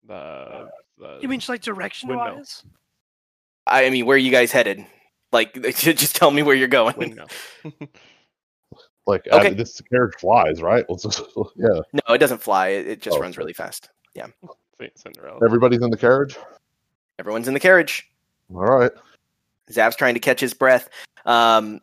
The, 0.08 0.70
the 0.98 1.20
you 1.22 1.28
mean 1.28 1.40
just 1.40 1.50
like 1.50 1.62
direction 1.62 2.10
Windmill. 2.10 2.38
wise? 2.38 2.64
I 3.68 3.90
mean, 3.90 4.06
where 4.06 4.16
are 4.16 4.20
you 4.20 4.32
guys 4.32 4.52
headed? 4.52 4.86
Like, 5.32 5.54
just 5.76 6.16
tell 6.16 6.32
me 6.32 6.44
where 6.44 6.56
you're 6.56 6.68
going. 6.70 6.96
windmill? 6.98 7.28
Like, 9.06 9.28
Okay. 9.30 9.48
uh, 9.50 9.54
this 9.54 9.82
carriage 9.82 10.14
flies, 10.18 10.62
right? 10.62 10.86
Let's 10.88 11.04
just, 11.04 11.22
yeah. 11.58 11.82
No, 11.92 12.14
it 12.16 12.20
doesn't 12.20 12.42
fly. 12.42 12.70
It, 12.70 12.88
it 12.88 13.02
just 13.02 13.18
Oh, 13.18 13.20
runs 13.20 13.36
okay. 13.36 13.42
really 13.42 13.52
fast. 13.52 13.90
Saint 14.78 14.98
Cinderella. 14.98 15.40
Everybody's 15.44 15.82
in 15.82 15.90
the 15.90 15.98
carriage. 15.98 16.38
Everyone's 17.20 17.48
in 17.48 17.54
the 17.54 17.60
carriage. 17.60 18.10
All 18.54 18.62
right. 18.62 18.92
Zav's 19.72 19.96
trying 19.96 20.14
to 20.14 20.20
catch 20.20 20.40
his 20.40 20.54
breath. 20.54 20.90
Um, 21.26 21.80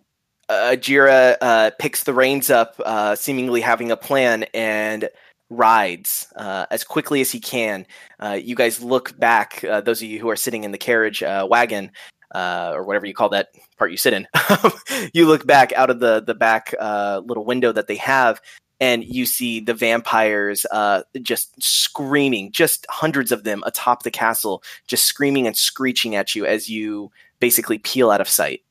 uh, 0.49 0.75
Jira 0.77 1.37
uh, 1.41 1.71
picks 1.79 2.05
the 2.05 2.13
reins 2.13 2.51
up, 2.51 2.75
uh, 2.85 3.15
seemingly 3.15 3.61
having 3.61 3.91
a 3.91 3.97
plan, 3.97 4.45
and 4.53 5.09
rides 5.51 6.33
uh, 6.37 6.67
as 6.71 6.85
quickly 6.85 7.21
as 7.21 7.31
he 7.31 7.41
can. 7.41 7.87
Uh, 8.21 8.39
you 8.41 8.55
guys 8.55 8.83
look 8.83 9.19
back, 9.19 9.65
uh, 9.65 9.81
those 9.81 10.03
of 10.03 10.09
you 10.09 10.19
who 10.19 10.31
are 10.31 10.37
sitting 10.37 10.65
in 10.65 10.73
the 10.73 10.79
carriage 10.79 11.23
uh, 11.23 11.47
wagon, 11.49 11.91
uh, 12.35 12.73
or 12.75 12.85
whatever 12.85 13.07
you 13.07 13.15
call 13.15 13.29
that 13.29 13.49
part 13.77 13.91
you 13.91 13.97
sit 13.97 14.13
in. 14.13 14.27
you 15.13 15.27
look 15.27 15.47
back 15.47 15.73
out 15.73 15.91
of 15.91 16.01
the 16.01 16.23
the 16.23 16.35
back 16.35 16.75
uh, 16.79 17.21
little 17.25 17.45
window 17.45 17.73
that 17.73 17.87
they 17.87 17.97
have, 17.97 18.41
and 18.81 19.05
you 19.05 19.27
see 19.27 19.61
the 19.61 19.75
vampires 19.75 20.65
uh, 20.73 21.03
just 21.23 21.63
screaming, 21.63 22.51
just 22.51 22.87
hundreds 22.89 23.31
of 23.31 23.45
them 23.45 23.63
atop 23.67 24.03
the 24.03 24.11
castle, 24.11 24.63
just 24.89 25.05
screaming 25.05 25.47
and 25.47 25.57
screeching 25.57 26.15
at 26.17 26.35
you 26.35 26.47
as 26.47 26.69
you 26.69 27.11
basically 27.41 27.79
peel 27.79 28.11
out 28.11 28.21
of 28.21 28.29
sight. 28.29 28.63